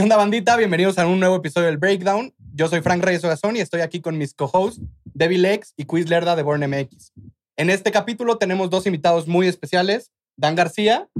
¿Qué 0.00 0.04
onda, 0.04 0.16
bandita? 0.16 0.56
Bienvenidos 0.56 0.98
a 0.98 1.06
un 1.06 1.20
nuevo 1.20 1.36
episodio 1.36 1.66
del 1.66 1.76
Breakdown. 1.76 2.32
Yo 2.54 2.68
soy 2.68 2.80
Frank 2.80 3.04
Reyes 3.04 3.22
Ogazón 3.22 3.56
y 3.56 3.60
estoy 3.60 3.82
aquí 3.82 4.00
con 4.00 4.16
mis 4.16 4.32
co-hosts, 4.32 4.80
Debbie 5.04 5.36
Lex 5.36 5.74
y 5.76 5.84
Quiz 5.84 6.08
Lerda 6.08 6.36
de 6.36 6.42
Born 6.42 6.62
MX. 6.66 7.12
En 7.58 7.68
este 7.68 7.92
capítulo 7.92 8.38
tenemos 8.38 8.70
dos 8.70 8.86
invitados 8.86 9.28
muy 9.28 9.46
especiales, 9.46 10.10
Dan 10.38 10.54
García 10.54 11.10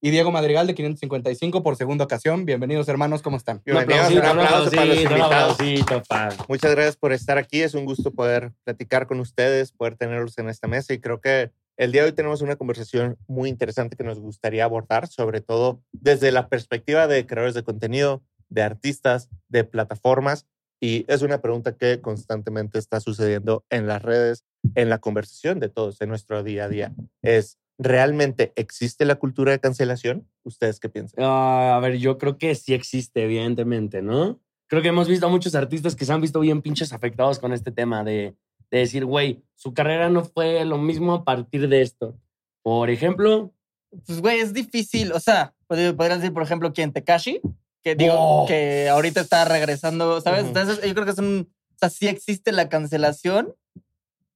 y 0.00 0.10
Diego 0.10 0.30
Madrigal 0.30 0.68
de 0.68 0.76
555 0.76 1.64
por 1.64 1.74
segunda 1.74 2.04
ocasión. 2.04 2.46
Bienvenidos, 2.46 2.86
hermanos, 2.86 3.22
¿cómo 3.22 3.38
están? 3.38 3.60
Bienvenidos, 3.64 4.12
un 4.12 4.18
aplauso 4.24 4.70
para 4.70 4.84
los 4.84 4.98
invitados. 4.98 6.38
Muchas 6.48 6.70
gracias 6.70 6.96
por 6.96 7.12
estar 7.12 7.38
aquí. 7.38 7.62
Es 7.62 7.74
un 7.74 7.86
gusto 7.86 8.12
poder 8.12 8.52
platicar 8.62 9.08
con 9.08 9.18
ustedes, 9.18 9.72
poder 9.72 9.96
tenerlos 9.96 10.38
en 10.38 10.48
esta 10.48 10.68
mesa. 10.68 10.94
Y 10.94 11.00
creo 11.00 11.20
que 11.20 11.50
el 11.76 11.92
día 11.92 12.02
de 12.02 12.08
hoy 12.08 12.14
tenemos 12.14 12.40
una 12.40 12.56
conversación 12.56 13.16
muy 13.26 13.48
interesante 13.48 13.96
que 13.96 14.04
nos 14.04 14.18
gustaría 14.18 14.64
abordar, 14.64 15.08
sobre 15.08 15.40
todo 15.40 15.82
desde 15.92 16.32
la 16.32 16.48
perspectiva 16.48 17.06
de 17.06 17.26
creadores 17.26 17.54
de 17.54 17.62
contenido, 17.62 18.22
de 18.48 18.62
artistas, 18.62 19.28
de 19.48 19.64
plataformas. 19.64 20.46
Y 20.80 21.04
es 21.08 21.22
una 21.22 21.40
pregunta 21.40 21.76
que 21.76 22.00
constantemente 22.00 22.78
está 22.78 23.00
sucediendo 23.00 23.64
en 23.70 23.86
las 23.86 24.02
redes, 24.02 24.44
en 24.74 24.88
la 24.88 24.98
conversación 24.98 25.58
de 25.58 25.68
todos, 25.68 26.00
en 26.00 26.08
nuestro 26.08 26.42
día 26.42 26.64
a 26.64 26.68
día. 26.68 26.94
Es, 27.22 27.58
¿realmente 27.78 28.52
existe 28.56 29.04
la 29.04 29.16
cultura 29.16 29.52
de 29.52 29.58
cancelación? 29.58 30.28
¿Ustedes 30.44 30.80
qué 30.80 30.88
piensan? 30.88 31.24
Ah, 31.24 31.76
a 31.76 31.80
ver, 31.80 31.96
yo 31.96 32.18
creo 32.18 32.36
que 32.36 32.54
sí 32.54 32.74
existe, 32.74 33.24
evidentemente, 33.24 34.02
¿no? 34.02 34.40
Creo 34.68 34.82
que 34.82 34.88
hemos 34.88 35.08
visto 35.08 35.26
a 35.26 35.30
muchos 35.30 35.54
artistas 35.54 35.94
que 35.94 36.04
se 36.04 36.12
han 36.12 36.20
visto 36.20 36.40
bien 36.40 36.60
pinches 36.60 36.92
afectados 36.92 37.38
con 37.38 37.52
este 37.52 37.70
tema 37.70 38.02
de, 38.02 38.34
de 38.70 38.78
decir, 38.78 39.04
güey, 39.04 39.42
su 39.54 39.72
carrera 39.74 40.08
no 40.10 40.24
fue 40.24 40.64
lo 40.64 40.78
mismo 40.78 41.14
a 41.14 41.24
partir 41.24 41.68
de 41.68 41.82
esto. 41.82 42.18
Por 42.62 42.90
ejemplo, 42.90 43.52
Pues, 44.06 44.20
güey, 44.20 44.40
es 44.40 44.52
difícil. 44.52 45.12
O 45.12 45.20
sea, 45.20 45.54
pod- 45.68 45.96
podrían 45.96 46.18
decir, 46.20 46.34
por 46.34 46.42
ejemplo, 46.42 46.72
quién, 46.72 46.92
Tekashi, 46.92 47.40
que 47.82 47.94
digo, 47.94 48.14
Oh. 48.18 48.44
que 48.46 48.88
ahorita 48.88 49.20
está 49.20 49.44
regresando, 49.44 50.20
¿sabes? 50.20 50.40
Ujú. 50.40 50.48
Entonces, 50.48 50.84
yo 50.84 50.92
creo 50.94 51.04
que 51.06 51.12
es 51.12 51.18
un. 51.18 51.48
O 51.74 51.78
sea, 51.78 51.88
sí 51.90 52.08
existe 52.08 52.50
la 52.52 52.68
cancelación, 52.68 53.54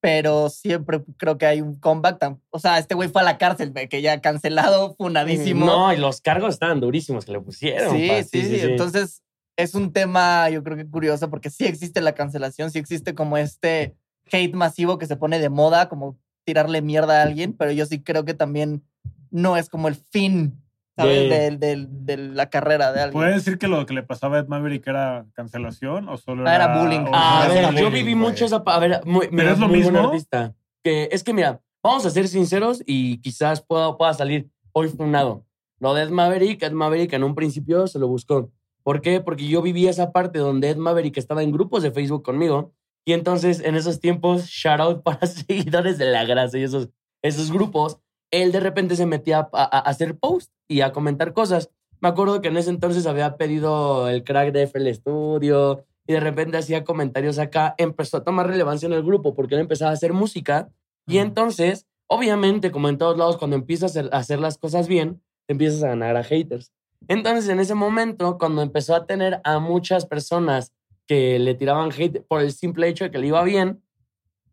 pero 0.00 0.48
siempre 0.48 1.02
creo 1.18 1.36
que 1.36 1.46
hay 1.46 1.60
un 1.60 1.74
comeback. 1.78 2.38
O 2.50 2.58
sea, 2.58 2.78
este 2.78 2.94
güey 2.94 3.08
fue 3.08 3.20
a 3.20 3.24
la 3.24 3.38
cárcel, 3.38 3.72
que 3.88 4.00
ya 4.02 4.20
cancelado, 4.20 4.94
funadísimo. 4.94 5.66
no, 5.66 5.92
y 5.92 5.96
los 5.98 6.20
cargos 6.20 6.55
estaban 6.55 6.80
durísimos 6.80 7.24
que 7.24 7.33
le 7.33 7.40
pusieron. 7.40 7.94
Sí, 7.96 8.08
sí, 8.30 8.42
sí, 8.44 8.60
Entonces, 8.60 9.22
es 9.56 9.74
un 9.74 9.92
tema, 9.92 10.48
yo 10.48 10.62
creo 10.62 10.77
que 10.77 10.88
curioso, 10.88 11.28
porque 11.28 11.50
sí 11.50 11.64
existe 11.66 12.00
la 12.00 12.14
cancelación, 12.14 12.70
sí 12.70 12.78
existe 12.78 13.14
como 13.14 13.36
este 13.36 13.94
hate 14.33 14.55
masivo 14.55 14.98
que 14.98 15.06
se 15.06 15.17
pone 15.17 15.39
de 15.39 15.48
moda, 15.50 15.89
como 15.89 16.19
tirarle 16.45 16.83
mierda 16.83 17.20
a 17.20 17.23
alguien, 17.25 17.53
pero 17.53 17.73
yo 17.73 17.86
sí 17.86 18.03
creo 18.03 18.25
que 18.25 18.34
también 18.34 18.83
no 19.31 19.56
es 19.56 19.69
como 19.69 19.89
el 19.89 19.95
fin, 19.95 20.61
¿sabes? 20.97 21.28
De- 21.31 21.50
De, 21.50 21.77
de- 21.77 21.86
de 21.89 22.17
la 22.17 22.51
carrera 22.51 22.92
de 22.92 23.01
alguien. 23.03 23.12
¿Puedes 23.20 23.36
decir 23.36 23.58
que 23.58 23.69
lo 23.69 23.84
que 23.86 23.95
le 23.95 24.03
pasaba 24.03 24.36
a 24.36 24.41
Ed 24.41 24.47
Maverick 24.48 24.86
era 24.86 25.27
cancelación 25.34 26.08
o 26.08 26.17
solo 26.17 26.45
Ah, 26.48 26.55
era, 26.55 26.64
era 26.64 26.81
bullying. 26.83 27.01
o 27.01 27.11
A 27.14 27.47
ver, 27.48 27.75
yo 27.75 27.91
viví 27.91 28.14
mucho 28.14 28.45
esa... 28.45 28.62
A 28.67 28.78
ver, 28.78 29.01
muy, 29.05 29.28
mira, 29.31 29.53
es 29.53 29.58
lo 29.58 29.69
muy 29.69 29.78
mismo? 29.78 29.98
artista. 29.98 30.55
Que 30.83 31.08
es 31.12 31.23
que, 31.23 31.33
mira, 31.33 31.61
vamos 31.83 32.05
a 32.06 32.11
ser 32.11 32.27
sinceros 32.28 32.83
y 32.86 33.19
quizás 33.19 33.61
pueda, 33.62 33.97
pueda 33.97 34.14
salir 34.14 34.51
hoy 34.73 34.89
funado. 34.89 35.45
Lo 35.78 35.95
de 35.95 36.03
Ed 36.03 36.11
Maverick, 36.11 36.62
Ed 36.62 36.73
Maverick 36.73 37.12
en 37.12 37.25
un 37.25 37.34
principio 37.34 37.86
se 37.86 37.98
lo 37.98 38.08
buscó. 38.08 38.51
¿Por 38.83 39.01
qué? 39.03 39.20
Porque 39.20 39.47
yo 39.47 39.62
viví 39.62 39.86
esa 39.86 40.11
parte 40.11 40.39
donde 40.39 40.70
Ed 40.70 40.77
Maverick 40.77 41.17
estaba 41.19 41.42
en 41.42 41.53
grupos 41.53 41.83
de 41.83 41.91
Facebook 41.92 42.23
conmigo. 42.23 42.73
Y 43.11 43.12
entonces, 43.12 43.58
en 43.58 43.75
esos 43.75 43.98
tiempos, 43.98 44.47
shout 44.47 44.78
out 44.80 45.03
para 45.06 45.27
seguidores 45.27 45.98
de 45.98 46.05
la 46.05 46.25
grasa 46.25 46.58
y 46.58 46.62
esos, 46.62 46.91
esos 47.25 47.50
grupos, 47.50 47.98
él 48.30 48.52
de 48.52 48.61
repente 48.61 48.94
se 48.94 49.05
metía 49.05 49.41
a, 49.41 49.48
a- 49.52 49.64
a 49.64 49.80
hacer 49.80 50.17
post 50.17 50.52
y 50.68 50.83
a 50.83 50.92
comentar 50.92 51.33
cosas. 51.33 51.70
Me 52.01 52.08
acuerdo 52.08 52.40
que 52.40 52.46
en 52.48 52.57
ese 52.57 52.70
entonces 52.70 53.07
había 53.08 53.36
pedido 53.36 54.08
el 54.08 54.23
crack 54.23 54.52
de 54.52 54.62
FL 54.62 54.95
Studio 54.95 55.84
y 56.07 56.12
de 56.12 56.20
repente 56.20 56.57
hacía 56.57 56.84
comentarios 56.84 57.40
acá. 57.40 57.74
Empezó 57.79 58.18
a 58.18 58.23
tomar 58.23 58.46
relevancia 58.46 58.86
en 58.86 58.92
el 58.92 59.02
grupo 59.02 59.34
porque 59.34 59.57
él 59.57 59.61
empezaba 59.63 59.90
a 59.90 59.95
hacer 59.95 60.13
música. 60.13 60.68
Y 61.08 61.18
entonces, 61.18 61.86
obviamente, 62.08 62.70
como 62.70 62.89
en 62.89 62.96
todos 62.96 63.18
lados, 63.18 63.39
cuando 63.39 63.57
empiezas 63.57 63.96
a 63.96 64.02
hacer, 64.13 64.39
las 64.39 64.57
cosas 64.57 64.86
bien, 64.86 65.20
empiezas 65.48 65.83
a 65.83 65.89
ganar 65.89 66.17
a 66.17 66.23
haters. 66.23 66.70
Entonces, 67.08 67.48
en 67.48 67.58
ese 67.58 67.74
momento, 67.74 68.39
cuando 68.39 68.63
empezó 68.63 68.95
a 68.95 69.07
tener 69.07 69.40
a 69.42 69.58
muchas 69.58 70.07
personas 70.07 70.73
que 71.10 71.40
le 71.40 71.56
tiraban 71.56 71.90
hate 71.90 72.22
por 72.28 72.40
el 72.40 72.52
simple 72.52 72.86
hecho 72.86 73.02
de 73.02 73.10
que 73.10 73.18
le 73.18 73.26
iba 73.26 73.42
bien, 73.42 73.82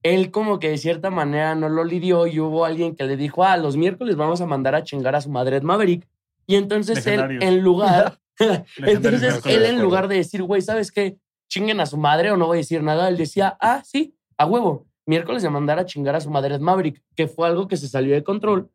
él 0.02 0.32
como 0.32 0.58
que 0.58 0.72
de 0.72 0.80
cierta 0.80 1.12
manera 1.12 1.54
no 1.54 1.70
lo 1.70 1.84
lidió 1.84 2.26
y 2.26 2.40
hubo 2.40 2.66
alguien 2.66 2.96
que 2.96 3.04
le 3.04 3.16
dijo, 3.16 3.44
ah, 3.44 3.58
los 3.58 3.78
miércoles 3.78 4.16
vamos 4.16 4.42
a 4.42 4.48
mandar 4.48 4.74
a 4.74 4.84
chingar 4.84 5.14
a 5.14 5.22
su 5.22 5.30
madre 5.30 5.62
Maverick. 5.62 6.08
Y 6.48 6.56
entonces 6.56 7.06
él, 7.06 7.44
en 7.44 7.62
lugar, 7.62 8.18
entonces 8.78 9.40
él 9.46 9.66
en 9.66 9.80
lugar 9.80 10.08
de 10.08 10.16
decir, 10.16 10.42
güey, 10.42 10.64
¿sabes 10.64 10.92
qué? 10.92 11.20
Chinguen 11.48 11.80
a 11.80 11.86
su 11.86 11.96
madre 11.96 12.32
o 12.32 12.38
no 12.38 12.48
voy 12.48 12.58
a 12.58 12.62
decir 12.62 12.82
nada, 12.82 13.08
él 13.08 13.18
decía, 13.18 13.56
ah, 13.62 13.84
sí, 13.86 14.16
a 14.36 14.48
huevo. 14.48 14.88
Miércoles 15.06 15.44
de 15.44 15.52
mandar 15.52 15.78
a 15.78 15.86
chingar 15.86 16.16
a 16.16 16.22
su 16.22 16.32
madre 16.32 16.58
Maverick, 16.58 17.04
que 17.16 17.28
fue 17.28 17.48
algo 17.48 17.68
que 17.68 17.78
se 17.78 17.88
salió 17.88 18.16
de 18.16 18.24
control 18.24 18.72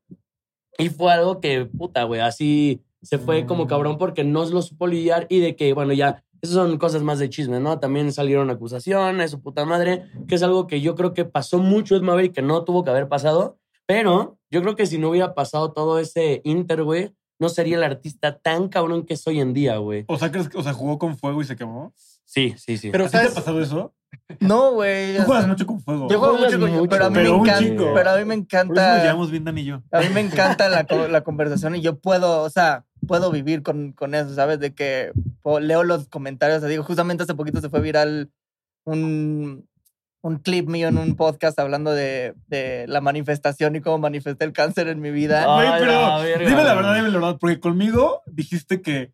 y 0.79 0.89
fue 0.89 1.13
algo 1.13 1.41
que, 1.41 1.65
puta, 1.65 2.05
güey, 2.05 2.21
así 2.21 2.81
se 3.03 3.19
fue 3.19 3.45
como 3.45 3.67
cabrón 3.67 3.99
porque 3.99 4.23
no 4.23 4.45
lo 4.45 4.63
supo 4.63 4.87
lidiar 4.87 5.27
y 5.29 5.41
de 5.41 5.57
que, 5.57 5.73
bueno, 5.73 5.93
ya, 5.93 6.23
esas 6.43 6.55
son 6.57 6.77
cosas 6.79 7.03
más 7.03 7.19
de 7.19 7.31
chisme, 7.31 7.61
¿no? 7.61 7.79
También 7.79 8.13
salieron 8.13 8.51
acusaciones, 8.51 9.31
su 9.31 9.41
puta 9.41 9.65
madre, 9.65 10.05
que 10.27 10.35
es 10.35 10.43
algo 10.43 10.67
que 10.67 10.81
yo 10.81 10.95
creo 10.97 11.15
que 11.15 11.25
pasó 11.25 11.59
mucho 11.59 11.95
Ed 11.97 12.03
Maverick, 12.03 12.35
que 12.35 12.43
no 12.43 12.65
tuvo 12.65 12.83
que 12.85 12.91
haber 12.91 13.09
pasado, 13.09 13.59
pero 13.87 14.39
yo 14.51 14.61
creo 14.63 14.75
que 14.77 14.87
si 14.87 14.99
no 14.99 15.11
hubiera 15.11 15.35
pasado 15.35 15.73
todo 15.73 15.99
ese 15.99 16.41
inter, 16.45 16.83
güey, 16.83 17.15
no 17.39 17.49
sería 17.49 17.77
el 17.77 17.83
artista 17.85 18.39
tan 18.39 18.69
cabrón 18.69 19.05
que 19.05 19.15
es 19.15 19.27
hoy 19.27 19.41
en 19.41 19.53
día, 19.53 19.77
güey. 19.79 20.05
O 20.09 20.19
sea, 20.19 20.31
¿crees 20.31 20.49
que- 20.49 20.59
o 20.59 20.63
sea, 20.63 20.73
jugó 20.73 20.99
con 20.99 21.17
fuego 21.17 21.41
y 21.43 21.45
se 21.45 21.57
quemó. 21.57 21.93
Sí, 22.25 22.55
sí, 22.57 22.77
sí. 22.77 22.91
Pero, 22.91 23.05
¿A 23.05 23.07
ti 23.09 23.13
te 23.13 23.17
ha 23.19 23.21
¿sabes? 23.23 23.35
pasado 23.35 23.61
eso? 23.61 23.95
No, 24.41 24.73
güey. 24.73 25.17
Tú 25.17 25.23
juegas 25.25 25.45
sea, 25.45 25.53
mucho 25.53 25.67
con 25.67 25.81
fuego. 25.81 26.09
Yo 26.09 26.19
juego 26.19 26.39
mucho, 26.39 26.59
con- 26.61 26.71
mucho, 26.71 26.89
pero 26.89 27.05
a 27.07 27.11
mí 27.11 27.15
pero 27.17 27.33
me 27.39 27.39
encanta. 27.43 27.59
chingo. 27.65 27.95
Pero 27.95 28.11
a 28.11 28.17
mí 28.17 28.25
me 28.25 28.37
Por 28.39 28.47
eso 28.47 28.65
nos 28.65 28.77
encanta. 28.77 29.03
llevamos 29.03 29.31
bien 29.31 29.45
Dan 29.45 29.59
y 29.59 29.65
yo. 29.65 29.83
A 29.91 30.01
mí 30.01 30.07
me 30.15 30.21
encanta 30.21 30.69
la, 30.69 30.87
la 31.09 31.21
conversación 31.25 31.75
y 31.77 31.81
yo 31.81 31.99
puedo, 31.99 32.43
o 32.43 32.51
sea, 32.51 32.85
puedo 33.07 33.31
vivir 33.31 33.63
con, 33.63 33.93
con 33.93 34.15
eso, 34.15 34.35
¿sabes? 34.35 34.61
De 34.61 34.73
que 34.75 35.13
leo 35.61 35.85
los 35.85 36.09
comentarios. 36.09 36.59
o 36.59 36.61
sea, 36.61 36.69
digo, 36.69 36.85
justamente 36.85 37.25
hace 37.25 37.35
poquito 37.35 37.61
se 37.61 37.69
fue 37.69 37.81
viral 37.81 38.31
un, 38.85 39.69
un 40.23 40.39
clip 40.39 40.69
mío 40.69 40.89
en 40.89 40.99
un 40.99 41.17
podcast 41.17 41.59
hablando 41.59 41.91
de, 41.91 42.35
de 42.47 42.87
la 42.89 43.01
manifestación 43.01 43.77
y 43.77 43.81
cómo 43.81 43.99
manifesté 43.99 44.45
el 44.45 44.53
cáncer 44.53 44.89
en 44.89 45.01
mi 45.01 45.11
vida. 45.11 45.45
Ay, 45.49 45.81
pero 45.81 45.93
la 45.93 46.19
verga, 46.19 46.49
dime 46.49 46.65
la 46.65 46.75
verdad, 46.75 46.95
dime 46.95 47.09
la 47.09 47.19
verdad. 47.19 47.39
Porque 47.41 47.61
conmigo 47.61 48.23
dijiste 48.27 48.81
que, 48.83 49.13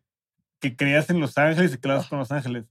que 0.59 0.75
creías 0.75 1.09
en 1.09 1.19
Los 1.19 1.37
Ángeles 1.37 1.71
y 1.71 1.75
que 1.75 1.81
creías 1.81 2.07
con 2.07 2.19
Los 2.19 2.31
Ángeles. 2.31 2.65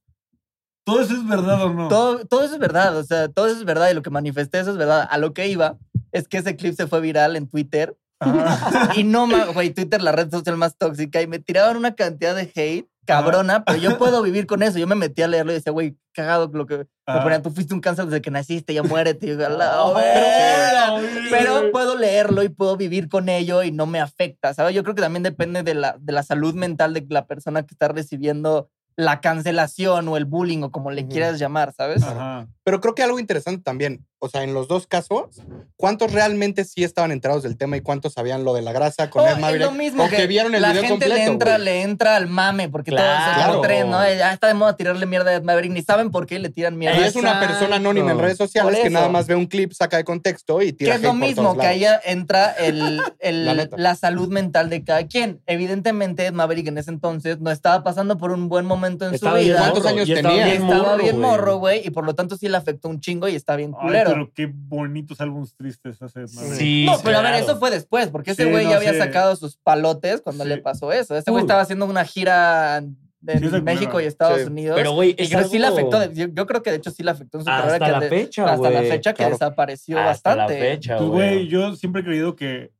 ¿Todo 0.84 1.00
eso 1.00 1.14
es 1.14 1.26
verdad 1.26 1.62
o 1.64 1.74
no? 1.74 1.88
Todo, 1.88 2.24
todo 2.24 2.44
eso 2.44 2.54
es 2.54 2.60
verdad, 2.60 2.96
o 2.96 3.04
sea, 3.04 3.28
todo 3.28 3.46
eso 3.46 3.58
es 3.58 3.64
verdad 3.64 3.90
y 3.90 3.94
lo 3.94 4.00
que 4.00 4.08
manifesté 4.08 4.60
eso 4.60 4.70
es 4.70 4.78
verdad. 4.78 5.06
A 5.10 5.18
lo 5.18 5.34
que 5.34 5.48
iba 5.48 5.76
es 6.12 6.28
que 6.28 6.38
ese 6.38 6.56
clip 6.56 6.74
se 6.74 6.86
fue 6.86 7.00
viral 7.00 7.36
en 7.36 7.46
Twitter 7.46 7.96
Ajá. 8.20 8.90
y 8.96 9.04
no, 9.04 9.26
güey, 9.54 9.70
Twitter 9.70 10.02
la 10.02 10.12
red 10.12 10.30
social 10.30 10.56
más 10.56 10.76
tóxica 10.76 11.22
y 11.22 11.26
me 11.26 11.38
tiraban 11.38 11.76
una 11.76 11.94
cantidad 11.94 12.34
de 12.34 12.50
hate 12.54 12.88
cabrona, 13.06 13.64
pero 13.64 13.78
yo 13.78 13.96
puedo 13.96 14.20
vivir 14.22 14.46
con 14.46 14.62
eso. 14.62 14.78
Yo 14.78 14.86
me 14.86 14.94
metí 14.94 15.22
a 15.22 15.28
leerlo 15.28 15.52
y 15.52 15.54
decía, 15.54 15.72
güey, 15.72 15.96
cagado 16.12 16.50
lo 16.52 16.66
que 16.66 16.76
me 16.78 16.86
Ajá. 17.06 17.22
ponían, 17.22 17.42
tú 17.42 17.50
fuiste 17.50 17.72
un 17.72 17.80
cáncer 17.80 18.04
desde 18.04 18.20
que 18.20 18.30
naciste, 18.30 18.74
ya 18.74 18.82
muérete. 18.82 19.26
Y 19.26 19.30
yo, 19.30 19.46
"A 19.46 19.48
la 19.48 19.82
Oh, 19.82 19.94
verga". 19.94 20.90
güey. 20.90 21.30
Pero 21.30 21.70
puedo 21.72 21.96
leerlo 21.96 22.42
y 22.42 22.50
puedo 22.50 22.76
vivir 22.76 23.08
con 23.08 23.30
ello 23.30 23.62
y 23.62 23.72
no 23.72 23.86
me 23.86 23.98
afecta, 24.00 24.52
¿sabes? 24.52 24.74
Yo 24.74 24.82
creo 24.82 24.94
que 24.94 25.00
también 25.00 25.22
depende 25.22 25.62
de 25.62 25.74
la, 25.74 25.96
de 25.98 26.12
la 26.12 26.22
salud 26.22 26.54
mental 26.54 26.92
de 26.92 27.06
la 27.08 27.26
persona 27.26 27.62
que 27.62 27.72
está 27.72 27.88
recibiendo 27.88 28.68
la 28.96 29.20
cancelación 29.22 30.06
o 30.08 30.16
el 30.18 30.24
bullying 30.26 30.62
o 30.64 30.70
como 30.72 30.90
le 30.90 31.06
quieras 31.06 31.38
llamar, 31.38 31.72
¿sabes? 31.72 32.02
Ajá. 32.02 32.46
Pero 32.68 32.82
creo 32.82 32.94
que 32.94 33.02
algo 33.02 33.18
interesante 33.18 33.62
también, 33.62 34.04
o 34.18 34.28
sea, 34.28 34.42
en 34.42 34.52
los 34.52 34.68
dos 34.68 34.86
casos, 34.86 35.40
¿cuántos 35.76 36.12
realmente 36.12 36.66
sí 36.66 36.84
estaban 36.84 37.12
enterados 37.12 37.42
del 37.42 37.56
tema 37.56 37.78
y 37.78 37.80
cuántos 37.80 38.12
sabían 38.12 38.44
lo 38.44 38.52
de 38.52 38.60
la 38.60 38.72
grasa 38.72 39.08
con 39.08 39.22
Oh, 39.22 39.26
Ed 39.26 39.32
es 39.32 39.38
Maverick? 39.38 39.64
lo 39.64 39.72
mismo 39.72 40.04
o 40.04 40.08
que, 40.10 40.26
vieron 40.26 40.54
el 40.54 40.60
la 40.60 40.72
video 40.72 40.82
gente 40.82 41.06
completo. 41.06 41.14
le 41.14 41.24
entra, 41.32 41.56
le 41.58 41.80
entra 41.80 42.16
al 42.16 42.26
mame 42.26 42.68
porque 42.68 42.90
todo 42.90 43.00
es 43.00 43.06
Claro. 43.06 43.50
como 43.52 43.62
tren, 43.62 43.88
¿no? 43.90 44.02
Ya 44.04 44.34
está 44.34 44.48
de 44.48 44.52
moda 44.54 44.76
tirarle 44.76 45.06
mierda 45.06 45.30
a 45.30 45.34
Ed 45.36 45.42
Maverick, 45.44 45.72
ni 45.72 45.80
saben 45.80 46.10
por 46.10 46.26
qué 46.26 46.38
le 46.38 46.50
tiran 46.50 46.76
mierda. 46.76 46.98
Y 47.00 47.04
es 47.04 47.16
una 47.16 47.40
persona 47.40 47.76
anónima 47.76 48.12
en 48.12 48.18
redes 48.18 48.36
sociales 48.36 48.80
que 48.82 48.90
nada 48.90 49.08
más 49.08 49.26
ve 49.26 49.34
un 49.34 49.46
clip, 49.46 49.72
saca 49.72 49.96
de 49.96 50.04
contexto 50.04 50.60
y 50.60 50.66
Que 50.66 50.72
tira 50.74 50.94
es 50.96 51.00
lo 51.02 51.10
hate 51.12 51.18
mismo, 51.18 51.56
que 51.56 51.66
ahí 51.66 51.86
entra 52.04 52.50
el, 52.52 53.00
el- 53.20 53.46
La 53.46 53.66
la, 53.78 53.94
salud 53.94 54.28
mental 54.28 54.68
de 54.68 54.84
cada 54.84 55.06
quien. 55.06 55.40
Evidentemente, 55.46 56.26
Ed 56.26 56.34
Maverick 56.34 56.66
en 56.68 56.76
ese 56.76 56.90
entonces 56.90 57.40
no 57.40 57.50
estaba 57.50 57.82
pasando 57.82 58.18
por 58.18 58.30
un 58.32 58.50
buen 58.50 58.66
momento 58.66 59.06
en 59.08 59.14
Estaba 59.14 59.38
su 59.38 59.44
vida. 59.44 59.58
¿Cuántos 59.60 59.86
años 59.86 60.06
y 60.06 60.12
tenía? 60.14 60.52
Estaba 60.52 60.96
bien 60.96 61.18
morro, 61.18 61.56
güey, 61.56 61.80
y 61.86 61.90
por 61.90 62.04
lo 62.04 62.14
tanto 62.14 62.36
sí 62.36 62.48
le 62.48 62.57
afectó 62.58 62.88
un 62.88 63.00
chingo 63.00 63.26
y 63.28 63.34
está 63.34 63.56
bien 63.56 63.72
Ay, 63.78 63.86
culero. 63.86 64.10
pero 64.10 64.32
qué 64.34 64.52
bonitos 64.52 65.20
álbumes 65.20 65.54
tristes 65.56 66.00
hace. 66.02 66.26
Sí, 66.28 66.84
no, 66.86 66.96
pero 67.02 67.18
a 67.18 67.22
ver, 67.22 67.34
eso 67.36 67.58
fue 67.58 67.70
después, 67.70 68.08
porque 68.08 68.32
ese 68.32 68.44
Sí, 68.44 68.50
güey 68.50 68.64
no, 68.64 68.70
ya 68.72 68.76
había 68.76 68.92
sí. 68.92 68.98
sacado 68.98 69.34
sus 69.36 69.56
palotes 69.56 70.20
cuando 70.20 70.44
Sí. 70.44 70.50
le 70.50 70.58
pasó 70.58 70.92
eso. 70.92 71.16
Ese 71.16 71.30
güey 71.30 71.42
estaba 71.42 71.60
haciendo 71.62 71.86
una 71.86 72.04
gira 72.04 72.82
de 73.20 73.38
Sí, 73.40 73.60
México 73.62 74.00
y 74.00 74.04
Estados 74.04 74.40
Sí. 74.42 74.46
Unidos. 74.46 74.76
Pero, 74.76 74.92
güey, 74.92 75.10
y 75.18 75.22
es 75.22 75.30
que 75.34 75.44
sí 75.44 75.58
le 75.58 75.66
algo- 75.66 75.78
afectó. 75.78 76.12
Yo, 76.12 76.26
yo 76.32 76.46
creo 76.46 76.62
que 76.62 76.70
de 76.70 76.76
hecho 76.76 76.90
sí 76.92 77.02
le 77.02 77.10
afectó 77.10 77.38
en 77.38 77.44
su 77.44 77.46
carrera. 77.50 77.72
Hasta 77.74 77.86
que 77.86 77.90
la 77.92 78.00
de- 78.00 78.08
fecha, 78.08 78.44
Hasta 78.52 78.70
la 78.70 78.82
fecha 78.82 79.12
que 79.12 79.16
Claro. 79.16 79.32
desapareció 79.32 79.98
Hasta 79.98 80.36
la 80.36 80.42
bastante. 80.44 80.60
fecha, 80.70 80.96
Pues, 80.98 81.08
güey. 81.10 81.34
güey, 81.34 81.48
yo 81.48 81.74
siempre 81.74 82.02
he 82.02 82.04
creído 82.04 82.36
que 82.36 82.70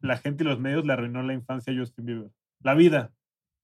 la 0.00 0.16
gente 0.16 0.44
y 0.44 0.46
los 0.46 0.58
medios 0.58 0.86
le 0.86 0.92
arruinó 0.94 1.22
la 1.22 1.34
infancia 1.34 1.72
a 1.72 1.76
Justin 1.76 2.06
Bieber. 2.06 2.30
La 2.62 2.74
vida. 2.74 3.10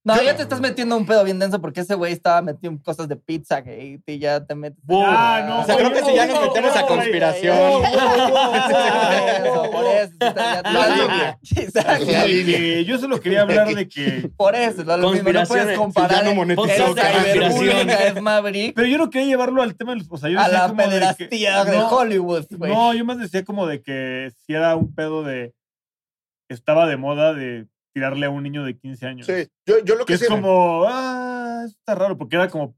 No, 0.04 0.22
ya 0.22 0.34
te 0.34 0.42
estás 0.42 0.60
metiendo 0.60 0.96
un 0.96 1.04
pedo 1.04 1.22
bien 1.24 1.38
denso 1.38 1.60
porque 1.60 1.80
ese 1.80 1.94
güey 1.94 2.12
estaba 2.12 2.40
metiendo 2.40 2.82
cosas 2.82 3.08
de 3.08 3.16
pizza 3.16 3.62
que 3.62 4.00
y 4.06 4.18
ya 4.18 4.44
te 4.44 4.54
metes. 4.54 4.82
Ah, 4.90 5.44
no, 5.46 5.60
O 5.60 5.64
sea, 5.64 5.76
creo 5.76 5.92
que 5.92 6.02
si 6.02 6.14
ya 6.14 6.26
nos 6.26 6.40
metemos 6.40 6.74
a 6.76 6.86
conspiración. 6.86 7.82
Por 9.72 9.84
eso, 9.86 10.12
La 10.20 11.38
línea. 12.26 12.80
Yo 12.82 12.98
solo 12.98 13.20
quería 13.20 13.42
hablar 13.42 13.68
de 13.74 13.88
que. 13.88 14.30
Por 14.36 14.54
eso, 14.54 14.84
no, 14.84 14.96
lo 14.96 15.10
mismo, 15.10 15.30
no 15.32 15.42
puedes 15.44 15.76
comparar. 15.76 16.22
Ya 16.24 16.30
no 16.30 16.34
monetizó, 16.34 16.94
es 16.96 18.22
Maverick 18.22 18.74
Pero 18.74 18.86
yo 18.88 18.98
no 18.98 19.10
quería 19.10 19.28
llevarlo 19.28 19.62
al 19.62 19.76
tema 19.76 19.92
de 19.92 19.98
los. 19.98 20.06
O 20.10 20.16
sea, 20.16 20.30
yo 20.30 20.38
a 20.40 20.44
decía 20.44 20.58
la 20.62 20.68
como 20.68 20.80
de 20.82 20.84
que- 20.88 20.90
pederastía 20.94 21.64
de 21.64 21.76
No, 21.76 21.88
Hollywood, 21.88 22.46
güey. 22.50 22.72
No, 22.72 22.94
yo 22.94 23.04
más 23.04 23.18
decía 23.18 23.44
como 23.44 23.66
de 23.66 23.82
que 23.82 24.32
si 24.46 24.54
era 24.54 24.74
un 24.76 24.94
pedo 24.94 25.22
de. 25.22 25.52
Estaba 26.48 26.86
de 26.86 26.96
moda 26.96 27.34
de 27.34 27.66
tirarle 27.98 28.26
a 28.26 28.30
un 28.30 28.42
niño 28.42 28.64
de 28.64 28.76
15 28.76 29.06
años. 29.06 29.26
Sí, 29.26 29.48
yo, 29.66 29.82
yo 29.84 29.94
lo 29.96 30.04
Que 30.06 30.16
que 30.18 30.24
es 30.24 30.28
como. 30.28 30.84
Ah, 30.86 31.62
está 31.66 31.94
raro, 31.94 32.16
porque 32.16 32.36
era 32.36 32.48
como 32.48 32.74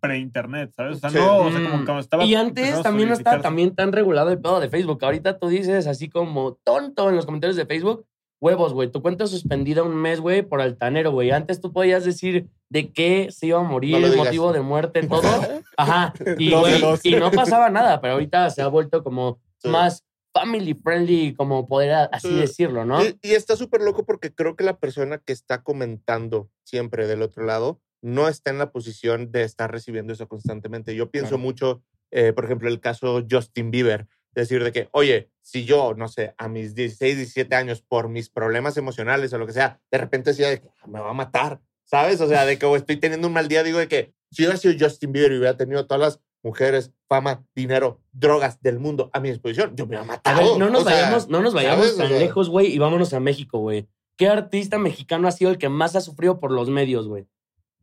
pre-internet, 0.00 0.72
¿sabes? 0.76 0.98
O 0.98 1.00
sea, 1.00 1.10
Sí. 1.10 1.16
no, 1.16 1.38
o 1.38 1.50
sea, 1.50 1.62
como 1.62 1.78
Mm. 1.78 1.84
cuando 1.84 2.00
estaba. 2.00 2.24
Y 2.24 2.34
antes 2.34 2.82
también 2.82 3.08
no 3.08 3.14
estaba 3.14 3.40
también 3.40 3.74
tan 3.74 3.92
regulado 3.92 4.30
el 4.30 4.40
pedo 4.40 4.60
de 4.60 4.68
Facebook. 4.68 5.02
Ahorita 5.04 5.38
tú 5.38 5.48
dices 5.48 5.86
así 5.86 6.08
como 6.08 6.54
tonto 6.64 7.08
en 7.08 7.16
los 7.16 7.24
comentarios 7.26 7.56
de 7.56 7.66
Facebook. 7.66 8.04
Huevos, 8.38 8.74
güey. 8.74 8.90
Tu 8.90 9.00
cuenta 9.00 9.26
suspendida 9.26 9.82
un 9.82 9.96
mes, 9.96 10.20
güey, 10.20 10.42
por 10.42 10.60
altanero, 10.60 11.10
güey. 11.10 11.30
Antes 11.30 11.62
tú 11.62 11.72
podías 11.72 12.04
decir 12.04 12.46
de 12.68 12.92
qué 12.92 13.28
se 13.30 13.46
iba 13.46 13.58
a 13.58 13.62
morir, 13.62 13.98
No 13.98 14.06
el 14.06 14.16
motivo 14.16 14.52
de 14.52 14.60
muerte, 14.60 15.06
todo. 15.06 15.22
Ajá. 15.78 16.12
Y, 16.38 16.52
y 16.52 17.14
no 17.16 17.30
pasaba 17.30 17.70
nada, 17.70 18.00
pero 18.02 18.12
ahorita 18.14 18.50
se 18.50 18.60
ha 18.60 18.66
vuelto 18.68 19.02
como 19.02 19.38
Sí. 19.58 19.68
más 19.70 20.04
family 20.40 20.74
friendly, 20.74 21.34
como 21.34 21.66
poder 21.68 22.08
así 22.12 22.28
Sí. 22.28 22.34
decirlo, 22.36 22.84
¿no? 22.84 23.02
Y, 23.04 23.18
y 23.22 23.32
está 23.34 23.56
súper 23.56 23.80
loco 23.82 24.04
porque 24.04 24.34
creo 24.34 24.56
que 24.56 24.64
la 24.64 24.78
persona 24.78 25.18
que 25.18 25.32
está 25.32 25.62
comentando 25.62 26.50
siempre 26.64 27.06
del 27.06 27.22
otro 27.22 27.44
lado 27.44 27.80
no 28.02 28.28
está 28.28 28.50
en 28.50 28.58
la 28.58 28.70
posición 28.70 29.32
de 29.32 29.42
estar 29.42 29.70
recibiendo 29.72 30.12
eso 30.12 30.28
constantemente. 30.28 30.94
Yo 30.94 31.10
pienso 31.10 31.30
Claro. 31.30 31.42
mucho, 31.42 31.82
eh, 32.10 32.32
por 32.32 32.44
ejemplo, 32.44 32.68
el 32.68 32.80
caso 32.80 33.24
Justin 33.28 33.70
Bieber, 33.70 34.06
decir 34.32 34.62
de 34.62 34.70
que, 34.70 34.88
oye, 34.92 35.30
si 35.40 35.64
yo, 35.64 35.94
no 35.94 36.08
sé, 36.08 36.34
a 36.36 36.48
mis 36.48 36.74
16, 36.74 37.16
17 37.16 37.54
años, 37.54 37.80
por 37.82 38.08
mis 38.08 38.28
problemas 38.28 38.76
emocionales 38.76 39.32
o 39.32 39.38
lo 39.38 39.46
que 39.46 39.52
sea, 39.54 39.80
de 39.90 39.98
repente 39.98 40.30
decía 40.30 40.50
de 40.50 40.60
que 40.60 40.68
"Ah, 40.82 40.86
me 40.88 41.00
va 41.00 41.10
a 41.10 41.14
matar, 41.14 41.60
¿sabes? 41.84 42.20
O 42.20 42.28
sea, 42.28 42.44
de 42.44 42.58
que 42.58 42.66
o 42.66 42.76
estoy 42.76 42.98
teniendo 42.98 43.26
un 43.28 43.32
mal 43.32 43.48
día, 43.48 43.62
digo 43.62 43.78
de 43.78 43.88
que 43.88 44.12
si 44.30 44.42
yo 44.42 44.48
hubiera 44.50 44.58
sido 44.60 44.74
Justin 44.78 45.12
Bieber 45.12 45.32
y 45.32 45.38
hubiera 45.38 45.56
tenido 45.56 45.86
todas 45.86 46.00
las 46.00 46.20
mujeres, 46.42 46.92
fama, 47.08 47.44
dinero, 47.54 48.00
drogas 48.12 48.60
del 48.62 48.78
mundo 48.78 49.10
a 49.12 49.20
mi 49.20 49.28
disposición, 49.30 49.74
yo 49.76 49.86
me 49.86 49.96
A 49.96 50.04
matado. 50.04 50.38
ver, 50.38 50.58
no 50.58 50.70
nos 50.70 50.82
O 50.82 50.88
sea, 50.88 50.94
vayamos, 50.94 51.28
no 51.28 51.40
nos 51.40 51.54
vayamos 51.54 51.78
¿sabes? 51.86 51.94
O 51.94 51.98
tan 51.98 52.08
sea, 52.08 52.18
lejos, 52.18 52.48
güey, 52.48 52.72
y 52.72 52.78
vámonos 52.78 53.12
a 53.14 53.20
México, 53.20 53.58
güey. 53.58 53.86
¿Qué 54.16 54.28
artista 54.28 54.78
mexicano 54.78 55.28
ha 55.28 55.32
sido 55.32 55.50
el 55.50 55.58
que 55.58 55.68
más 55.68 55.94
ha 55.96 56.00
sufrido 56.00 56.38
por 56.40 56.50
los 56.52 56.70
medios, 56.70 57.06
güey? 57.08 57.26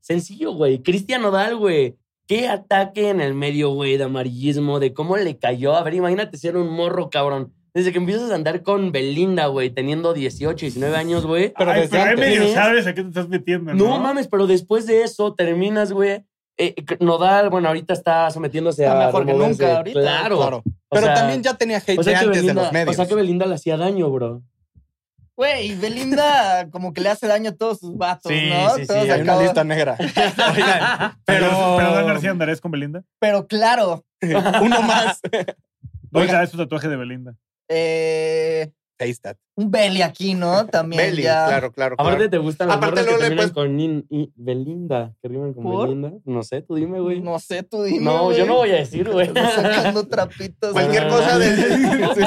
Sencillo, 0.02 0.54
güey. 0.54 0.82
Cristian 0.82 1.22
Nodal, 1.22 1.56
güey. 1.58 1.98
Qué 2.28 2.48
ataque 2.48 3.10
en 3.10 3.22
el 3.22 3.34
medio, 3.34 3.70
güey, 3.72 3.98
de 3.98 4.06
amarillismo, 4.06 4.80
de 4.80 4.94
cómo 4.94 5.18
le 5.18 5.38
cayó. 5.38 5.76
A 5.76 5.84
ver, 5.84 5.94
imagínate 5.96 6.38
ser 6.38 6.58
un 6.58 6.70
morro, 6.70 7.10
cabrón. 7.10 7.54
Desde 7.74 7.92
que 7.92 7.98
empiezas 7.98 8.32
a 8.32 8.36
andar 8.36 8.62
con 8.64 8.92
Belinda, 8.92 9.48
güey, 9.48 9.70
teniendo 9.72 10.14
18, 10.14 10.58
19 10.66 10.96
años, 10.96 11.26
güey. 11.26 11.54
Pero 11.58 11.72
Ay, 11.72 11.82
desde 11.82 11.92
pero 11.92 12.04
antes. 12.04 12.20
medio 12.20 12.38
¿Tienes? 12.40 12.54
sabes 12.54 12.88
a 12.88 12.94
qué 12.94 13.02
te 13.02 13.08
estás 13.10 13.28
metiendo, 13.30 13.74
¿no? 13.74 13.86
No 13.88 14.00
mames, 14.00 14.28
pero 14.28 14.46
después 14.48 14.86
de 14.86 15.02
eso 15.04 15.34
terminas, 15.34 15.92
güey. 15.92 16.24
Eh, 16.58 16.76
Nodal, 17.00 17.50
bueno, 17.50 17.68
ahorita 17.70 17.94
está 17.94 18.30
sometiéndose 18.32 18.84
Está 18.84 19.04
a. 19.04 19.06
mejor 19.08 19.26
que 19.26 19.34
nunca 19.34 19.78
ahorita. 19.78 20.00
Claro. 20.00 20.64
Pero 20.90 21.06
sea, 21.08 21.16
también 21.16 21.42
ya 21.42 21.56
tenía 21.56 21.78
hate 21.78 21.98
O 21.98 22.04
sea, 22.04 22.20
antes 22.20 22.36
Belinda, 22.42 22.54
de 22.54 22.62
los 22.66 22.72
medios. 22.74 22.90
o 22.92 22.94
sea 22.94 23.08
que 23.08 23.16
Belinda 23.16 23.46
le 23.46 23.56
hacía 23.56 23.78
daño, 23.78 24.10
bro. 24.12 24.44
Güey, 25.36 25.72
y 25.72 25.76
Belinda 25.76 26.68
como 26.72 26.94
que 26.94 27.02
le 27.02 27.10
hace 27.10 27.28
daño 27.28 27.50
a 27.50 27.56
todos 27.56 27.80
sus 27.80 27.98
vatos, 27.98 28.32
Sí, 28.32 28.50
¿no? 28.50 28.76
sí, 28.76 28.86
sí, 28.86 28.94
hay 28.94 29.22
una 29.22 29.42
lista 29.42 29.64
negra. 29.64 29.98
Oigan, 30.00 31.18
pero... 31.26 31.76
Pero, 31.78 31.94
Dan 31.94 32.06
García 32.06 32.32
andarías 32.32 32.62
con 32.62 32.72
Belinda. 32.72 33.04
Pero 33.20 33.48
claro, 33.48 34.06
Uno 34.22 34.82
más. 34.84 35.20
¿Dónde 36.12 36.28
está 36.28 36.46
su 36.46 36.58
tatuaje 36.58 36.88
de 36.88 36.96
Belinda? 36.96 37.36
eh, 37.70 38.72
that. 39.22 39.38
Un 39.56 39.70
Belly 39.72 40.02
aquí, 40.02 40.34
¿no? 40.34 40.66
También 40.72 41.02
Belly, 41.12 41.24
ya. 41.24 41.46
claro, 41.48 41.72
claro. 41.72 41.96
Aparte 41.98 42.16
claro. 42.18 42.30
te 42.32 42.38
gustan 42.40 42.68
las 42.70 42.78
Aparte 42.78 43.02
morras 43.02 43.06
que 43.06 43.10
luego 43.12 43.22
le 43.24 43.30
terminan 43.30 43.54
puedes- 43.54 43.68
con 43.68 43.80
in- 43.80 44.06
i- 44.10 44.32
Belinda, 44.36 45.14
que 45.22 45.28
riman 45.28 45.54
con 45.54 45.64
¿Por? 45.64 45.88
Belinda. 45.90 46.12
No 46.26 46.44
sé, 46.44 46.62
tú 46.62 46.76
dime, 46.76 47.00
güey. 47.00 47.22
No 47.22 47.38
sé, 47.40 47.64
tú 47.64 47.84
dime. 47.84 48.02
No, 48.06 48.26
güey. 48.26 48.38
yo 48.38 48.46
no 48.46 48.56
voy 48.56 48.72
a 48.72 48.76
decir, 48.76 49.10
güey. 49.10 49.28
Sacando 49.34 50.08
trapitos. 50.08 50.72
Cualquier 50.74 51.04
Ah. 51.04 51.10
cosa 51.10 51.38
de, 51.40 51.56
sí, 51.56 52.22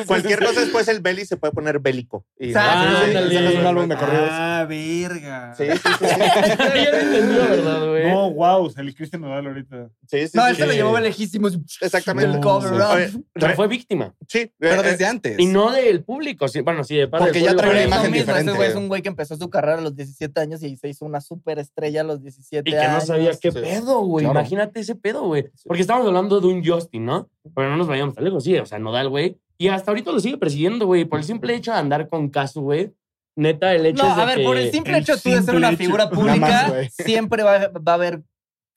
cualquier 0.06 0.44
cosa 0.44 0.60
después 0.60 0.88
el 0.88 1.00
belly 1.00 1.24
se 1.24 1.36
puede 1.36 1.52
poner 1.52 1.78
bélico. 1.78 2.24
Y-. 2.38 2.52
Ah, 2.54 3.02
Sí, 3.06 3.12
sacas 3.34 3.54
un 3.54 3.66
álbum 3.66 3.88
de 3.88 3.96
corridos. 3.96 4.28
Ah, 4.30 4.66
verga. 4.68 5.54
Sí, 5.56 5.64
sí, 5.70 5.78
sí, 5.98 6.04
sí. 6.06 6.16
ya 6.18 6.90
lo 6.90 6.98
entendió, 6.98 7.40
¿verdad, 7.48 7.88
güey? 7.88 8.10
No, 8.10 8.30
wow, 8.32 8.70
salí 8.70 8.92
Cristian 8.94 9.22
Nodal 9.22 9.46
ahorita. 9.46 9.88
Sí, 10.06 10.26
sí, 10.28 10.32
No, 10.36 10.46
él 10.46 10.56
se 10.56 10.66
lo 10.66 10.72
llevó 10.72 10.98
lejísimos. 11.00 11.58
Exactamente. 11.80 12.36
El 12.36 12.40
cover 12.42 12.72
up. 12.72 13.24
Pero 13.32 13.54
fue 13.54 13.68
víctima. 13.68 14.14
Sí, 14.28 14.52
Pero 14.58 14.80
eh, 14.82 14.90
desde 14.90 15.06
antes. 15.06 15.38
Y 15.38 15.46
no 15.46 15.70
del 15.72 16.02
público. 16.04 16.48
Sí, 16.50 16.60
bueno, 16.60 16.84
sí, 16.84 16.96
de 16.96 17.08
parte 17.08 17.26
Porque 17.26 17.40
ya 17.42 17.54
trae 17.56 17.70
una 17.70 17.82
imagen 17.84 18.10
mismo, 18.10 18.26
diferente. 18.26 18.50
Ese 18.50 18.56
güey 18.58 18.68
es 18.70 18.76
un 18.76 18.88
güey 18.88 19.02
que 19.02 19.08
empezó 19.08 19.36
su 19.36 19.48
carrera 19.50 19.78
a 19.78 19.80
los 19.80 19.96
17 19.96 20.40
años 20.40 20.62
y 20.62 20.76
se 20.76 20.88
hizo 20.88 21.04
una 21.04 21.20
súper 21.20 21.58
estrella 21.58 22.02
a 22.02 22.04
los 22.04 22.22
17 22.22 22.68
Y 22.68 22.72
que 22.72 22.78
no 22.78 22.82
años. 22.90 23.06
sabía 23.06 23.30
qué 23.40 23.50
Sí. 23.52 23.58
pedo, 23.60 24.00
güey. 24.00 24.24
Claro. 24.24 24.38
Imagínate 24.40 24.80
ese 24.80 24.94
pedo, 24.94 25.22
güey. 25.24 25.50
Porque 25.64 25.80
estamos 25.82 26.06
hablando 26.06 26.40
de 26.40 26.46
un 26.46 26.64
Justin, 26.64 27.04
¿no? 27.06 27.28
Pero 27.54 27.70
no 27.70 27.76
nos 27.76 27.86
vayamos 27.86 28.14
tan 28.14 28.24
lejos, 28.24 28.44
sí. 28.44 28.56
O 28.58 28.66
sea, 28.66 28.78
Nodal, 28.78 29.08
güey. 29.08 29.36
Y 29.58 29.68
hasta 29.68 29.90
ahorita 29.90 30.10
lo 30.12 30.20
sigue 30.20 30.38
persiguiendo, 30.38 30.86
güey. 30.86 31.04
Por 31.04 31.18
el 31.20 31.24
simple 31.24 31.54
hecho 31.54 31.72
de 31.72 31.78
andar 31.78 32.08
con 32.08 32.28
Casu, 32.30 32.62
güey. 32.62 32.92
Neta, 33.36 33.74
el 33.74 33.86
hecho 33.86 34.02
No, 34.02 34.10
es 34.10 34.16
de 34.16 34.22
a 34.22 34.26
ver, 34.26 34.38
que... 34.38 34.44
por 34.44 34.56
el 34.56 34.70
simple 34.70 34.92
el 34.96 35.02
hecho 35.02 35.16
tú 35.16 35.30
de 35.30 35.42
ser 35.42 35.54
una 35.54 35.68
hecho. 35.68 35.78
figura 35.78 36.10
pública, 36.10 36.68
más, 36.68 36.92
siempre 36.94 37.42
va, 37.42 37.68
va 37.68 37.92
a 37.92 37.94
haber 37.94 38.22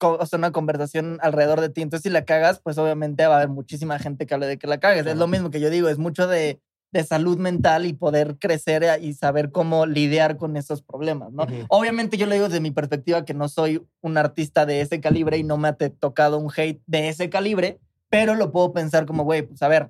o 0.05 0.25
sea, 0.25 0.37
una 0.37 0.51
conversación 0.51 1.17
alrededor 1.21 1.61
de 1.61 1.69
ti. 1.69 1.81
Entonces, 1.81 2.03
si 2.03 2.09
la 2.09 2.25
cagas, 2.25 2.59
pues 2.61 2.77
obviamente 2.77 3.25
va 3.25 3.35
a 3.35 3.37
haber 3.37 3.47
muchísima 3.49 3.97
gente 3.99 4.25
que 4.25 4.33
hable 4.33 4.47
de 4.47 4.57
que 4.57 4.67
la 4.67 4.79
cagues. 4.79 5.05
Es 5.05 5.15
lo 5.15 5.27
mismo 5.27 5.49
que 5.49 5.61
yo 5.61 5.69
digo, 5.69 5.87
es 5.87 5.97
mucho 5.97 6.27
de, 6.27 6.59
de 6.93 7.03
salud 7.03 7.37
mental 7.37 7.85
y 7.85 7.93
poder 7.93 8.37
crecer 8.37 8.85
y 9.01 9.13
saber 9.13 9.51
cómo 9.51 9.85
lidiar 9.85 10.37
con 10.37 10.55
esos 10.55 10.83
problemas, 10.83 11.33
¿no? 11.33 11.45
Obviamente 11.67 12.17
yo 12.17 12.27
lo 12.27 12.33
digo 12.33 12.47
desde 12.47 12.61
mi 12.61 12.71
perspectiva 12.71 13.25
que 13.25 13.33
no 13.33 13.49
soy 13.49 13.85
un 14.01 14.17
artista 14.17 14.65
de 14.65 14.81
ese 14.81 15.01
calibre 15.01 15.37
y 15.37 15.43
no 15.43 15.57
me 15.57 15.69
ha 15.69 15.73
tocado 15.73 16.37
un 16.37 16.51
hate 16.55 16.81
de 16.85 17.09
ese 17.09 17.29
calibre, 17.29 17.79
pero 18.09 18.35
lo 18.35 18.51
puedo 18.51 18.71
pensar 18.73 19.07
como, 19.07 19.23
güey, 19.23 19.41
pues 19.41 19.61
a 19.63 19.67
ver, 19.67 19.89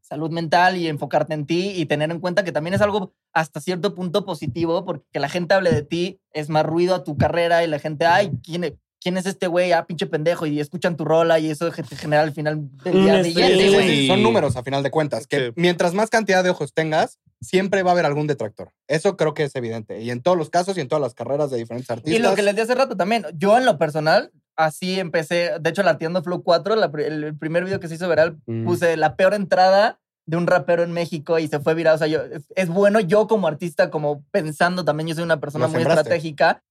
salud 0.00 0.30
mental 0.30 0.76
y 0.76 0.86
enfocarte 0.86 1.34
en 1.34 1.46
ti 1.46 1.72
y 1.74 1.86
tener 1.86 2.12
en 2.12 2.20
cuenta 2.20 2.44
que 2.44 2.52
también 2.52 2.74
es 2.74 2.80
algo 2.80 3.12
hasta 3.32 3.60
cierto 3.60 3.94
punto 3.94 4.24
positivo 4.24 4.84
porque 4.84 5.04
que 5.10 5.18
la 5.18 5.28
gente 5.28 5.54
hable 5.54 5.72
de 5.72 5.82
ti 5.82 6.20
es 6.32 6.48
más 6.48 6.64
ruido 6.64 6.94
a 6.94 7.02
tu 7.02 7.16
carrera 7.16 7.64
y 7.64 7.66
la 7.66 7.80
gente, 7.80 8.06
ay, 8.06 8.30
¿quién 8.44 8.62
es? 8.62 8.74
¿Quién 9.06 9.18
es 9.18 9.26
este 9.26 9.46
güey? 9.46 9.70
Ah, 9.70 9.86
pinche 9.86 10.06
pendejo. 10.08 10.46
Y 10.46 10.58
escuchan 10.58 10.96
tu 10.96 11.04
rola 11.04 11.38
y 11.38 11.48
eso 11.48 11.70
te 11.70 11.94
genera 11.94 12.22
al 12.22 12.32
final 12.32 12.68
del 12.82 12.92
día 13.04 13.22
billete, 13.22 13.52
estrés, 13.52 13.72
güey. 13.72 13.86
güey. 13.86 14.06
Son 14.08 14.20
números 14.20 14.56
a 14.56 14.64
final 14.64 14.82
de 14.82 14.90
cuentas. 14.90 15.28
Que 15.28 15.46
Sí. 15.46 15.52
mientras 15.54 15.94
más 15.94 16.10
cantidad 16.10 16.42
de 16.42 16.50
ojos 16.50 16.72
tengas, 16.74 17.20
siempre 17.40 17.84
va 17.84 17.90
a 17.90 17.92
haber 17.92 18.04
algún 18.04 18.26
detractor. 18.26 18.72
Eso 18.88 19.16
creo 19.16 19.32
que 19.32 19.44
es 19.44 19.54
evidente. 19.54 20.00
Y 20.02 20.10
en 20.10 20.22
todos 20.22 20.36
los 20.36 20.50
casos 20.50 20.76
y 20.76 20.80
en 20.80 20.88
todas 20.88 21.00
las 21.00 21.14
carreras 21.14 21.52
de 21.52 21.58
diferentes 21.58 21.88
artistas. 21.88 22.18
Y 22.18 22.20
lo 22.20 22.34
que 22.34 22.42
les 22.42 22.56
di 22.56 22.62
hace 22.62 22.74
rato 22.74 22.96
también, 22.96 23.24
yo 23.34 23.56
en 23.56 23.64
lo 23.64 23.78
personal, 23.78 24.32
así 24.56 24.98
empecé, 24.98 25.52
de 25.60 25.70
hecho, 25.70 25.84
Lateando 25.84 26.24
Flow 26.24 26.42
4, 26.42 26.74
la 26.74 26.90
el, 27.06 27.22
el 27.22 27.38
primer 27.38 27.62
video 27.64 27.78
que 27.78 27.86
se 27.86 27.94
hizo 27.94 28.08
viral, 28.08 28.38
Mm. 28.46 28.64
puse 28.64 28.96
la 28.96 29.14
peor 29.14 29.34
entrada 29.34 30.00
de 30.28 30.36
un 30.36 30.48
rapero 30.48 30.82
en 30.82 30.90
México 30.90 31.38
y 31.38 31.46
se 31.46 31.60
fue 31.60 31.74
viral. 31.74 31.94
O 31.94 31.98
sea, 31.98 32.08
yo, 32.08 32.22
es, 32.24 32.46
es 32.56 32.68
bueno 32.68 32.98
yo 32.98 33.28
como 33.28 33.46
artista, 33.46 33.88
como 33.88 34.24
pensando 34.32 34.84
también, 34.84 35.06
yo 35.06 35.14
soy 35.14 35.22
una 35.22 35.38
persona 35.38 35.66
Lo 35.66 35.68
muy 35.68 35.78
sembraste. 35.82 36.00
estratégica, 36.00 36.64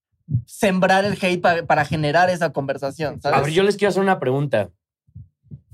sembrar 0.44 1.04
el 1.04 1.12
hate 1.20 1.40
pa- 1.40 1.62
para 1.66 1.84
generar 1.84 2.30
esa 2.30 2.52
conversación, 2.52 3.20
¿sabes? 3.20 3.38
A 3.38 3.42
ver, 3.42 3.52
yo 3.52 3.62
les 3.62 3.76
quiero 3.76 3.90
hacer 3.90 4.02
una 4.02 4.18
pregunta. 4.18 4.70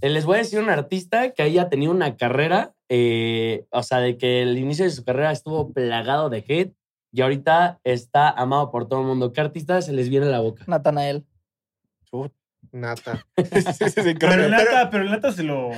Eh, 0.00 0.10
Les 0.10 0.24
voy 0.24 0.36
a 0.36 0.38
decir 0.38 0.58
un 0.58 0.68
artista 0.70 1.30
que 1.30 1.42
haya 1.42 1.68
tenido 1.68 1.92
una 1.92 2.16
carrera, 2.16 2.74
eh, 2.88 3.66
o 3.70 3.82
sea, 3.82 3.98
de 3.98 4.18
que 4.18 4.42
el 4.42 4.58
inicio 4.58 4.84
de 4.84 4.90
su 4.90 5.04
carrera 5.04 5.32
estuvo 5.32 5.72
plagado 5.72 6.28
de 6.28 6.38
hate 6.48 6.74
y 7.12 7.20
ahorita 7.22 7.80
está 7.84 8.28
amado 8.30 8.70
por 8.70 8.88
todo 8.88 9.00
el 9.00 9.06
mundo. 9.06 9.32
¿Qué 9.32 9.40
artista 9.40 9.80
se 9.82 9.92
les 9.92 10.08
viene 10.08 10.26
a 10.26 10.30
la 10.30 10.40
boca? 10.40 10.64
Natanael. 10.66 11.24
Nata. 12.70 13.26
Sí, 13.36 13.60
sí, 13.62 14.02
sí, 14.02 14.14
creo 14.14 14.30
Pero 14.30 14.48
Nata, 14.48 14.88
pero 14.90 15.04
el 15.04 15.10
Nata 15.10 15.32
se 15.32 15.42
lo. 15.42 15.70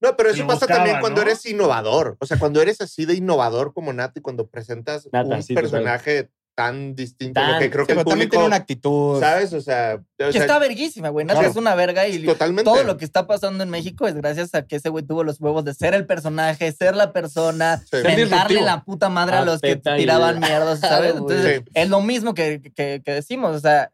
No, 0.00 0.16
pero 0.16 0.30
eso 0.30 0.46
pasa 0.46 0.60
buscaba, 0.66 0.76
también 0.78 1.00
cuando 1.00 1.20
¿no? 1.22 1.26
eres 1.28 1.44
innovador. 1.46 2.16
O 2.20 2.26
sea, 2.26 2.38
cuando 2.38 2.60
eres 2.62 2.80
así 2.80 3.04
de 3.06 3.14
innovador 3.14 3.72
como 3.74 3.92
Nata 3.92 4.18
y 4.18 4.22
cuando 4.22 4.46
presentas 4.48 5.08
Nata, 5.12 5.36
un 5.36 5.54
personaje 5.54 6.30
tan 6.56 6.94
distinto 6.96 7.38
lo 7.40 7.46
Tan- 7.48 7.58
que 7.60 7.70
creo 7.70 7.84
Sí, 7.84 7.86
que 7.88 7.92
el 7.92 7.98
pero 7.98 8.08
también 8.08 8.30
tiene 8.30 8.46
una 8.46 8.56
actitud. 8.56 9.20
¿sabes? 9.20 9.52
O 9.52 9.60
sea, 9.60 9.96
o 10.00 10.04
Que 10.16 10.32
sea, 10.32 10.40
está 10.40 10.58
verguísima, 10.58 11.10
güey. 11.10 11.26
Nata 11.26 11.40
claro. 11.40 11.50
es 11.52 11.56
una 11.58 11.74
verga 11.74 12.08
y 12.08 12.24
totalmente. 12.24 12.64
todo 12.64 12.82
lo 12.82 12.96
que 12.96 13.04
está 13.04 13.26
pasando 13.26 13.62
en 13.62 13.68
México 13.68 14.08
es 14.08 14.14
gracias 14.14 14.54
a 14.54 14.62
que 14.62 14.76
ese 14.76 14.88
güey 14.88 15.04
tuvo 15.04 15.22
los 15.22 15.38
huevos 15.38 15.64
de 15.66 15.74
ser 15.74 15.92
el 15.92 16.06
personaje, 16.06 16.72
ser 16.72 16.96
la 16.96 17.12
persona, 17.12 17.82
Sí. 17.90 17.98
La 18.62 18.82
puta 18.84 19.10
madre 19.10 19.36
a 19.36 19.40
A 19.42 19.44
los 19.44 19.60
que 19.60 19.76
tiraban 19.76 20.40
mierdas, 20.40 20.80
¿sabes? 20.80 21.12
Entonces, 21.14 21.58
Sí. 21.64 21.70
es 21.74 21.88
lo 21.90 22.00
mismo 22.00 22.32
que, 22.32 22.62
que- 22.74 23.02
que 23.04 23.12
decimos. 23.12 23.54
O 23.54 23.60
sea, 23.60 23.92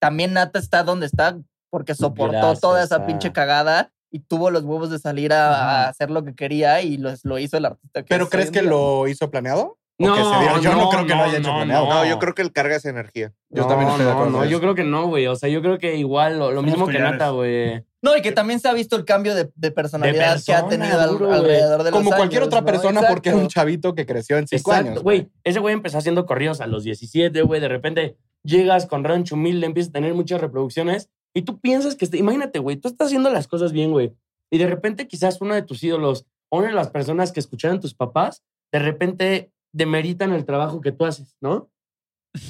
también 0.00 0.32
Nata 0.32 0.58
está 0.58 0.82
donde 0.82 1.06
está 1.06 1.38
porque 1.70 1.94
soportó 1.94 2.32
Gracias 2.38 2.60
toda 2.60 2.82
esa 2.82 3.06
pinche 3.06 3.32
cagada 3.32 3.92
y 4.10 4.18
tuvo 4.18 4.50
los 4.50 4.64
huevos 4.64 4.90
de 4.90 4.98
salir 4.98 5.32
a, 5.32 5.84
a 5.84 5.88
hacer 5.88 6.10
lo 6.10 6.24
que 6.24 6.34
quería 6.34 6.80
y 6.82 6.96
los- 6.98 7.24
lo 7.24 7.38
hizo 7.38 7.56
el 7.56 7.66
artista. 7.66 8.02
que 8.02 8.08
¿Pero 8.08 8.24
es 8.24 8.30
crees 8.30 8.50
que 8.50 8.60
día. 8.62 8.70
lo 8.70 9.06
hizo 9.08 9.30
planeado? 9.30 9.78
O 9.98 10.14
que 10.14 10.22
se 10.22 10.28
dio. 10.40 10.60
Yo 10.60 10.72
no, 10.72 10.80
no, 10.82 10.88
creo 10.90 11.06
que 11.06 11.14
no, 11.14 11.16
lo 11.18 11.24
haya 11.24 11.38
hecho 11.38 11.48
no, 11.48 11.56
planeado. 11.56 11.88
No, 11.88 12.04
yo 12.06 12.18
creo 12.18 12.34
que 12.34 12.42
él 12.42 12.52
carga 12.52 12.76
esa 12.76 12.90
energía. 12.90 13.32
Yo 13.50 13.62
No, 13.62 13.68
también 13.68 13.88
estoy 13.90 14.04
de 14.04 14.10
no, 14.10 14.12
acuerdo 14.12 14.32
No, 14.32 14.38
con 14.38 14.48
yo 14.48 14.56
eso. 14.56 14.60
creo 14.60 14.74
que 14.74 14.84
no, 14.84 15.06
güey. 15.06 15.26
O 15.26 15.36
sea, 15.36 15.48
yo 15.48 15.62
creo 15.62 15.78
que 15.78 15.96
igual 15.96 16.38
lo, 16.38 16.50
lo 16.52 16.62
mismo 16.62 16.86
que. 16.86 16.98
Nata, 16.98 17.30
güey. 17.30 17.84
No, 18.02 18.16
y 18.16 18.20
que 18.22 18.32
también 18.32 18.60
se 18.60 18.68
ha 18.68 18.72
visto 18.74 18.96
el 18.96 19.04
cambio 19.06 19.34
de, 19.34 19.50
de 19.54 19.70
personalidad 19.70 20.38
que 20.44 20.52
ha 20.52 20.66
tenido 20.68 21.06
duro, 21.12 21.32
alrededor 21.32 21.82
de 21.84 21.90
los 21.90 21.98
Como 21.98 22.10
cualquier 22.10 22.42
años, 22.42 22.48
otra 22.48 22.60
¿no? 22.60 22.66
persona, 22.66 23.02
porque 23.08 23.30
era 23.30 23.38
un 23.38 23.48
chavito 23.48 23.94
que 23.94 24.04
creció 24.04 24.36
en 24.36 24.46
cinco 24.46 24.72
Exacto, 24.72 24.90
años. 24.90 25.02
güey. 25.02 25.30
Ese 25.42 25.58
güey 25.60 25.72
empezó 25.72 25.96
haciendo 25.98 26.26
corridos 26.26 26.60
a 26.60 26.66
los 26.66 26.84
17, 26.84 27.40
güey. 27.42 27.60
De 27.62 27.68
repente 27.68 28.16
llegas 28.42 28.84
con 28.86 29.04
Rancho 29.04 29.36
Humilde, 29.36 29.66
empiezas 29.66 29.88
a 29.88 29.92
tener 29.94 30.12
muchas 30.12 30.38
reproducciones 30.40 31.08
y 31.32 31.42
tú 31.42 31.58
piensas 31.60 31.94
que... 31.94 32.04
este- 32.04 32.18
Imagínate, 32.18 32.58
güey, 32.58 32.76
tú 32.76 32.88
estás 32.88 33.06
haciendo 33.06 33.30
las 33.30 33.48
cosas 33.48 33.72
bien, 33.72 33.90
güey. 33.92 34.12
Y 34.50 34.58
de 34.58 34.66
repente 34.66 35.08
quizás 35.08 35.40
uno 35.40 35.54
de 35.54 35.62
tus 35.62 35.82
ídolos 35.82 36.26
o 36.50 36.58
una 36.58 36.66
de 36.68 36.74
las 36.74 36.90
personas 36.90 37.32
que 37.32 37.40
escucharon 37.40 37.80
tus 37.80 37.94
papás, 37.94 38.42
de 38.70 38.80
repente 38.80 39.50
demeritan 39.74 40.32
el 40.32 40.44
trabajo 40.46 40.80
que 40.80 40.92
tú 40.92 41.04
haces, 41.04 41.36
¿no? 41.40 41.68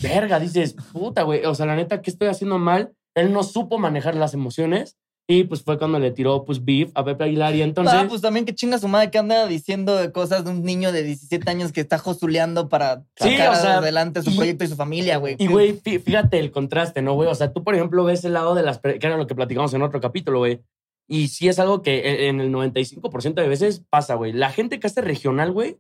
Verga, 0.03 0.39
dices, 0.41 0.75
puta, 0.93 1.23
güey. 1.23 1.45
O 1.45 1.55
sea, 1.55 1.67
la 1.67 1.77
neta, 1.77 2.01
¿qué 2.01 2.11
estoy 2.11 2.29
haciendo 2.29 2.59
mal? 2.59 2.95
Él 3.15 3.33
no 3.33 3.43
supo 3.43 3.79
manejar 3.79 4.15
las 4.15 4.33
emociones 4.35 4.97
y 5.27 5.45
pues 5.45 5.63
fue 5.63 5.79
cuando 5.79 5.99
le 5.99 6.11
tiró, 6.11 6.45
pues, 6.45 6.65
beef 6.65 6.91
a 6.95 7.05
Pepe 7.05 7.25
Aguilar 7.25 7.55
y 7.55 7.63
entonces... 7.63 7.95
Ah, 7.97 8.07
pues 8.09 8.21
también 8.21 8.45
que 8.45 8.55
chinga 8.55 8.79
su 8.79 8.89
madre 8.89 9.11
que 9.11 9.19
anda 9.19 9.47
diciendo 9.47 9.97
cosas 10.13 10.45
de 10.45 10.51
un 10.51 10.63
niño 10.63 10.93
de 10.93 11.03
17 11.03 11.49
años 11.51 11.73
que 11.73 11.81
está 11.81 11.97
josuleando 11.99 12.69
para 12.69 13.05
Sí, 13.17 13.31
sacar 13.31 13.51
o 13.53 13.57
sea, 13.57 13.79
adelante 13.79 14.23
su 14.23 14.31
y- 14.31 14.37
proyecto 14.37 14.65
y 14.65 14.69
su 14.69 14.77
familia, 14.77 15.17
güey. 15.17 15.37
Y, 15.39 15.47
güey, 15.47 15.79
fí- 15.81 15.99
fíjate 16.03 16.39
el 16.39 16.51
contraste, 16.51 17.01
¿no, 17.01 17.15
güey? 17.15 17.29
O 17.31 17.35
sea, 17.35 17.53
tú, 17.55 17.65
por 17.65 17.75
ejemplo, 17.75 18.05
ves 18.05 18.25
el 18.25 18.35
lado 18.35 18.55
de 18.55 18.63
las... 18.63 18.79
Que 18.81 18.99
era 19.01 19.17
lo 19.17 19.27
que 19.27 19.35
platicamos 19.35 19.73
en 19.73 19.81
otro 19.83 20.01
capítulo, 20.01 20.41
güey. 20.41 20.61
Y 21.09 21.29
sí 21.29 21.49
es 21.49 21.59
algo 21.59 21.81
que 21.83 21.99
e- 22.01 22.29
en 22.29 22.41
el 22.41 22.51
95% 22.53 23.35
de 23.35 23.49
veces 23.49 23.83
pasa, 23.91 24.15
güey. 24.15 24.33
La 24.33 24.51
gente 24.51 24.79
que 24.81 24.87
hace 24.87 25.01
regional, 25.01 25.53
güey, 25.53 25.79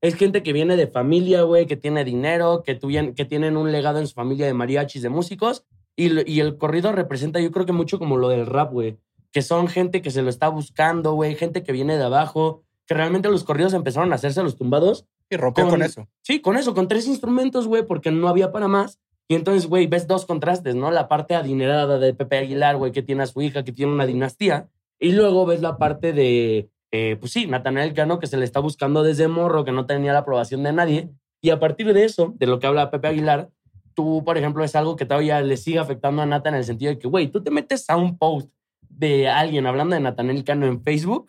es 0.00 0.14
gente 0.16 0.42
que 0.42 0.52
viene 0.52 0.76
de 0.76 0.86
familia, 0.86 1.42
güey, 1.42 1.66
que 1.66 1.76
tiene 1.76 2.04
dinero, 2.04 2.62
que, 2.64 2.78
tuvien- 2.78 3.14
que 3.14 3.24
tienen 3.24 3.56
un 3.56 3.72
legado 3.72 3.98
en 3.98 4.06
su 4.06 4.14
familia 4.14 4.46
de 4.46 4.54
mariachis, 4.54 5.02
de 5.02 5.08
músicos. 5.08 5.64
Y, 5.96 6.30
y 6.30 6.40
el 6.40 6.56
corrido 6.58 6.92
representa, 6.92 7.40
yo 7.40 7.50
creo 7.50 7.66
que 7.66 7.72
mucho 7.72 7.98
como 7.98 8.16
lo 8.16 8.28
del 8.28 8.46
rap, 8.46 8.72
güey. 8.72 8.98
Que 9.32 9.42
son 9.42 9.68
gente 9.68 10.02
que 10.02 10.10
se 10.10 10.22
lo 10.22 10.30
está 10.30 10.48
buscando, 10.48 11.12
güey. 11.14 11.34
Gente 11.34 11.62
que 11.62 11.72
viene 11.72 11.96
de 11.96 12.04
abajo. 12.04 12.62
Que 12.86 12.94
realmente 12.94 13.28
los 13.30 13.44
corridos 13.44 13.72
empezaron 13.74 14.12
a 14.12 14.16
hacerse 14.16 14.42
los 14.42 14.56
tumbados 14.56 15.06
Y 15.30 15.36
rompió 15.36 15.64
con- 15.64 15.72
con 15.72 15.82
eso. 15.82 16.06
Sí, 16.22 16.40
con 16.40 16.56
eso, 16.56 16.74
con 16.74 16.86
tres 16.88 17.06
instrumentos, 17.06 17.66
güey, 17.66 17.84
porque 17.86 18.10
no 18.10 18.28
había 18.28 18.52
para 18.52 18.68
más. 18.68 19.00
Y 19.26 19.36
entonces, 19.36 19.66
güey, 19.66 19.86
ves 19.86 20.06
dos 20.06 20.26
contrastes, 20.26 20.74
¿no? 20.74 20.90
La 20.90 21.08
parte 21.08 21.34
adinerada 21.34 21.98
de 21.98 22.12
Pepe 22.12 22.36
Aguilar, 22.36 22.76
güey, 22.76 22.92
que 22.92 23.02
tiene 23.02 23.22
a 23.22 23.26
su 23.26 23.40
hija, 23.40 23.64
que 23.64 23.72
tiene 23.72 23.90
una 23.92 24.04
dinastía. 24.04 24.68
Y 25.00 25.12
luego 25.12 25.46
ves 25.46 25.62
la 25.62 25.78
parte 25.78 26.12
de, 26.12 26.68
eh, 26.96 27.16
pues 27.16 27.32
sí, 27.32 27.48
Natanael 27.48 27.92
Cano, 27.92 28.20
que 28.20 28.28
se 28.28 28.36
le 28.36 28.44
está 28.44 28.60
buscando 28.60 29.02
desde 29.02 29.26
morro, 29.26 29.64
que 29.64 29.72
no 29.72 29.84
tenía 29.84 30.12
la 30.12 30.20
aprobación 30.20 30.62
de 30.62 30.72
nadie. 30.72 31.10
Y 31.40 31.50
a 31.50 31.58
partir 31.58 31.92
de 31.92 32.04
eso, 32.04 32.34
de 32.36 32.46
lo 32.46 32.60
que 32.60 32.68
habla 32.68 32.92
Pepe 32.92 33.08
Aguilar, 33.08 33.50
tú, 33.94 34.22
por 34.24 34.38
ejemplo, 34.38 34.62
es 34.62 34.76
algo 34.76 34.94
que 34.94 35.04
todavía 35.04 35.40
le 35.40 35.56
sigue 35.56 35.80
afectando 35.80 36.22
a 36.22 36.26
Nata 36.26 36.50
en 36.50 36.54
el 36.54 36.64
sentido 36.64 36.92
de 36.92 37.00
que, 37.00 37.08
güey, 37.08 37.26
tú 37.26 37.42
te 37.42 37.50
metes 37.50 37.90
a 37.90 37.96
un 37.96 38.16
post 38.16 38.48
de 38.88 39.28
alguien 39.28 39.66
hablando 39.66 39.96
de 39.96 40.02
Natanael 40.02 40.44
Cano 40.44 40.66
en 40.66 40.84
Facebook. 40.84 41.28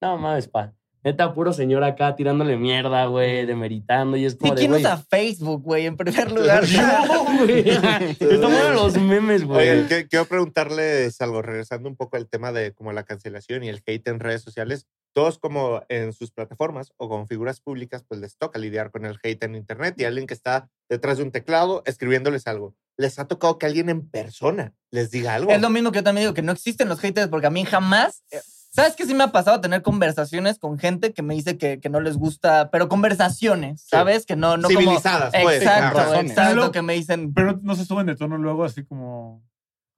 No 0.00 0.16
mames, 0.16 0.48
pa. 0.48 0.72
Neta, 1.04 1.32
puro 1.32 1.52
señor 1.52 1.84
acá 1.84 2.16
tirándole 2.16 2.56
mierda, 2.56 3.06
güey, 3.06 3.46
demeritando. 3.46 4.16
Y 4.16 4.24
es 4.26 4.34
¿Y 4.34 4.36
como 4.38 4.54
de, 4.54 4.60
quién 4.60 4.72
usa 4.72 4.96
Facebook, 4.96 5.62
güey? 5.62 5.86
En 5.86 5.96
primer 5.96 6.30
lugar. 6.32 6.64
yo, 6.64 6.80
güey. 7.44 7.68
Estamos 7.70 8.60
en 8.66 8.74
los 8.74 8.96
memes, 8.98 9.44
güey. 9.44 9.68
Oye, 9.70 9.86
que- 9.86 10.08
quiero 10.08 10.24
preguntarles 10.26 11.20
algo, 11.20 11.40
regresando 11.42 11.88
un 11.88 11.96
poco 11.96 12.16
al 12.16 12.28
tema 12.28 12.52
de 12.52 12.72
como 12.72 12.92
la 12.92 13.04
cancelación 13.04 13.62
y 13.64 13.68
el 13.68 13.82
hate 13.86 14.08
en 14.08 14.20
redes 14.20 14.42
sociales. 14.42 14.86
Todos 15.14 15.38
como 15.38 15.82
en 15.88 16.12
sus 16.12 16.30
plataformas 16.32 16.92
o 16.96 17.08
con 17.08 17.26
figuras 17.26 17.60
públicas, 17.60 18.04
pues 18.06 18.20
les 18.20 18.36
toca 18.36 18.58
lidiar 18.58 18.90
con 18.90 19.04
el 19.06 19.18
hate 19.22 19.42
en 19.44 19.54
internet 19.54 19.94
y 19.98 20.04
alguien 20.04 20.26
que 20.26 20.34
está 20.34 20.68
detrás 20.88 21.16
de 21.18 21.24
un 21.24 21.30
teclado 21.32 21.82
escribiéndoles 21.86 22.46
algo. 22.46 22.74
¿Les 22.96 23.18
ha 23.18 23.26
tocado 23.26 23.58
que 23.58 23.66
alguien 23.66 23.88
en 23.88 24.08
persona 24.08 24.74
les 24.90 25.10
diga 25.10 25.34
algo? 25.34 25.50
Es 25.50 25.60
lo 25.60 25.70
mismo 25.70 25.92
que 25.92 25.98
yo 26.00 26.04
también 26.04 26.24
digo, 26.26 26.34
que 26.34 26.42
no 26.42 26.52
existen 26.52 26.88
los 26.88 27.00
haters, 27.00 27.28
porque 27.28 27.46
a 27.46 27.50
mí 27.50 27.64
jamás. 27.64 28.22
¿Sabes 28.78 28.96
qué 28.96 29.06
sí 29.06 29.14
me 29.14 29.24
ha 29.24 29.32
pasado 29.32 29.60
tener 29.60 29.82
conversaciones 29.82 30.58
con 30.58 30.78
gente 30.78 31.12
que 31.12 31.22
me 31.22 31.34
dice 31.34 31.58
que, 31.58 31.80
que 31.80 31.88
no 31.88 32.00
les 32.00 32.16
gusta, 32.16 32.70
pero 32.70 32.88
conversaciones, 32.88 33.82
¿sabes? 33.82 34.24
Que 34.24 34.36
no, 34.36 34.56
no 34.56 34.68
como. 34.68 34.78
Civilizadas, 34.80 35.32
pues. 35.42 35.62
Exacto, 35.62 36.14
exacto, 36.14 36.54
Pero- 36.54 36.72
que 36.72 36.82
me 36.82 36.94
dicen. 36.94 37.34
Pero 37.34 37.58
no 37.62 37.74
se 37.74 37.84
suben 37.84 38.06
de 38.06 38.14
tono 38.16 38.38
luego 38.38 38.64
así 38.64 38.84
como... 38.84 39.42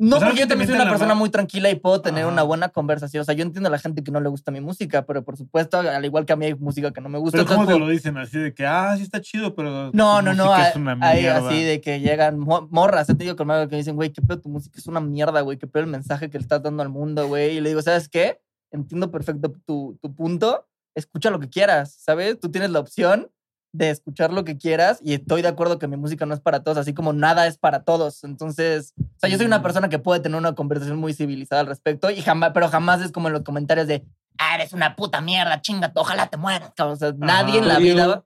No, 0.02 0.18
sea, 0.18 0.28
porque 0.28 0.40
yo 0.40 0.48
también 0.48 0.66
soy 0.66 0.80
una 0.80 0.88
persona 0.88 1.14
muy 1.14 1.28
tranquila 1.28 1.68
y 1.68 1.74
puedo 1.74 2.00
tener 2.00 2.24
Ajá. 2.24 2.32
una 2.32 2.42
buena 2.42 2.70
conversación. 2.70 3.20
O 3.20 3.24
sea, 3.24 3.34
yo 3.34 3.42
entiendo 3.42 3.68
a 3.68 3.70
la 3.70 3.78
gente 3.78 4.02
que 4.02 4.10
no 4.10 4.18
le 4.20 4.30
gusta 4.30 4.50
mi 4.50 4.62
música, 4.62 5.04
pero 5.04 5.22
por 5.26 5.36
supuesto, 5.36 5.78
al 5.78 6.02
igual 6.06 6.24
que 6.24 6.32
a 6.32 6.36
mí 6.36 6.46
hay 6.46 6.54
música 6.54 6.90
que 6.90 7.02
no 7.02 7.10
me 7.10 7.18
gusta. 7.18 7.36
Pero 7.36 7.46
¿cómo 7.54 7.66
te 7.66 7.78
lo 7.78 7.86
dicen? 7.86 8.16
Así 8.16 8.38
de 8.38 8.54
que, 8.54 8.64
ah, 8.64 8.94
sí 8.96 9.02
está 9.02 9.20
chido, 9.20 9.54
pero 9.54 9.90
No, 9.92 10.20
tu 10.20 10.24
no, 10.24 10.32
no. 10.32 10.54
Hay, 10.54 10.70
es 10.70 10.76
una 10.76 10.96
hay 11.02 11.20
mierda. 11.20 11.46
así 11.46 11.62
de 11.64 11.82
que 11.82 12.00
llegan 12.00 12.38
mo- 12.38 12.66
morras. 12.70 13.10
He 13.10 13.14
tenido 13.14 13.36
conmigo 13.36 13.60
que 13.68 13.72
me 13.72 13.76
dicen, 13.76 13.94
güey, 13.94 14.10
qué 14.10 14.22
pedo 14.22 14.40
tu 14.40 14.48
música 14.48 14.78
es 14.78 14.86
una 14.86 15.00
mierda, 15.00 15.42
güey. 15.42 15.58
Qué 15.58 15.66
pedo 15.66 15.82
el 15.84 15.90
mensaje 15.90 16.30
que 16.30 16.38
le 16.38 16.42
estás 16.44 16.62
dando 16.62 16.82
al 16.82 16.88
mundo, 16.88 17.28
güey. 17.28 17.58
Y 17.58 17.60
le 17.60 17.68
digo, 17.68 17.82
¿sabes 17.82 18.08
qué? 18.08 18.40
Entiendo 18.72 19.10
perfecto 19.10 19.52
tu, 19.66 19.98
tu 20.00 20.14
punto. 20.14 20.66
Escucha 20.94 21.30
lo 21.30 21.40
que 21.40 21.48
quieras, 21.48 21.94
¿sabes? 21.94 22.38
Tú 22.40 22.50
tienes 22.50 22.70
la 22.70 22.80
opción 22.80 23.30
de 23.72 23.90
escuchar 23.90 24.32
lo 24.32 24.44
que 24.44 24.58
quieras 24.58 24.98
y 25.02 25.14
estoy 25.14 25.42
de 25.42 25.48
acuerdo 25.48 25.78
que 25.78 25.86
mi 25.86 25.96
música 25.96 26.26
no 26.26 26.34
es 26.34 26.40
para 26.40 26.64
todos, 26.64 26.76
así 26.78 26.92
como 26.92 27.12
nada 27.12 27.46
es 27.46 27.56
para 27.56 27.84
todos. 27.84 28.24
Entonces, 28.24 28.94
o 28.98 29.04
sea, 29.18 29.30
yo 29.30 29.36
soy 29.36 29.46
una 29.46 29.60
Mm. 29.60 29.62
persona 29.62 29.88
que 29.88 30.00
puede 30.00 30.18
tener 30.20 30.36
una 30.38 30.54
conversación 30.56 30.98
muy 30.98 31.14
civilizada 31.14 31.60
al 31.60 31.68
respecto 31.68 32.10
y 32.10 32.20
jamás, 32.20 32.50
pero 32.52 32.68
jamás 32.68 33.00
es 33.00 33.12
como 33.12 33.28
en 33.28 33.34
los 33.34 33.42
comentarios 33.44 33.86
de, 33.86 34.04
ah, 34.38 34.56
eres 34.56 34.72
una 34.72 34.96
puta 34.96 35.20
mierda, 35.20 35.60
chinga, 35.60 35.92
ojalá 35.94 36.26
te 36.26 36.36
mueras. 36.36 36.72
cabrón". 36.74 36.94
O 36.94 36.96
sea, 36.96 37.12
nadie 37.16 37.58
en 37.60 37.68
la 37.68 37.78
vida... 37.78 38.24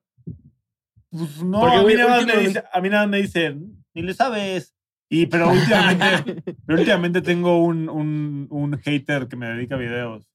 Pues 1.10 1.42
no, 1.44 1.60
Porque, 1.60 1.76
a, 1.76 1.82
mí 1.82 1.94
nada 1.94 2.08
más 2.16 2.26
me 2.26 2.36
dice- 2.38 2.64
a 2.72 2.80
mí 2.80 2.88
nada 2.88 3.02
más 3.04 3.10
me 3.10 3.22
dicen, 3.22 3.84
ni 3.94 4.02
le 4.02 4.14
sabes. 4.14 4.74
Y, 5.10 5.26
pero 5.26 5.48
últimamente, 5.52 6.42
pero 6.66 6.78
últimamente 6.78 7.20
tengo 7.22 7.62
un, 7.62 7.88
un, 7.88 8.46
un 8.50 8.78
hater 8.78 9.28
que 9.28 9.36
me 9.36 9.46
dedica 9.46 9.74
a 9.74 9.78
videos. 9.78 10.26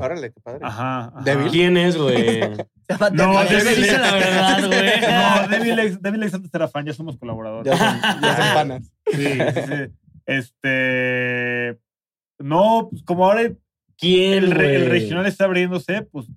Órale, 0.00 0.32
qué 0.32 0.40
padre. 0.40 0.60
Ajá. 0.62 1.04
ajá. 1.14 1.20
Débil. 1.24 1.50
¿Quién 1.50 1.76
es, 1.76 1.96
güey? 1.96 2.40
No, 3.12 3.34
David. 3.34 3.50
David 3.50 3.76
Dice 3.76 3.98
la 3.98 4.12
verdad, 4.14 4.66
güey. 4.66 5.00
No, 5.02 5.48
Devil 5.58 5.78
X, 5.78 6.02
Devil 6.02 6.22
X 6.22 6.34
antes 6.34 6.50
era 6.54 6.68
fan, 6.68 6.86
ya 6.86 6.94
somos 6.94 7.18
colaboradores. 7.18 7.70
Ya 7.70 7.76
son, 7.76 8.00
ya 8.22 8.36
son 8.36 8.54
panas. 8.54 8.92
Sí, 9.10 9.24
sí, 9.24 9.60
sí. 9.66 9.92
Este. 10.24 11.78
No, 12.38 12.88
pues 12.90 13.02
como 13.02 13.26
ahora 13.26 13.42
¿Quién, 13.98 14.44
el, 14.44 14.50
re- 14.52 14.76
el 14.76 14.82
güey? 14.88 15.00
regional 15.00 15.26
está 15.26 15.44
abriéndose, 15.44 16.02
pues 16.02 16.28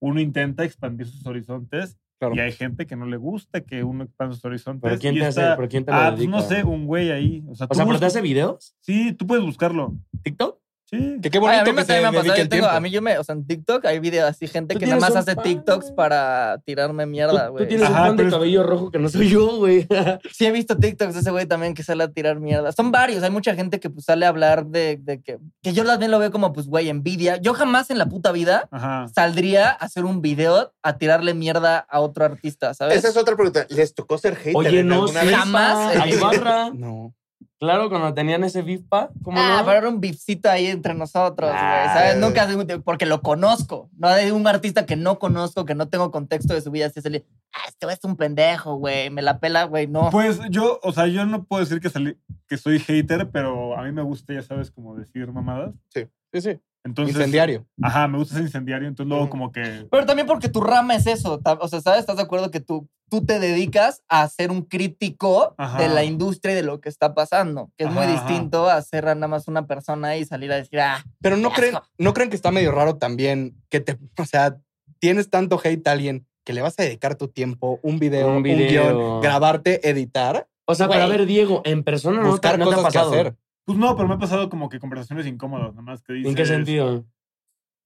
uno 0.00 0.20
intenta 0.20 0.64
expandir 0.64 1.06
sus 1.06 1.24
horizontes 1.26 1.96
Claro. 2.18 2.34
y 2.36 2.40
hay 2.40 2.52
gente 2.52 2.86
que 2.86 2.96
no 2.96 3.06
le 3.06 3.16
gusta 3.16 3.60
que 3.60 3.82
uno 3.84 4.04
expanda 4.04 4.34
sus 4.34 4.44
horizontes. 4.44 4.82
¿Pero 4.82 4.98
quién 5.00 5.14
te 5.14 5.26
está- 5.28 5.52
hace? 5.52 5.56
¿Pero 5.56 5.68
quién 5.68 5.84
te 5.84 5.90
lo 5.92 5.96
Ah, 5.96 6.06
pues 6.08 6.18
dedica? 6.20 6.36
no 6.36 6.42
sé, 6.42 6.64
un 6.64 6.86
güey 6.86 7.10
ahí. 7.12 7.44
O 7.48 7.54
sea, 7.54 7.66
O 7.66 7.68
tú 7.68 7.74
sea, 7.76 7.84
¿pero 7.86 7.98
te 7.98 8.04
busca- 8.04 8.06
hace 8.06 8.20
videos? 8.20 8.74
Sí, 8.80 9.12
tú 9.12 9.26
puedes 9.26 9.44
buscarlo. 9.44 9.94
¿TikTok? 10.22 10.58
Sí. 10.98 11.20
Que 11.22 11.30
qué 11.30 11.38
Ay, 11.38 11.40
bonito 11.40 11.60
a 11.60 11.64
mí 11.64 11.72
me, 11.72 11.76
que 11.76 11.80
se 11.82 11.86
también 11.86 12.02
me 12.02 12.08
ha 12.08 12.20
pasado. 12.22 12.36
Yo 12.42 12.48
tengo, 12.48 12.66
a 12.66 12.80
mí 12.80 12.90
yo 12.90 13.02
me, 13.02 13.18
o 13.18 13.24
sea, 13.24 13.34
en 13.34 13.46
TikTok 13.46 13.84
hay 13.86 13.98
videos 14.00 14.28
así, 14.30 14.46
gente 14.46 14.74
Tú 14.74 14.80
que 14.80 14.86
nada 14.86 15.00
más 15.00 15.10
un 15.12 15.16
hace 15.18 15.36
TikToks 15.36 15.84
güey. 15.86 15.96
para 15.96 16.58
tirarme 16.64 17.04
Tú, 17.04 17.10
mierda, 17.10 17.46
tú 17.46 17.52
güey. 17.52 17.68
tienes 17.68 17.88
un 17.88 17.94
Ajá, 17.94 18.06
fan 18.06 18.10
de 18.12 18.16
pero 18.16 18.28
es- 18.28 18.34
cabello 18.34 18.62
rojo 18.62 18.90
que 18.90 18.98
no 18.98 19.08
soy 19.08 19.28
yo, 19.28 19.56
güey. 19.56 19.86
Sí 20.32 20.46
he 20.46 20.52
visto 20.52 20.76
TikToks 20.76 21.14
de 21.14 21.20
ese 21.20 21.30
güey 21.30 21.46
también 21.46 21.74
que 21.74 21.82
sale 21.82 22.04
a 22.04 22.08
tirar 22.08 22.40
mierda. 22.40 22.72
Son 22.72 22.90
varios, 22.92 23.22
hay 23.22 23.30
mucha 23.30 23.54
gente 23.54 23.80
que 23.80 23.90
pues 23.90 24.04
sale 24.06 24.26
a 24.26 24.28
hablar 24.28 24.66
de, 24.66 24.98
de 25.02 25.20
que, 25.22 25.38
que 25.62 25.72
yo 25.72 25.84
también 25.84 26.10
lo 26.10 26.18
veo 26.18 26.30
como 26.30 26.52
pues 26.52 26.66
güey, 26.66 26.88
envidia. 26.88 27.36
Yo 27.38 27.54
jamás 27.54 27.90
en 27.90 27.98
la 27.98 28.06
puta 28.06 28.32
vida 28.32 28.68
Ajá. 28.70 29.06
saldría 29.14 29.68
a 29.70 29.72
hacer 29.72 30.04
un 30.04 30.20
video 30.22 30.72
a 30.82 30.96
tirarle 30.98 31.34
mierda 31.34 31.78
a 31.78 32.00
otro 32.00 32.24
artista, 32.24 32.74
¿sabes? 32.74 32.98
Esa 32.98 33.08
es 33.08 33.16
otra 33.16 33.34
pregunta. 33.36 33.66
¿Les 33.70 33.94
tocó 33.94 34.18
ser 34.18 34.36
hater 34.36 34.56
Oye, 34.56 34.80
en 34.80 34.88
no, 34.88 35.02
alguna 35.02 35.20
sí, 35.20 35.26
vez? 35.26 35.36
Jamás. 35.36 35.96
A 35.96 36.08
Ibarra. 36.08 36.70
No. 36.74 37.14
Claro, 37.60 37.88
cuando 37.88 38.12
tenían 38.14 38.44
ese 38.44 38.62
VIPA. 38.62 39.10
¿Cómo 39.22 39.38
Ah, 39.40 39.58
no? 39.60 39.64
pero 39.66 39.78
era 39.78 39.88
un 39.88 40.00
bifcito 40.00 40.50
ahí 40.50 40.66
entre 40.66 40.92
nosotros, 40.94 41.50
güey, 41.50 41.62
Ah. 41.62 41.90
¿sabes? 41.94 42.16
Nunca, 42.18 42.46
porque 42.84 43.06
lo 43.06 43.22
conozco. 43.22 43.88
No 43.96 44.10
de 44.10 44.32
un 44.32 44.46
artista 44.46 44.86
que 44.86 44.96
no 44.96 45.18
conozco, 45.18 45.64
que 45.64 45.74
no 45.74 45.88
tengo 45.88 46.10
contexto 46.10 46.52
de 46.52 46.60
su 46.60 46.70
vida. 46.70 46.86
Así 46.86 46.98
es 46.98 47.06
el, 47.06 47.24
ah, 47.54 47.60
este 47.68 47.86
güey 47.86 47.96
es 47.96 48.04
un 48.04 48.16
pendejo, 48.16 48.76
güey, 48.76 49.08
me 49.10 49.22
la 49.22 49.38
pela, 49.38 49.64
güey, 49.64 49.86
no. 49.86 50.10
Pues 50.10 50.40
yo, 50.50 50.78
o 50.82 50.92
sea, 50.92 51.06
yo 51.06 51.24
no 51.26 51.44
puedo 51.44 51.60
decir 51.64 51.80
que, 51.80 51.88
salí, 51.90 52.18
que 52.48 52.56
soy 52.58 52.78
hater, 52.80 53.30
pero 53.30 53.78
a 53.78 53.82
mí 53.84 53.92
me 53.92 54.02
gusta, 54.02 54.34
ya 54.34 54.42
sabes, 54.42 54.70
como 54.70 54.94
decir 54.96 55.30
mamadas. 55.32 55.72
Sí, 55.90 56.06
sí. 56.40 56.60
Entonces, 56.86 57.16
Incendiario. 57.16 57.64
Ajá, 57.80 58.06
me 58.08 58.18
gusta 58.18 58.34
ser 58.34 58.42
incendiario, 58.42 58.86
entonces 58.88 59.08
luego 59.08 59.30
como 59.30 59.50
que... 59.52 59.86
Pero 59.90 60.04
también 60.04 60.26
porque 60.26 60.50
tu 60.50 60.60
rama 60.60 60.94
es 60.94 61.06
eso. 61.06 61.40
O 61.60 61.68
sea, 61.68 61.80
¿sabes? 61.80 62.00
¿Estás 62.00 62.16
de 62.16 62.22
acuerdo 62.22 62.50
que 62.50 62.60
tú, 62.60 62.86
tú 63.14 63.24
te 63.24 63.38
dedicas 63.38 64.02
a 64.08 64.26
ser 64.28 64.50
un 64.50 64.62
crítico 64.62 65.54
Ajá. 65.56 65.78
de 65.78 65.88
la 65.88 66.02
industria 66.02 66.50
y 66.52 66.56
de 66.56 66.62
lo 66.64 66.80
que 66.80 66.88
está 66.88 67.14
pasando? 67.14 67.70
Que 67.76 67.84
es 67.84 67.90
muy 67.90 68.02
Ajá, 68.06 68.12
distinto 68.12 68.68
a 68.68 68.82
ser 68.82 69.04
nada 69.04 69.28
más 69.28 69.46
una 69.46 69.68
persona 69.68 70.16
y 70.16 70.24
salir 70.24 70.50
a 70.50 70.56
decir, 70.56 70.80
ah, 70.80 71.04
Pero 71.20 71.36
no 71.36 71.52
creen, 71.52 71.76
no 71.96 72.12
creen 72.12 72.28
que 72.28 72.34
está 72.34 72.50
medio 72.50 72.72
raro 72.72 72.96
también 72.96 73.54
que 73.68 73.78
te, 73.78 73.96
o 74.18 74.24
sea, 74.24 74.56
tienes 74.98 75.30
tanto 75.30 75.60
hate 75.62 75.86
a 75.86 75.92
alguien 75.92 76.26
que 76.42 76.52
le 76.54 76.60
vas 76.60 76.74
a 76.78 76.82
dedicar 76.82 77.14
tu 77.14 77.28
tiempo, 77.28 77.78
un 77.82 78.00
video, 78.00 78.26
Un 78.28 78.36
un, 78.38 78.42
video. 78.42 78.66
guion, 78.68 79.20
grabarte, 79.20 79.88
editar, 79.88 80.48
O 80.64 80.74
sea, 80.74 80.88
para 80.88 81.06
ver, 81.06 81.24
Diego, 81.24 81.62
en 81.64 81.84
persona 81.84 82.16
no 82.18 82.24
te, 82.24 82.30
buscar 82.30 82.58
no 82.58 82.68
te 82.68 82.74
ha 82.74 82.82
pasado. 82.82 83.12
hacer. 83.12 83.36
Pues 83.64 83.78
no, 83.78 83.94
pero 83.94 84.08
me 84.08 84.14
ha 84.14 84.18
pasado 84.18 84.50
como 84.50 84.68
que 84.68 84.80
conversaciones 84.80 85.24
incómodas, 85.26 85.70
nada 85.70 85.82
más 85.82 86.02
que 86.02 86.14
dices... 86.14 86.28
¿En 86.30 86.34
qué 86.34 86.46
sentido? 86.46 87.04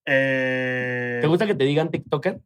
Eh, 0.07 1.19
¿Te 1.21 1.27
gusta 1.29 1.47
que 1.47 1.55
te 1.55 1.65
digan 1.65 1.91
TikToker? 1.91 2.41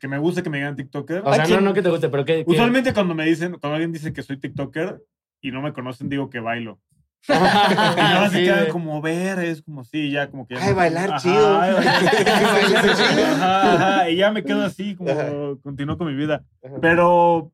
Que 0.00 0.08
me 0.08 0.18
gusta 0.18 0.42
que 0.42 0.50
me 0.50 0.56
digan 0.58 0.74
TikToker. 0.76 1.22
O 1.24 1.32
sea, 1.34 1.42
¿A 1.44 1.46
quién? 1.46 1.60
no, 1.62 1.66
no 1.70 1.74
que 1.74 1.82
te 1.82 1.90
guste, 1.90 2.08
pero 2.08 2.24
que. 2.24 2.42
Usualmente 2.46 2.92
cuando 2.94 3.14
me 3.14 3.24
dicen, 3.26 3.52
cuando 3.60 3.74
alguien 3.76 3.92
dice 3.92 4.12
que 4.12 4.22
soy 4.22 4.38
TikToker 4.38 5.00
y 5.42 5.50
no 5.52 5.62
me 5.62 5.72
conocen, 5.72 6.08
digo 6.08 6.28
que 6.30 6.40
bailo. 6.40 6.80
Y 7.28 7.32
nada 7.32 8.30
se 8.30 8.38
Sí, 8.38 8.44
quedan 8.44 8.58
güey. 8.60 8.70
como 8.70 9.02
ver, 9.02 9.38
es 9.40 9.60
como 9.62 9.84
sí, 9.84 10.10
ya 10.10 10.30
como 10.30 10.46
que. 10.46 10.54
ya 10.54 10.62
Ay, 10.62 10.68
me- 10.68 10.74
bailar 10.74 11.10
Ajá, 11.10 11.18
chido. 11.22 11.60
ay, 11.60 11.72
bailar 11.74 12.96
chido. 12.96 13.26
Ajá, 13.26 13.72
ajá, 13.74 14.10
y 14.10 14.16
ya 14.16 14.30
me 14.32 14.42
quedo 14.42 14.62
así, 14.64 14.94
como 14.96 15.58
continúo 15.62 15.98
con 15.98 16.06
mi 16.06 16.14
vida. 16.14 16.42
Pero, 16.80 17.52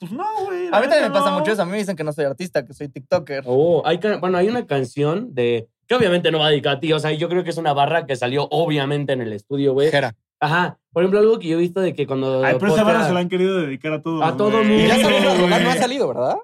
pues 0.00 0.10
no, 0.10 0.24
güey. 0.46 0.66
A 0.72 0.80
mí 0.80 0.88
también 0.88 1.04
me 1.04 1.10
pasa 1.10 1.30
no. 1.30 1.38
mucho 1.38 1.52
eso. 1.52 1.62
A 1.62 1.64
mí 1.66 1.70
me 1.72 1.78
dicen 1.78 1.94
que 1.96 2.02
no 2.04 2.12
soy 2.12 2.24
artista, 2.24 2.64
que 2.64 2.72
soy 2.72 2.88
TikToker. 2.88 3.44
Oh, 3.46 3.82
hay, 3.86 4.00
bueno, 4.20 4.38
hay 4.38 4.48
una 4.48 4.66
canción 4.66 5.32
de. 5.34 5.68
Que 5.86 5.94
obviamente 5.94 6.32
no 6.32 6.40
va 6.40 6.48
dedicada 6.50 6.76
a 6.76 6.80
ti. 6.80 6.92
O 6.92 6.98
sea, 6.98 7.12
yo 7.12 7.28
creo 7.28 7.44
que 7.44 7.50
es 7.50 7.58
una 7.58 7.72
barra 7.72 8.06
que 8.06 8.16
salió 8.16 8.48
obviamente 8.50 9.12
en 9.12 9.20
el 9.20 9.32
estudio, 9.32 9.72
güey. 9.72 9.88
Jera. 9.92 10.16
Ajá. 10.40 10.78
Por 10.92 11.02
ejemplo, 11.02 11.20
algo 11.20 11.38
que 11.38 11.48
yo 11.48 11.58
he 11.58 11.60
visto 11.60 11.80
de 11.80 11.94
que 11.94 12.06
cuando. 12.06 12.44
Ay, 12.44 12.56
pero 12.58 12.72
esa 12.72 12.84
barra 12.84 13.06
se 13.06 13.12
la 13.12 13.20
han 13.20 13.28
querido 13.28 13.60
dedicar 13.60 13.92
a 13.92 14.02
todo. 14.02 14.22
A 14.24 14.36
todo 14.36 14.50
güey. 14.50 14.64
mundo. 14.64 14.86
Ya 14.86 14.98
salió, 14.98 15.34
güey. 15.36 15.62
no, 15.62 15.70
ha 15.70 15.76
salido, 15.76 16.08
¿verdad? 16.08 16.36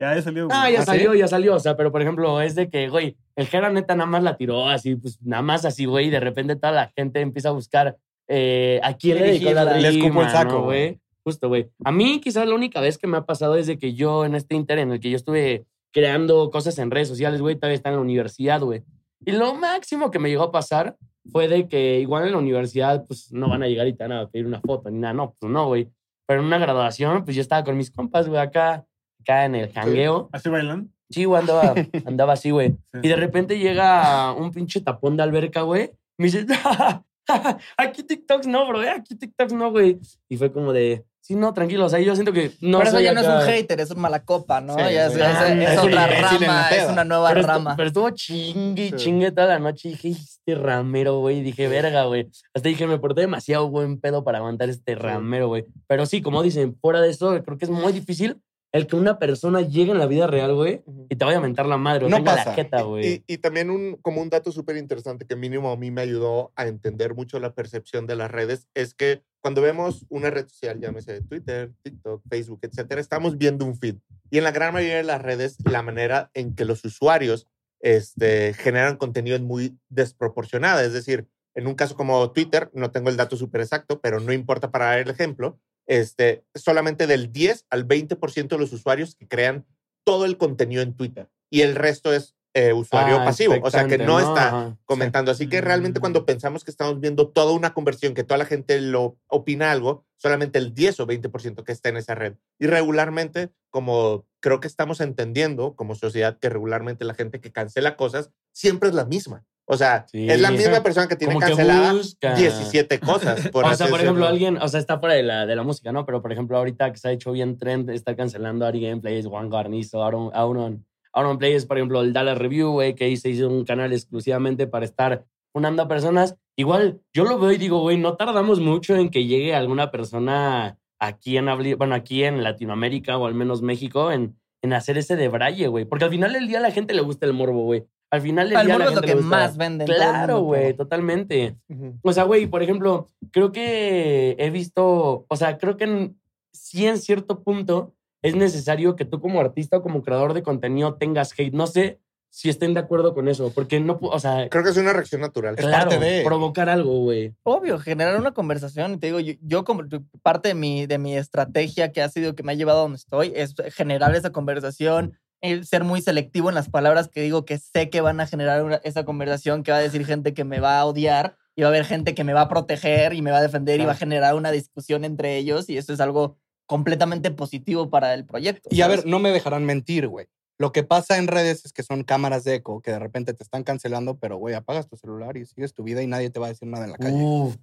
Ya, 0.00 0.14
ya 0.14 0.22
salió. 0.22 0.48
Ah, 0.50 0.60
güey. 0.62 0.72
ya 0.74 0.78
¿Ah, 0.78 0.82
sí? 0.82 0.86
salió, 0.86 1.14
ya 1.14 1.28
salió. 1.28 1.54
O 1.56 1.60
sea, 1.60 1.76
pero 1.76 1.90
por 1.90 2.02
ejemplo, 2.02 2.40
es 2.40 2.54
de 2.54 2.70
que, 2.70 2.88
güey, 2.88 3.16
el 3.36 3.46
Jera 3.46 3.70
neta 3.70 3.96
nada 3.96 4.08
más 4.08 4.22
la 4.22 4.36
tiró 4.36 4.68
así, 4.68 4.94
pues 4.94 5.20
nada 5.22 5.42
más 5.42 5.64
así, 5.64 5.84
güey, 5.84 6.06
y 6.06 6.10
de 6.10 6.20
repente 6.20 6.56
toda 6.56 6.72
la 6.72 6.92
gente 6.96 7.20
empieza 7.20 7.48
a 7.48 7.52
buscar 7.52 7.96
eh, 8.28 8.80
a 8.82 8.94
quién 8.94 9.18
le 9.18 9.24
dedicó 9.24 9.50
la 9.50 9.64
Dirigirla. 9.64 9.90
Le 9.90 9.98
escupo 9.98 10.20
el 10.20 10.26
rima, 10.26 10.30
saco, 10.30 10.52
¿no, 10.52 10.62
güey. 10.64 11.00
Justo, 11.24 11.48
güey. 11.48 11.68
A 11.84 11.92
mí, 11.92 12.20
quizás 12.20 12.46
la 12.46 12.54
única 12.54 12.80
vez 12.80 12.98
que 12.98 13.06
me 13.06 13.16
ha 13.16 13.26
pasado 13.26 13.56
es 13.56 13.66
de 13.66 13.78
que 13.78 13.94
yo 13.94 14.24
en 14.24 14.34
este 14.34 14.54
inter 14.54 14.78
en 14.78 14.92
el 14.92 15.00
que 15.00 15.10
yo 15.10 15.16
estuve 15.16 15.66
creando 15.92 16.50
cosas 16.50 16.78
en 16.78 16.90
redes 16.90 17.08
sociales, 17.08 17.40
güey, 17.40 17.56
todavía 17.56 17.74
está 17.74 17.88
en 17.88 17.96
la 17.96 18.02
universidad, 18.02 18.60
güey. 18.60 18.84
Y 19.24 19.32
lo 19.32 19.54
máximo 19.54 20.10
que 20.10 20.18
me 20.18 20.28
llegó 20.28 20.44
a 20.44 20.52
pasar 20.52 20.96
fue 21.30 21.48
de 21.48 21.68
que 21.68 22.00
igual 22.00 22.26
en 22.26 22.32
la 22.32 22.38
universidad, 22.38 23.04
pues 23.06 23.32
no 23.32 23.48
van 23.48 23.62
a 23.62 23.68
llegar 23.68 23.86
y 23.86 23.94
te 23.94 24.04
van 24.04 24.12
a 24.12 24.28
pedir 24.28 24.46
una 24.46 24.60
foto 24.60 24.90
ni 24.90 24.98
nada, 24.98 25.14
no, 25.14 25.34
pues 25.38 25.50
no, 25.50 25.66
güey. 25.66 25.90
Pero 26.26 26.40
en 26.40 26.46
una 26.46 26.58
graduación, 26.58 27.24
pues 27.24 27.36
yo 27.36 27.42
estaba 27.42 27.64
con 27.64 27.76
mis 27.76 27.90
compas, 27.90 28.28
güey, 28.28 28.40
acá, 28.40 28.86
acá 29.20 29.44
en 29.44 29.54
el 29.54 29.72
jangueo. 29.72 30.28
¿Así 30.32 30.48
bailan? 30.48 30.92
Sí, 31.10 31.24
güey, 31.24 31.40
andaba, 31.40 31.74
andaba 32.06 32.32
así, 32.34 32.50
güey. 32.50 32.70
Sí. 32.92 33.00
Y 33.02 33.08
de 33.08 33.16
repente 33.16 33.58
llega 33.58 34.32
un 34.32 34.50
pinche 34.50 34.80
tapón 34.80 35.16
de 35.16 35.22
alberca, 35.22 35.62
güey. 35.62 35.90
Me 36.18 36.26
dice, 36.26 36.46
aquí 37.76 38.02
TikToks 38.02 38.46
no, 38.46 38.66
bro, 38.68 38.82
eh, 38.82 38.90
aquí 38.90 39.14
TikToks 39.14 39.52
no, 39.52 39.70
güey. 39.70 39.98
Y 40.28 40.36
fue 40.36 40.52
como 40.52 40.72
de, 40.72 41.04
sí, 41.28 41.36
no, 41.36 41.52
tranquilo. 41.52 41.84
O 41.84 41.88
sea, 41.90 42.00
yo 42.00 42.14
siento 42.14 42.32
que 42.32 42.52
no 42.62 42.78
pero 42.78 42.90
eso 42.90 43.00
ya 43.00 43.12
no 43.12 43.20
es 43.20 43.26
un 43.28 43.40
hater, 43.42 43.78
es 43.80 43.90
un 43.90 44.00
malacopa, 44.00 44.60
¿no? 44.62 44.74
Sí, 44.74 44.80
ya 44.80 45.06
es, 45.06 45.14
es- 45.14 45.22
Ah, 45.22 45.48
es 45.72 45.78
otra 45.78 46.06
rama, 46.06 46.68
es 46.70 46.88
una 46.88 47.04
nueva 47.04 47.28
pero, 47.34 47.46
rama. 47.46 47.76
pero 47.76 47.88
estuvo 47.88 48.10
chingue 48.10 48.86
y 48.86 48.92
chingue 48.92 49.30
toda 49.30 49.46
la 49.48 49.58
noche. 49.58 49.88
Y 49.90 49.92
dije, 49.92 50.08
este 50.08 50.54
ramero, 50.54 51.18
güey. 51.18 51.42
Dije, 51.42 51.68
verga, 51.68 52.04
güey. 52.06 52.28
Hasta 52.54 52.68
dije, 52.68 52.86
me 52.86 52.98
porté 52.98 53.20
demasiado 53.20 53.68
buen 53.68 54.00
pedo 54.00 54.24
para 54.24 54.38
aguantar 54.38 54.70
este 54.70 54.94
ramero, 54.94 55.48
güey. 55.48 55.66
Pero 55.86 56.06
sí, 56.06 56.22
como 56.22 56.42
dicen, 56.42 56.76
fuera 56.80 57.00
de 57.02 57.10
eso, 57.10 57.40
creo 57.44 57.58
que 57.58 57.66
es 57.66 57.70
muy 57.70 57.92
difícil 57.92 58.40
el 58.72 58.86
que 58.86 58.96
una 58.96 59.18
persona 59.18 59.62
llegue 59.62 59.92
en 59.92 59.98
la 59.98 60.06
vida 60.06 60.26
real, 60.26 60.54
güey, 60.54 60.82
y 61.08 61.16
te 61.16 61.24
vaya 61.24 61.38
a 61.38 61.40
mentar 61.40 61.66
la 61.66 61.78
madre 61.78 62.04
o 62.04 62.08
No 62.08 62.16
tenga 62.16 62.34
pasa. 62.34 62.50
la 62.50 62.54
jeta, 62.54 62.82
güey. 62.82 63.06
Y, 63.26 63.34
y 63.34 63.38
también 63.38 63.70
un, 63.70 63.96
como 64.02 64.20
un 64.20 64.28
dato 64.28 64.52
súper 64.52 64.76
interesante 64.76 65.26
que 65.26 65.36
mínimo 65.36 65.70
a 65.70 65.76
mí 65.76 65.90
me 65.90 66.02
ayudó 66.02 66.52
a 66.54 66.66
entender 66.66 67.14
mucho 67.14 67.40
la 67.40 67.54
percepción 67.54 68.06
de 68.06 68.16
las 68.16 68.30
redes 68.30 68.68
es 68.74 68.94
que 68.94 69.22
cuando 69.40 69.62
vemos 69.62 70.04
una 70.10 70.30
red 70.30 70.46
social, 70.48 70.80
llámese 70.80 71.22
Twitter, 71.22 71.72
TikTok, 71.82 72.22
Facebook, 72.28 72.58
etcétera, 72.62 73.00
estamos 73.00 73.38
viendo 73.38 73.64
un 73.64 73.76
feed. 73.76 73.96
Y 74.30 74.38
en 74.38 74.44
la 74.44 74.50
gran 74.50 74.74
mayoría 74.74 74.96
de 74.96 75.04
las 75.04 75.22
redes, 75.22 75.56
la 75.64 75.82
manera 75.82 76.30
en 76.34 76.54
que 76.54 76.64
los 76.64 76.84
usuarios 76.84 77.46
este, 77.80 78.52
generan 78.54 78.96
contenido 78.96 79.36
es 79.36 79.42
muy 79.42 79.78
desproporcionada. 79.88 80.82
Es 80.84 80.92
decir, 80.92 81.26
en 81.54 81.66
un 81.66 81.74
caso 81.74 81.96
como 81.96 82.30
Twitter, 82.32 82.70
no 82.74 82.90
tengo 82.90 83.08
el 83.08 83.16
dato 83.16 83.36
súper 83.36 83.60
exacto, 83.62 84.00
pero 84.00 84.20
no 84.20 84.32
importa 84.32 84.70
para 84.70 84.86
dar 84.86 84.98
el 84.98 85.10
ejemplo, 85.10 85.58
este, 85.88 86.44
solamente 86.54 87.06
del 87.08 87.32
10 87.32 87.66
al 87.70 87.88
20% 87.88 88.48
de 88.48 88.58
los 88.58 88.72
usuarios 88.72 89.16
que 89.16 89.26
crean 89.26 89.66
todo 90.04 90.24
el 90.26 90.36
contenido 90.38 90.82
en 90.82 90.94
Twitter. 90.94 91.28
Y 91.50 91.62
el 91.62 91.74
resto 91.74 92.12
es 92.12 92.36
eh, 92.54 92.72
usuario 92.72 93.20
Ah, 93.20 93.24
pasivo, 93.26 93.54
o 93.62 93.70
sea 93.70 93.86
que 93.86 93.98
no 93.98 94.18
está 94.18 94.48
Ajá. 94.48 94.78
comentando. 94.84 95.30
Así 95.30 95.48
que 95.48 95.60
realmente 95.60 95.98
Mm. 95.98 96.02
cuando 96.02 96.24
pensamos 96.26 96.64
que 96.64 96.70
estamos 96.70 96.98
viendo 96.98 97.28
toda 97.28 97.52
una 97.52 97.72
conversión, 97.74 98.14
que 98.14 98.24
toda 98.24 98.38
la 98.38 98.46
gente 98.46 98.80
lo 98.80 99.18
opina 99.28 99.70
algo, 99.70 100.06
solamente 100.16 100.58
el 100.58 100.74
10 100.74 100.98
o 101.00 101.06
20% 101.06 101.62
que 101.62 101.72
está 101.72 101.90
en 101.90 101.98
esa 101.98 102.14
red. 102.14 102.34
Y 102.58 102.66
regularmente, 102.66 103.50
como 103.70 104.26
creo 104.40 104.60
que 104.60 104.66
estamos 104.66 105.00
entendiendo 105.00 105.76
como 105.76 105.94
sociedad 105.94 106.38
que 106.38 106.48
regularmente 106.48 107.04
la 107.04 107.14
gente 107.14 107.40
que 107.40 107.52
cancela 107.52 107.96
cosas 107.96 108.30
siempre 108.52 108.88
es 108.88 108.94
la 108.94 109.04
misma. 109.04 109.44
O 109.70 109.76
sea, 109.76 110.06
Sí. 110.10 110.28
es 110.28 110.40
la 110.40 110.50
misma 110.50 110.82
persona 110.82 111.06
que 111.08 111.16
tiene 111.16 111.34
Como 111.34 111.44
que 111.44 111.52
cancelada 111.52 111.92
busca. 111.92 112.34
17 112.34 112.98
cosas. 113.00 113.48
Por 113.48 113.64
o 113.66 113.74
sea, 113.74 113.86
por 113.88 114.00
ejemplo, 114.00 114.26
alguien, 114.26 114.56
o 114.56 114.66
sea, 114.68 114.80
está 114.80 114.98
fuera 114.98 115.14
de 115.14 115.22
la, 115.22 115.44
de 115.44 115.54
la 115.54 115.62
música, 115.62 115.92
¿no? 115.92 116.06
Pero, 116.06 116.22
por 116.22 116.32
ejemplo, 116.32 116.56
ahorita 116.56 116.90
que 116.90 116.98
se 116.98 117.08
ha 117.08 117.12
hecho 117.12 117.32
bien 117.32 117.58
trend, 117.58 117.90
está 117.90 118.16
cancelando 118.16 118.64
Ari 118.64 118.80
Gameplays, 118.80 119.26
Juan 119.26 119.50
Garnizo, 119.50 120.02
Aaron, 120.02 120.30
Aaron, 120.32 120.86
Aaron 121.12 121.38
Plays, 121.38 121.66
por 121.66 121.76
ejemplo, 121.76 122.00
el 122.00 122.12
Dallas 122.14 122.38
Review, 122.38 122.70
güey, 122.72 122.94
que 122.94 123.14
se 123.18 123.28
hizo 123.28 123.48
un 123.48 123.64
canal 123.64 123.92
exclusivamente 123.92 124.66
para 124.66 124.86
estar 124.86 125.26
funando 125.52 125.82
a 125.82 125.88
personas. 125.88 126.36
Igual, 126.56 127.00
yo 127.12 127.24
lo 127.24 127.38
veo 127.38 127.52
y 127.52 127.58
digo, 127.58 127.80
güey, 127.80 127.98
no 127.98 128.16
tardamos 128.16 128.60
mucho 128.60 128.96
en 128.96 129.10
que 129.10 129.26
llegue 129.26 129.54
alguna 129.54 129.90
persona 129.90 130.78
aquí 130.98 131.36
en, 131.36 131.46
bueno, 131.76 131.94
aquí 131.94 132.24
en 132.24 132.42
Latinoamérica 132.42 133.18
o 133.18 133.26
al 133.26 133.34
menos 133.34 133.62
México 133.62 134.10
en, 134.12 134.36
en 134.62 134.72
hacer 134.72 134.98
ese 134.98 135.14
de 135.16 135.28
braille, 135.28 135.68
güey. 135.68 135.84
Porque 135.84 136.04
al 136.04 136.10
final 136.10 136.32
del 136.32 136.48
día 136.48 136.58
a 136.58 136.62
la 136.62 136.70
gente 136.70 136.94
le 136.94 137.02
gusta 137.02 137.26
el 137.26 137.32
morbo, 137.32 137.64
güey. 137.64 137.84
Al 138.10 138.20
final 138.22 138.48
del 138.48 138.58
El 138.58 138.66
día 138.66 138.74
a 138.74 138.78
la 138.78 138.84
morbo 138.86 138.90
es 138.90 139.02
lo 139.02 139.06
que 139.06 139.14
gusta. 139.14 139.28
más 139.28 139.56
vende. 139.56 139.84
en 139.84 139.88
todo 139.90 139.96
el 139.96 140.02
Claro, 140.02 140.40
güey, 140.40 140.74
totalmente. 140.74 141.56
O 142.02 142.12
sea, 142.12 142.24
güey, 142.24 142.46
por 142.46 142.62
ejemplo, 142.62 143.10
creo 143.32 143.52
que 143.52 144.34
he 144.38 144.50
visto, 144.50 145.26
o 145.28 145.36
sea, 145.36 145.58
creo 145.58 145.76
que 145.76 145.84
en- 145.84 146.20
sí 146.52 146.86
en 146.86 146.98
cierto 146.98 147.42
punto 147.42 147.94
es 148.22 148.34
necesario 148.34 148.96
que 148.96 149.04
tú 149.04 149.20
como 149.20 149.40
artista 149.40 149.76
o 149.76 149.82
como 149.82 150.02
creador 150.02 150.32
de 150.34 150.42
contenido 150.42 150.94
tengas 150.94 151.32
hate. 151.38 151.52
No 151.54 151.66
sé 151.66 152.00
si 152.30 152.48
estén 152.50 152.74
de 152.74 152.80
acuerdo 152.80 153.14
con 153.14 153.26
eso, 153.28 153.52
porque 153.54 153.78
no, 153.80 153.98
o 154.00 154.18
sea, 154.18 154.48
Creo 154.50 154.62
que 154.64 154.70
es 154.70 154.76
una 154.76 154.92
reacción 154.92 155.20
natural. 155.20 155.54
Es 155.58 155.64
claro, 155.64 155.90
parte 155.90 156.04
de- 156.04 156.24
provocar 156.24 156.68
algo, 156.68 157.00
güey. 157.00 157.34
Obvio, 157.42 157.78
generar 157.78 158.18
una 158.18 158.32
conversación. 158.32 158.94
Y 158.94 158.96
te 158.98 159.06
digo, 159.08 159.20
yo, 159.20 159.34
yo 159.40 159.64
como 159.64 159.82
parte 160.22 160.48
de 160.48 160.54
mi, 160.54 160.86
de 160.86 160.98
mi 160.98 161.16
estrategia 161.16 161.92
que 161.92 162.02
ha 162.02 162.08
sido 162.08 162.34
que 162.34 162.42
me 162.42 162.52
ha 162.52 162.54
llevado 162.54 162.80
a 162.80 162.82
donde 162.82 162.96
estoy 162.96 163.32
es 163.34 163.54
generar 163.74 164.14
esa 164.14 164.30
conversación, 164.30 165.14
ser 165.62 165.84
muy 165.84 166.00
selectivo 166.02 166.48
en 166.48 166.54
las 166.54 166.68
palabras 166.68 167.08
que 167.08 167.22
digo 167.22 167.44
que 167.44 167.58
sé 167.58 167.90
que 167.90 168.00
van 168.00 168.20
a 168.20 168.26
generar 168.26 168.62
una- 168.64 168.80
esa 168.84 169.04
conversación, 169.04 169.62
que 169.62 169.70
va 169.70 169.78
a 169.78 169.82
decir 169.82 170.04
gente 170.04 170.34
que 170.34 170.44
me 170.44 170.60
va 170.60 170.78
a 170.80 170.84
odiar 170.84 171.36
y 171.56 171.62
va 171.62 171.68
a 171.68 171.70
haber 171.70 171.84
gente 171.84 172.14
que 172.14 172.24
me 172.24 172.32
va 172.32 172.42
a 172.42 172.48
proteger 172.48 173.12
y 173.14 173.22
me 173.22 173.30
va 173.30 173.38
a 173.38 173.42
defender 173.42 173.80
y 173.80 173.84
va 173.84 173.92
a 173.92 173.96
generar 173.96 174.34
una 174.34 174.50
discusión 174.50 175.04
entre 175.04 175.36
ellos 175.36 175.68
y 175.68 175.76
eso 175.78 175.92
es 175.92 176.00
algo 176.00 176.36
completamente 176.66 177.30
positivo 177.30 177.88
para 177.88 178.14
el 178.14 178.24
proyecto. 178.26 178.68
Y 178.72 178.82
a 178.82 178.88
ver, 178.88 179.06
no 179.06 179.18
me 179.18 179.30
dejarán 179.30 179.64
mentir, 179.64 180.06
güey. 180.08 180.26
Lo 180.60 180.72
que 180.72 180.82
pasa 180.82 181.18
en 181.18 181.28
redes 181.28 181.64
es 181.64 181.72
que 181.72 181.82
son 181.84 182.02
cámaras 182.02 182.42
de 182.44 182.56
eco 182.56 182.80
que 182.82 182.90
de 182.90 182.98
repente 182.98 183.32
te 183.32 183.44
están 183.44 183.62
cancelando, 183.62 184.18
pero, 184.18 184.36
güey, 184.38 184.54
apagas 184.56 184.88
tu 184.88 184.96
celular 184.96 185.36
y 185.36 185.46
sigues 185.46 185.72
tu 185.72 185.84
vida 185.84 186.02
y 186.02 186.08
nadie 186.08 186.30
te 186.30 186.40
va 186.40 186.46
a 186.46 186.48
decir 186.50 186.66
nada 186.68 186.84
en 186.84 186.90
la 186.90 186.98
calle. 186.98 187.14
Uf, 187.16 187.56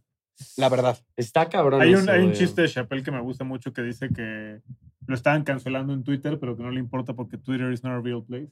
La 0.58 0.70
verdad. 0.70 0.98
está 1.18 1.48
cabrón. 1.50 1.82
Hay 1.82 1.94
un, 1.94 2.02
eso, 2.04 2.12
hay 2.12 2.22
un 2.22 2.32
chiste 2.34 2.62
de 2.62 2.70
Chappelle 2.70 3.04
que 3.04 3.12
me 3.12 3.22
gusta 3.22 3.44
mucho 3.44 3.74
que 3.74 3.82
dice 3.82 4.08
que 4.16 4.62
lo 5.08 5.15
estaban 5.15 5.44
cancelando 5.44 5.94
en 5.94 6.04
Twitter, 6.04 6.39
pero 6.39 6.56
que 6.58 6.63
no 6.63 6.72
le 6.72 6.80
importa 6.80 7.13
porque 7.13 7.38
Twitter 7.38 7.72
is 7.72 7.84
not 7.84 7.94
a 7.94 8.02
real 8.02 8.24
place. 8.24 8.50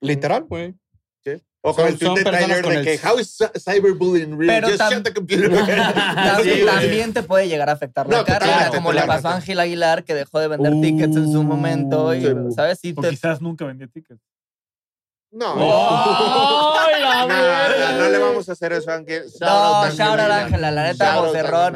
Literal, 0.00 0.44
güey. 0.44 0.74
O 1.62 1.74
con 1.74 1.84
Son- 1.84 1.92
el 1.92 1.98
tweet 1.98 2.14
de 2.14 2.24
Tyler 2.24 2.66
de 2.66 2.74
el- 2.76 2.84
que, 2.84 2.98
how 3.06 3.18
is 3.18 3.38
cy- 3.38 3.50
cyberbullying 3.60 4.30
real? 4.38 4.46
Pero 4.46 4.68
Just 4.68 4.80
tam- 4.80 4.92
shut 4.94 5.04
the 5.04 5.12
computer. 5.12 5.50
Tam- 5.50 6.42
Sí, 6.42 6.48
güey. 6.62 6.64
también 6.64 7.12
te 7.12 7.22
puede 7.22 7.48
llegar 7.48 7.68
a 7.68 7.72
afectar 7.72 8.08
la 8.08 8.16
No, 8.16 8.24
carrera, 8.24 8.46
totalmente, 8.46 8.76
como 8.78 8.92
le 8.94 9.02
pasó 9.02 9.28
a. 9.28 9.34
Ángel 9.36 9.60
Aguilar, 9.60 10.04
que 10.04 10.14
dejó 10.14 10.38
de 10.40 10.48
vender 10.48 10.72
tickets 10.80 11.16
en 11.16 11.30
su 11.30 11.42
momento. 11.42 12.14
Y, 12.14 12.22
Sí. 12.22 12.28
¿Sabes? 12.56 12.78
Sí, 12.80 12.94
O 12.96 13.02
te- 13.02 13.10
quizás 13.10 13.42
nunca 13.42 13.66
vendía 13.66 13.88
tickets. 13.88 14.22
No. 15.32 15.54
¡Ay, 16.78 17.00
la 17.02 17.26
No, 17.26 17.92
no, 17.92 17.98
no 18.02 18.08
le 18.10 18.18
vamos 18.18 18.48
a 18.48 18.52
hacer 18.52 18.72
eso, 18.72 18.90
Ángel. 18.90 19.24
No, 19.40 19.88
shout 19.90 20.00
out 20.00 20.18
Ángel 20.18 20.32
Ángela, 20.32 20.70
la 20.72 20.82
neta, 20.84 21.14
Ángela. 21.22 21.28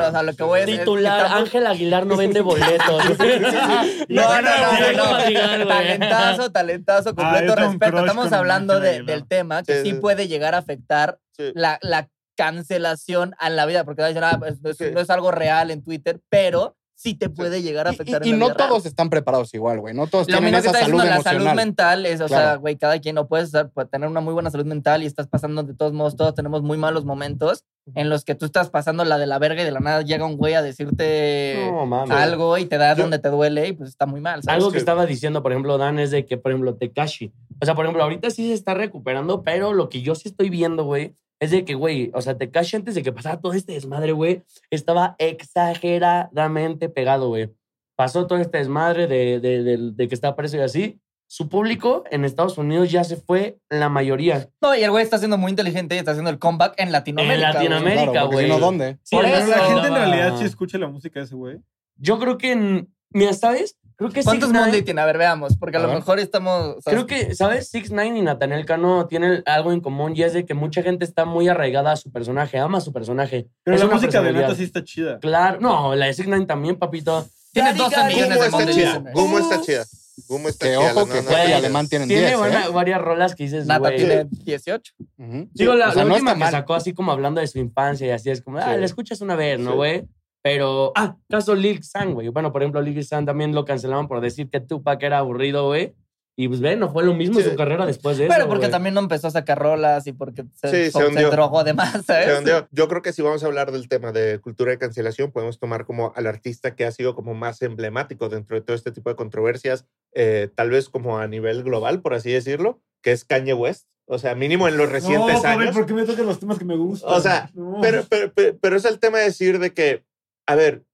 o 0.09 0.11
sea, 0.11 0.23
lo 0.23 0.33
que 0.35 0.43
voy 0.43 0.61
a 0.61 0.67
decir 0.67 0.81
Titular, 0.81 1.23
estamos- 1.27 1.41
Ángel 1.43 1.67
Aguilar 1.69 2.07
no 2.07 2.17
vende 2.17 2.41
boletos. 2.41 3.03
No, 4.09 4.43
no, 4.43 4.43
no, 4.43 4.81
no, 4.81 4.93
no. 5.05 5.15
Güey. 5.15 5.35
Talentazo, 5.69 6.51
talentazo, 6.51 7.11
Ah, 7.11 7.15
completo 7.15 7.55
respeto. 7.55 7.99
Estamos 8.01 8.33
hablando 8.33 8.81
de- 8.81 9.03
del 9.03 9.27
tema 9.27 9.63
que 9.63 9.79
Sí, 9.83 9.83
sí 9.83 9.91
sí. 9.95 10.01
puede 10.01 10.27
llegar 10.29 10.55
a 10.55 10.59
afectar 10.59 11.19
Sí. 11.37 11.51
la, 11.55 11.79
la 11.83 12.09
cancelación 12.37 13.35
a 13.39 13.51
la 13.51 13.67
vida, 13.67 13.85
porque 13.85 14.03
va 14.03 14.07
a 14.07 14.09
decir, 14.09 14.25
ah, 14.25 14.37
pues, 14.39 14.61
no 14.63 14.71
es- 14.71 14.77
Sí. 14.77 14.87
no 14.93 15.01
es 15.01 15.11
algo 15.11 15.31
real 15.31 15.71
en 15.71 15.83
Twitter, 15.83 16.21
pero 16.29 16.77
sí 16.97 17.15
te 17.15 17.29
puede 17.29 17.61
llegar 17.63 17.87
a 17.87 17.91
afectar 17.91 18.25
Y, 18.25 18.29
y 18.29 18.33
en 18.33 18.39
la 18.39 18.41
no 18.41 18.47
vida 18.47 18.59
real. 18.59 18.69
todos 18.71 18.87
están 18.87 19.11
preparados 19.11 19.53
igual, 19.55 19.81
güey. 19.81 19.95
No 19.95 20.07
todos 20.07 20.29
Lo 20.29 20.39
tienen 20.39 20.53
mismo 20.55 20.63
que 20.63 20.69
esa 20.69 20.79
está 20.79 20.85
salud 20.87 20.99
diciendo, 21.03 21.17
la 21.19 21.23
salud 21.23 21.41
emocional. 21.43 21.67
mental 21.67 22.07
es, 22.07 22.21
o 22.21 22.29
sea, 22.29 22.39
Claro. 22.39 22.61
güey, 22.61 22.77
cada 22.77 22.99
quien 23.01 23.15
no 23.17 23.27
puede 23.29 23.45
estar, 23.45 23.71
puede 23.71 23.89
tener 23.89 24.09
una 24.09 24.21
muy 24.21 24.33
buena 24.35 24.51
salud 24.51 24.65
mental 24.67 25.03
y 25.03 25.07
estás 25.07 25.27
pasando, 25.27 25.63
de 25.63 25.75
todos 25.75 25.93
modos, 25.93 26.17
todos 26.17 26.35
tenemos 26.35 26.63
muy 26.63 26.79
malos 26.79 27.05
momentos 27.05 27.65
en 27.95 28.09
los 28.09 28.25
que 28.25 28.35
tú 28.35 28.47
estás 28.47 28.71
pasando 28.71 29.05
la 29.05 29.19
de 29.19 29.27
la 29.27 29.39
verga 29.39 29.61
y 29.61 29.65
de 29.65 29.71
la 29.71 29.81
nada 29.81 30.03
llega 30.03 30.25
un 30.25 30.37
güey 30.37 30.55
a 30.55 30.63
decirte 30.63 31.69
No, 31.71 32.05
algo 32.11 32.57
y 32.59 32.67
te 32.67 32.79
da 32.79 32.95
Yo- 32.95 33.03
donde 33.03 33.19
te 33.19 33.29
duele 33.29 33.69
y 33.69 33.73
pues 33.73 33.91
está 33.91 34.07
muy 34.07 34.21
mal, 34.21 34.43
¿sabes? 34.43 34.57
Algo 34.57 34.69
que 34.71 34.75
que- 34.75 34.79
estaba 34.79 35.07
diciendo, 35.07 35.43
por 35.43 35.53
ejemplo, 35.53 35.77
Dan, 35.79 35.99
es 35.99 36.11
de 36.11 36.25
que, 36.25 36.37
por 36.39 36.53
ejemplo, 36.53 36.75
Tekashi. 36.77 37.33
O 37.61 37.65
sea, 37.67 37.75
por 37.75 37.85
ejemplo, 37.85 38.03
ahorita 38.03 38.31
sí 38.31 38.49
se 38.49 38.55
está 38.55 38.75
recuperando, 38.75 39.43
pero 39.43 39.73
lo 39.73 39.89
que 39.89 40.03
yo 40.03 40.15
sí 40.15 40.29
estoy 40.29 40.49
viendo, 40.51 40.85
güey, 40.85 41.15
es 41.45 41.51
de 41.51 41.65
que, 41.65 41.75
güey, 41.75 42.11
o 42.15 42.21
sea, 42.21 42.37
Tekashi 42.37 42.77
antes 42.77 42.95
de 42.95 43.03
que 43.03 43.13
pasara 43.13 43.41
todo 43.41 43.53
este 43.53 43.73
desmadre, 43.73 44.13
güey, 44.13 44.43
estaba 44.71 45.17
exageradamente 45.19 46.89
pegado, 46.89 47.29
güey. 47.29 47.51
Pasó 47.97 48.27
todo 48.27 48.39
este 48.39 48.59
desmadre 48.59 49.07
de, 49.07 49.41
de, 49.41 49.63
de- 49.63 49.91
de 49.93 50.09
que 50.09 50.15
estaba 50.15 50.37
preso 50.37 50.57
y 50.57 50.61
así. 50.61 51.01
Su 51.27 51.49
público 51.49 52.05
en 52.11 52.25
Estados 52.25 52.59
Unidos 52.59 52.91
ya 52.91 53.03
se 53.03 53.17
fue 53.17 53.59
la 53.71 53.89
mayoría. 53.89 54.49
No, 54.61 54.75
y 54.75 54.83
el 54.85 54.91
güey 54.91 55.03
está 55.03 55.19
siendo 55.19 55.39
muy 55.39 55.51
inteligente 55.51 55.95
y 55.95 55.99
está 55.99 56.11
haciendo 56.11 56.31
el 56.31 56.39
comeback 56.39 56.75
en 56.77 56.93
Latinoamérica. 56.93 57.49
En. 57.49 57.55
Latinoamérica. 57.55 58.11
Claro, 58.13 58.29
güey. 58.29 58.49
no, 58.49 58.59
¿dónde? 58.59 58.99
Sí, 59.03 59.17
Por 59.17 59.25
eso, 59.25 59.47
la 59.49 59.59
gente 59.65 59.89
en 59.89 59.95
realidad 59.95 60.37
sí 60.39 60.45
escucha 60.45 60.79
la 60.79 60.89
música 60.89 61.21
de 61.21 61.27
ese 61.27 61.35
güey. 61.35 61.59
Yo 61.97 62.19
creo 62.19 62.37
que, 62.39 62.53
en- 62.53 62.95
mira, 63.11 63.33
¿sabes? 63.33 63.79
Creo 63.97 64.11
que 64.11 64.23
¿Cuántos 64.23 64.51
6ix9ine 64.51 64.59
Monday 64.61 64.83
tiene? 64.83 65.01
A 65.01 65.05
ver, 65.07 65.19
veamos, 65.19 65.57
porque 65.57 65.77
a, 65.77 65.81
A 65.81 65.83
lo 65.83 65.89
ver. 65.89 65.99
mejor 65.99 66.19
estamos. 66.19 66.77
o 66.79 66.81
sea, 66.83 66.93
Creo 66.93 67.07
que, 67.07 67.35
¿sabes? 67.35 67.69
Six 67.69 67.91
Nine 67.91 68.19
y 68.19 68.23
Nathaniel 68.23 68.65
Cano 68.67 69.07
tienen 69.07 69.43
algo 69.47 69.73
en 69.73 69.81
común 69.81 70.13
y 70.17 70.23
es 70.23 70.33
de 70.33 70.45
que 70.45 70.55
mucha 70.55 70.83
gente 70.83 71.05
está 71.05 71.25
muy 71.25 71.49
arraigada 71.49 71.93
a 71.93 71.97
su 71.97 72.11
personaje, 72.11 72.59
ama 72.59 72.79
a 72.79 72.81
su 72.81 72.93
personaje. 72.93 73.47
Pero 73.63 73.77
Es 73.77 73.83
la 73.85 73.89
música 73.95 74.21
de 74.23 74.33
neta 74.33 74.55
sí 74.55 74.65
está 74.65 74.83
chida. 74.83 75.19
Claro, 75.21 75.61
no, 75.61 75.95
la 75.95 76.07
de 76.07 76.15
Six 76.15 76.29
Nine 76.29 76.47
también, 76.47 76.77
papito. 76.77 77.27
Tiene 77.53 77.69
Gary, 77.71 77.79
12 77.79 77.97
Gary. 77.97 78.15
millones 78.15 78.35
Gumo 78.37 78.41
de 78.41 78.47
está 78.47 78.59
Monday, 78.59 79.01
güey. 79.03 79.15
Gumo 79.15 79.39
está 79.39 79.61
chida. 79.61 79.85
Gumo 80.29 80.49
está 80.49 80.67
Que 80.67 80.73
chida. 80.77 80.81
ojo, 80.93 81.07
que 81.07 81.23
no, 81.23 81.29
Juan 81.29 81.47
y 81.47 81.51
no, 81.51 81.57
Alemán 81.57 81.89
tienen 81.89 82.09
Tiene 82.09 82.27
10, 82.27 82.39
buena- 82.39 82.65
¿eh? 82.67 82.69
varias 82.73 83.01
rolas 83.01 83.35
que 83.35 83.45
dices, 83.45 83.67
Nata 83.67 83.79
güey. 83.81 83.97
tiene 83.97 84.27
18. 84.31 84.93
Ujú. 85.19 85.49
Digo, 85.53 85.75
la, 85.75 85.89
O 85.89 85.93
sea, 85.93 86.03
la 86.03 86.09
no 86.09 86.15
última 86.15 86.33
está 86.33 86.45
que 86.47 86.51
sacó 86.53 86.75
así 86.75 86.93
como 86.95 87.13
hablando 87.13 87.41
de 87.41 87.47
su 87.49 87.59
infancia 87.59 88.07
y 88.07 88.11
así 88.11 88.31
es 88.31 88.41
como, 88.43 88.59
ah, 88.59 88.75
Sí. 88.75 88.81
la 88.81 88.87
escuchas 88.87 89.21
una 89.21 89.35
vez, 89.37 89.59
¿no, 89.61 89.71
Sí. 89.73 89.77
güey? 89.77 90.05
Pero, 90.45 90.93
ah, 90.95 91.17
caso 91.31 91.55
Lil 91.55 91.83
San, 91.83 92.13
güey. 92.13 92.29
Bueno, 92.29 92.53
por 92.53 92.63
ejemplo, 92.63 92.83
Lil 92.83 93.03
San 93.03 93.25
también 93.25 93.55
lo 93.55 93.65
cancelaron 93.65 94.07
por 94.09 94.21
decir 94.21 94.51
que 94.51 94.61
Tupac 94.61 95.03
era 95.03 95.17
aburrido, 95.19 95.67
güey. 95.69 95.95
Y 96.37 96.49
pues 96.49 96.61
ve, 96.61 96.75
no 96.77 96.93
fue 96.93 97.05
lo 97.05 97.15
mismo 97.15 97.39
Sí. 97.41 97.49
su 97.49 97.55
carrera 97.57 97.87
después 97.87 98.19
de 98.19 98.25
eso. 98.25 98.33
Pero 98.35 98.47
porque 98.49 98.67
güey. 98.67 98.71
también 98.73 98.93
no 98.95 99.01
empezó 99.01 99.29
a 99.29 99.31
sacar 99.31 99.57
rolas 99.59 100.07
y 100.09 100.13
porque 100.13 100.45
se, 100.53 100.91
Sí, 100.91 100.91
se 100.91 101.13
se 101.15 101.23
drogó 101.31 101.63
de 101.65 101.73
más, 101.75 102.05
¿sabes? 102.05 102.27
Se 102.27 102.39
hundió. 102.39 102.69
Yo 102.73 102.89
creo 102.89 103.01
que 103.03 103.13
si 103.13 103.23
vamos 103.23 103.43
a 103.43 103.47
hablar 103.47 103.71
del 103.73 103.89
tema 103.89 104.11
de 104.13 104.39
cultura 104.41 104.73
de 104.73 104.79
cancelación, 104.79 105.31
podemos 105.33 105.59
tomar 105.61 105.87
como 105.87 106.13
al 106.17 106.27
artista 106.27 106.75
que 106.75 106.85
ha 106.85 106.91
sido 106.93 107.15
como 107.15 107.35
más 107.35 107.63
emblemático 107.63 108.29
dentro 108.29 108.57
de 108.57 108.63
todo 108.63 108.77
este 108.77 108.91
tipo 108.93 109.09
de 109.11 109.17
controversias, 109.17 109.87
eh, 110.13 110.51
tal 110.55 110.71
vez 110.71 110.89
como 110.91 111.19
a 111.19 111.27
nivel 111.29 111.63
global, 111.63 112.03
por 112.03 112.15
así 112.15 112.33
decirlo, 112.33 112.81
que 113.01 113.13
es 113.13 113.25
Kanye 113.25 113.55
West. 113.55 113.87
O 114.07 114.19
sea, 114.19 114.35
mínimo 114.35 114.67
en 114.69 114.77
los 114.77 114.91
recientes 114.91 115.37
no, 115.37 115.41
pero 115.43 115.49
años. 115.61 115.75
¿por 115.75 115.87
qué 115.87 115.95
me 115.95 116.05
tocan 116.05 116.27
los 116.27 116.39
temas 116.41 116.59
que 116.59 116.65
me 116.67 116.77
gustan? 116.77 117.13
O 117.15 117.21
sea, 117.21 117.49
No. 117.55 117.79
Pero, 117.81 118.03
pero, 118.11 118.33
pero, 118.35 118.59
pero 118.61 118.77
es 118.77 118.85
el 118.85 118.99
tema 118.99 119.19
de 119.19 119.25
decir 119.25 119.59
de 119.61 119.73
que, 119.73 120.05
a 120.47 120.55
ver, 120.55 120.85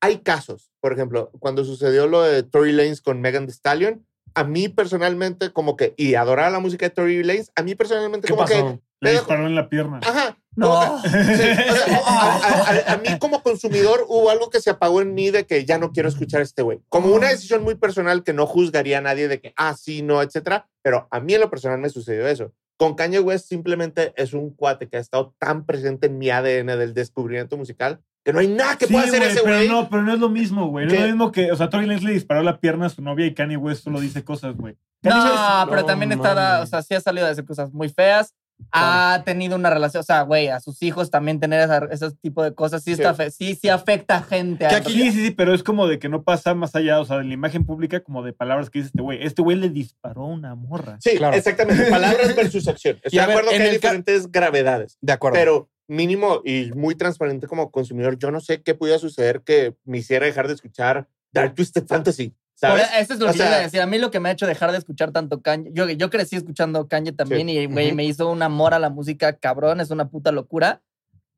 hay 0.00 0.18
casos. 0.18 0.70
Por 0.80 0.92
ejemplo, 0.92 1.30
cuando 1.38 1.64
sucedió 1.64 2.06
lo 2.06 2.22
de 2.22 2.42
Tory 2.42 2.72
Lanez 2.72 3.00
con 3.00 3.20
Megan 3.20 3.46
Thee 3.46 3.52
Stallion, 3.52 4.06
a 4.34 4.44
mí 4.44 4.68
personalmente 4.68 5.50
como 5.52 5.76
que, 5.76 5.94
y 5.96 6.14
adoraba 6.14 6.50
la 6.50 6.60
música 6.60 6.86
de 6.86 6.90
Tory 6.90 7.22
Lanez, 7.24 7.50
a 7.56 7.62
mí 7.62 7.74
personalmente 7.74 8.26
¿Qué 8.28 8.34
como 8.34 8.46
pasó? 8.46 8.54
que, 8.74 8.80
Le 9.00 9.12
disparó 9.12 9.46
en 9.46 9.54
la 9.54 9.68
pierna. 9.68 10.00
ajá, 10.02 10.36
No. 10.54 10.68
como 10.68 11.02
que- 11.02 11.08
sí, 11.36 11.70
o 11.70 11.74
sea, 11.74 12.00
a, 12.06 12.36
a- 12.36 12.70
a- 12.70 12.92
a 12.92 12.96
mí 12.98 13.18
como 13.18 13.42
consumidor 13.42 14.04
hubo 14.08 14.30
algo 14.30 14.50
que 14.50 14.60
se 14.60 14.70
apagó 14.70 15.00
en 15.00 15.14
mí 15.14 15.30
de 15.30 15.46
que 15.46 15.64
ya 15.64 15.78
no 15.78 15.90
quiero 15.92 16.08
escuchar 16.08 16.40
a 16.40 16.44
este 16.44 16.62
güey. 16.62 16.80
Como 16.88 17.14
una 17.14 17.28
decisión 17.30 17.62
muy 17.62 17.74
personal 17.76 18.22
que 18.24 18.32
no 18.34 18.46
juzgaría 18.46 18.98
a 18.98 19.02
nadie 19.02 19.26
de 19.28 19.40
que, 19.40 19.54
ah, 19.56 19.74
sí, 19.74 20.02
no, 20.02 20.22
etcétera, 20.22 20.68
pero 20.82 21.08
a 21.10 21.20
mí 21.20 21.34
en 21.34 21.40
lo 21.40 21.50
personal 21.50 21.78
me 21.78 21.88
sucedió 21.88 22.28
eso. 22.28 22.52
Con 22.78 22.94
Kanye 22.94 23.20
West 23.20 23.48
simplemente 23.48 24.12
es 24.16 24.34
un 24.34 24.50
cuate 24.50 24.86
que 24.88 24.98
ha 24.98 25.00
estado 25.00 25.34
tan 25.38 25.64
presente 25.64 26.08
en 26.08 26.18
mi 26.18 26.28
ADN 26.28 26.76
del 26.78 26.92
descubrimiento 26.92 27.56
musical 27.56 28.00
que 28.26 28.32
no 28.32 28.40
hay 28.40 28.48
nada 28.48 28.76
que 28.76 28.86
Sí, 28.86 28.92
pueda 28.92 29.06
hacer 29.06 29.20
güey, 29.20 29.30
ese 29.30 29.40
pero 29.44 29.56
güey. 29.56 29.68
no, 29.68 29.88
pero 29.88 30.02
no 30.02 30.12
es 30.12 30.18
lo 30.18 30.28
mismo, 30.28 30.66
güey. 30.68 30.86
No 30.86 30.92
es 30.94 31.00
lo 31.00 31.06
mismo 31.06 31.30
que, 31.32 31.52
o 31.52 31.56
sea, 31.56 31.70
Tory 31.70 31.86
Lanez 31.86 32.02
le 32.02 32.12
disparó 32.12 32.42
la 32.42 32.58
pierna 32.58 32.86
a 32.86 32.88
su 32.90 33.00
novia 33.00 33.24
y 33.24 33.34
Kanye 33.34 33.56
West 33.56 33.84
solo 33.84 34.00
dice 34.00 34.24
cosas, 34.24 34.56
güey. 34.56 34.76
No, 35.02 35.66
pero 35.68 35.82
No 35.82 35.86
también 35.86 36.10
está, 36.12 36.60
o 36.62 36.66
sea, 36.66 36.82
sí 36.82 36.94
ha 36.94 37.00
salido 37.00 37.24
a 37.26 37.28
decir 37.28 37.44
cosas 37.44 37.72
muy 37.72 37.88
feas. 37.88 38.34
Ha 38.72 39.22
tenido 39.26 39.54
una 39.54 39.68
relación, 39.68 40.00
o 40.00 40.02
sea, 40.02 40.22
güey, 40.22 40.48
a 40.48 40.60
sus 40.60 40.82
hijos 40.82 41.10
también 41.10 41.38
tener 41.38 41.60
esa- 41.60 41.86
ese 41.90 42.10
tipo 42.22 42.42
de 42.42 42.54
cosas 42.54 42.82
sí, 42.82 42.94
Sí. 42.96 43.02
está 43.02 43.12
fe- 43.14 43.30
sí, 43.30 43.54
sí 43.54 43.68
afecta 43.68 44.16
a 44.16 44.22
gente. 44.22 44.66
Que 44.66 44.74
a- 44.74 44.78
aquí, 44.78 44.92
sí, 44.94 45.12
sí, 45.12 45.26
sí, 45.26 45.30
pero 45.30 45.54
es 45.54 45.62
como 45.62 45.86
de 45.86 45.98
que 45.98 46.08
no 46.08 46.22
pasa 46.22 46.54
más 46.54 46.74
allá, 46.74 46.98
o 46.98 47.04
sea, 47.04 47.18
de 47.18 47.24
la 47.24 47.34
imagen 47.34 47.66
pública, 47.66 48.00
como 48.00 48.22
de 48.22 48.32
palabras 48.32 48.70
que 48.70 48.78
dice 48.78 48.88
este 48.88 49.02
güey. 49.02 49.22
Este 49.22 49.42
güey 49.42 49.58
le 49.58 49.68
disparó 49.68 50.22
a 50.22 50.26
una 50.28 50.54
morra. 50.54 50.96
Sí, 51.00 51.16
Claro. 51.18 51.36
exactamente. 51.36 51.84
Palabras 51.90 52.34
versus 52.34 52.66
acción. 52.66 52.96
Estoy 53.04 53.18
Y 53.18 53.20
de 53.20 53.26
ver, 53.26 53.36
acuerdo 53.36 53.50
en 53.52 53.58
que 53.58 53.68
hay 53.68 53.72
diferentes 53.74 54.32
gravedades. 54.32 54.96
De 55.02 55.12
acuerdo. 55.12 55.34
Pero 55.38 55.68
mínimo 55.88 56.40
y 56.44 56.70
muy 56.74 56.94
transparente 56.94 57.46
como 57.46 57.70
consumidor, 57.70 58.18
yo 58.18 58.30
no 58.30 58.40
sé 58.40 58.62
qué 58.62 58.74
pudiera 58.74 58.98
suceder 58.98 59.42
que 59.42 59.76
me 59.84 59.98
hiciera 59.98 60.26
dejar 60.26 60.48
de 60.48 60.54
escuchar 60.54 61.08
Dark 61.32 61.54
Twisted 61.54 61.86
Fantasy. 61.86 62.34
¿Sabes? 62.54 62.86
eso 62.98 63.12
es 63.12 63.20
lo 63.20 63.26
O 63.28 63.32
que 63.32 63.36
yo 63.38 63.44
sea- 63.44 63.50
iba 63.52 63.56
a 63.58 63.62
decir. 63.64 63.80
A 63.82 63.86
mí 63.86 63.98
lo 63.98 64.10
que 64.10 64.18
me 64.18 64.30
ha 64.30 64.32
hecho 64.32 64.46
dejar 64.46 64.72
de 64.72 64.78
escuchar 64.78 65.12
tanto 65.12 65.42
Kanye. 65.42 65.70
Yo, 65.74 65.90
yo 65.90 66.08
crecí 66.08 66.36
escuchando 66.36 66.88
Kanye 66.88 67.12
también 67.12 67.48
y, 67.50 67.66
güey, 67.66 67.88
Ujú. 67.88 67.96
me 67.96 68.04
hizo 68.04 68.30
un 68.30 68.42
amor 68.42 68.72
a 68.72 68.78
la 68.78 68.88
música 68.88 69.34
cabrón. 69.34 69.80
Es 69.80 69.90
una 69.90 70.08
puta 70.08 70.32
locura. 70.32 70.80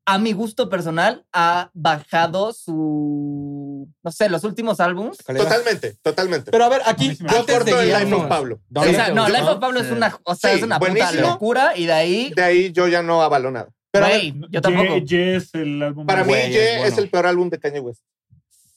A 0.05 0.17
mi 0.17 0.31
gusto 0.31 0.69
personal, 0.69 1.25
ha 1.33 1.71
bajado 1.73 2.53
su. 2.53 3.87
No 4.03 4.11
sé, 4.11 4.29
los 4.29 4.43
últimos 4.43 4.79
álbums. 4.79 5.17
Totalmente, 5.17 5.97
totalmente. 6.01 6.51
Pero 6.51 6.63
a 6.63 6.69
ver, 6.69 6.81
aquí, 6.85 7.13
sí 7.15 7.23
yo 7.29 7.45
corto 7.45 7.79
el 7.79 7.89
Life 7.89 8.13
of 8.13 8.25
Pablo. 8.27 8.55
O 8.55 8.59
¿Dónde 8.69 8.93
sea, 8.95 9.09
no? 9.09 9.27
Life 9.27 9.41
of 9.43 9.59
Pablo 9.59 9.79
es 9.81 9.91
una, 9.91 10.17
o 10.23 10.35
sea, 10.35 10.51
Sí, 10.51 10.57
es 10.57 10.63
una 10.63 10.79
puta 10.79 11.11
locura 11.11 11.73
y 11.75 11.85
de 11.85 11.93
ahí. 11.93 12.33
De 12.35 12.43
ahí 12.43 12.71
yo 12.71 12.87
ya 12.87 13.01
no 13.03 13.21
avalo 13.21 13.51
nada. 13.51 13.69
Pero 13.91 14.05
a 14.05 14.09
ver, 14.09 14.33
güey, 14.33 14.49
yo 14.51 14.61
tampoco. 14.61 14.97
Ye- 14.99 15.33
Yes, 15.33 15.53
el 15.55 15.81
álbum. 15.81 16.05
Para 16.05 16.23
mí, 16.23 16.29
Güey, 16.29 16.51
Ye 16.51 16.57
es 16.75 16.75
es, 16.75 16.81
bueno. 16.91 16.97
el 17.03 17.09
peor 17.09 17.25
álbum 17.27 17.49
de 17.49 17.59
Kanye 17.59 17.79
West. 17.79 18.01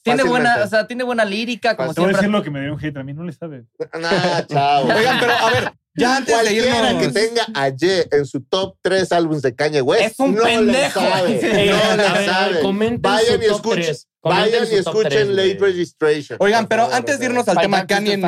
Tiene 0.01 0.23
buena, 0.23 0.63
o 0.63 0.67
sea, 0.67 0.85
tiene 0.85 1.03
buena 1.05 1.23
lírica, 1.23 1.77
como 1.77 1.93
Te 1.93 2.01
voy 2.01 2.09
a 2.09 2.13
siempre. 2.13 2.27
decir 2.27 2.31
lo 2.31 2.43
que 2.43 2.49
me 2.51 2.61
dio 2.61 2.73
un 2.73 2.83
hate. 2.83 2.97
A 2.97 3.03
mí 3.03 3.13
no 3.13 3.23
le 3.23 3.31
sabe. 3.31 3.63
Nah, 3.97 4.41
chao. 4.47 4.83
Oigan, 4.97 5.17
pero 5.19 5.31
a 5.31 5.49
ver, 5.51 5.71
ya 5.95 6.17
antes 6.17 6.43
de 6.43 6.53
irnos... 6.55 7.01
que 7.01 7.07
tenga 7.09 7.45
a 7.53 7.69
Ye 7.69 8.07
en 8.11 8.25
su 8.25 8.41
top 8.41 8.75
3 8.81 9.09
álbumes 9.13 9.43
de 9.43 9.55
Kanye 9.55 9.81
West 9.81 10.01
Es 10.03 10.19
un 10.19 10.35
no 10.35 10.43
pendejo. 10.43 10.99
le 10.99 11.07
sabe. 11.09 11.39
Sí. 11.41 11.47
No 11.47 11.95
le 11.95 12.09
ver, 12.11 12.25
sabe. 12.29 12.59
comenten 12.61 13.01
Vayan 13.01 13.41
y 13.41 13.45
escuchen, 13.45 13.95
vayan 14.21 14.67
y 14.69 14.75
escuchen 14.75 15.35
Late 15.37 15.55
güey. 15.57 15.71
Registration. 15.71 16.37
Oigan, 16.41 16.67
pero 16.67 16.81
favor, 16.83 16.97
antes 16.97 17.19
de 17.19 17.25
irnos 17.27 17.47
al 17.47 17.57
tema 17.59 17.87
Kanye, 17.87 18.17
no, 18.17 18.27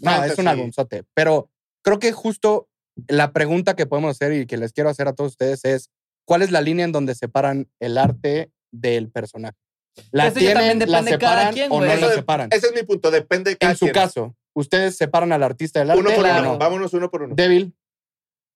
no, 0.00 0.24
es 0.24 0.38
un 0.38 0.48
albumzote. 0.48 1.02
Pero 1.12 1.50
creo 1.82 1.98
que 1.98 2.12
justo 2.12 2.68
la 3.08 3.32
pregunta 3.32 3.74
que 3.76 3.84
podemos 3.84 4.12
hacer 4.12 4.32
y 4.32 4.46
que 4.46 4.56
les 4.56 4.72
quiero 4.72 4.88
hacer 4.88 5.08
a 5.08 5.12
todos 5.12 5.32
ustedes 5.32 5.62
es, 5.66 5.90
¿cuál 6.32 6.40
es 6.40 6.50
la 6.50 6.62
línea 6.62 6.86
en 6.86 6.92
donde 6.92 7.14
separan 7.14 7.68
el 7.78 7.98
arte 7.98 8.50
del 8.70 9.10
personaje? 9.10 9.58
¿La 10.12 10.28
Eso 10.28 10.38
tienen, 10.38 10.78
la 10.78 11.02
depende 11.02 11.10
de 11.10 11.18
cada 11.18 11.52
separan 11.52 11.52
quien, 11.52 11.70
o 11.70 11.78
no 11.78 11.94
la 11.94 12.14
separan? 12.14 12.48
Ese 12.50 12.68
es 12.68 12.74
mi 12.74 12.84
punto, 12.84 13.10
depende 13.10 13.50
de 13.50 13.58
cada 13.58 13.72
En 13.72 13.76
su 13.76 13.84
quien. 13.84 13.92
caso, 13.92 14.34
¿ustedes 14.54 14.96
separan 14.96 15.30
al 15.32 15.42
artista 15.42 15.80
del 15.80 15.90
arte 15.90 16.00
Uno 16.00 16.10
por 16.14 16.24
uno, 16.24 16.42
no? 16.42 16.56
vámonos 16.56 16.94
uno 16.94 17.10
por 17.10 17.20
uno. 17.24 17.34
Débil. 17.34 17.74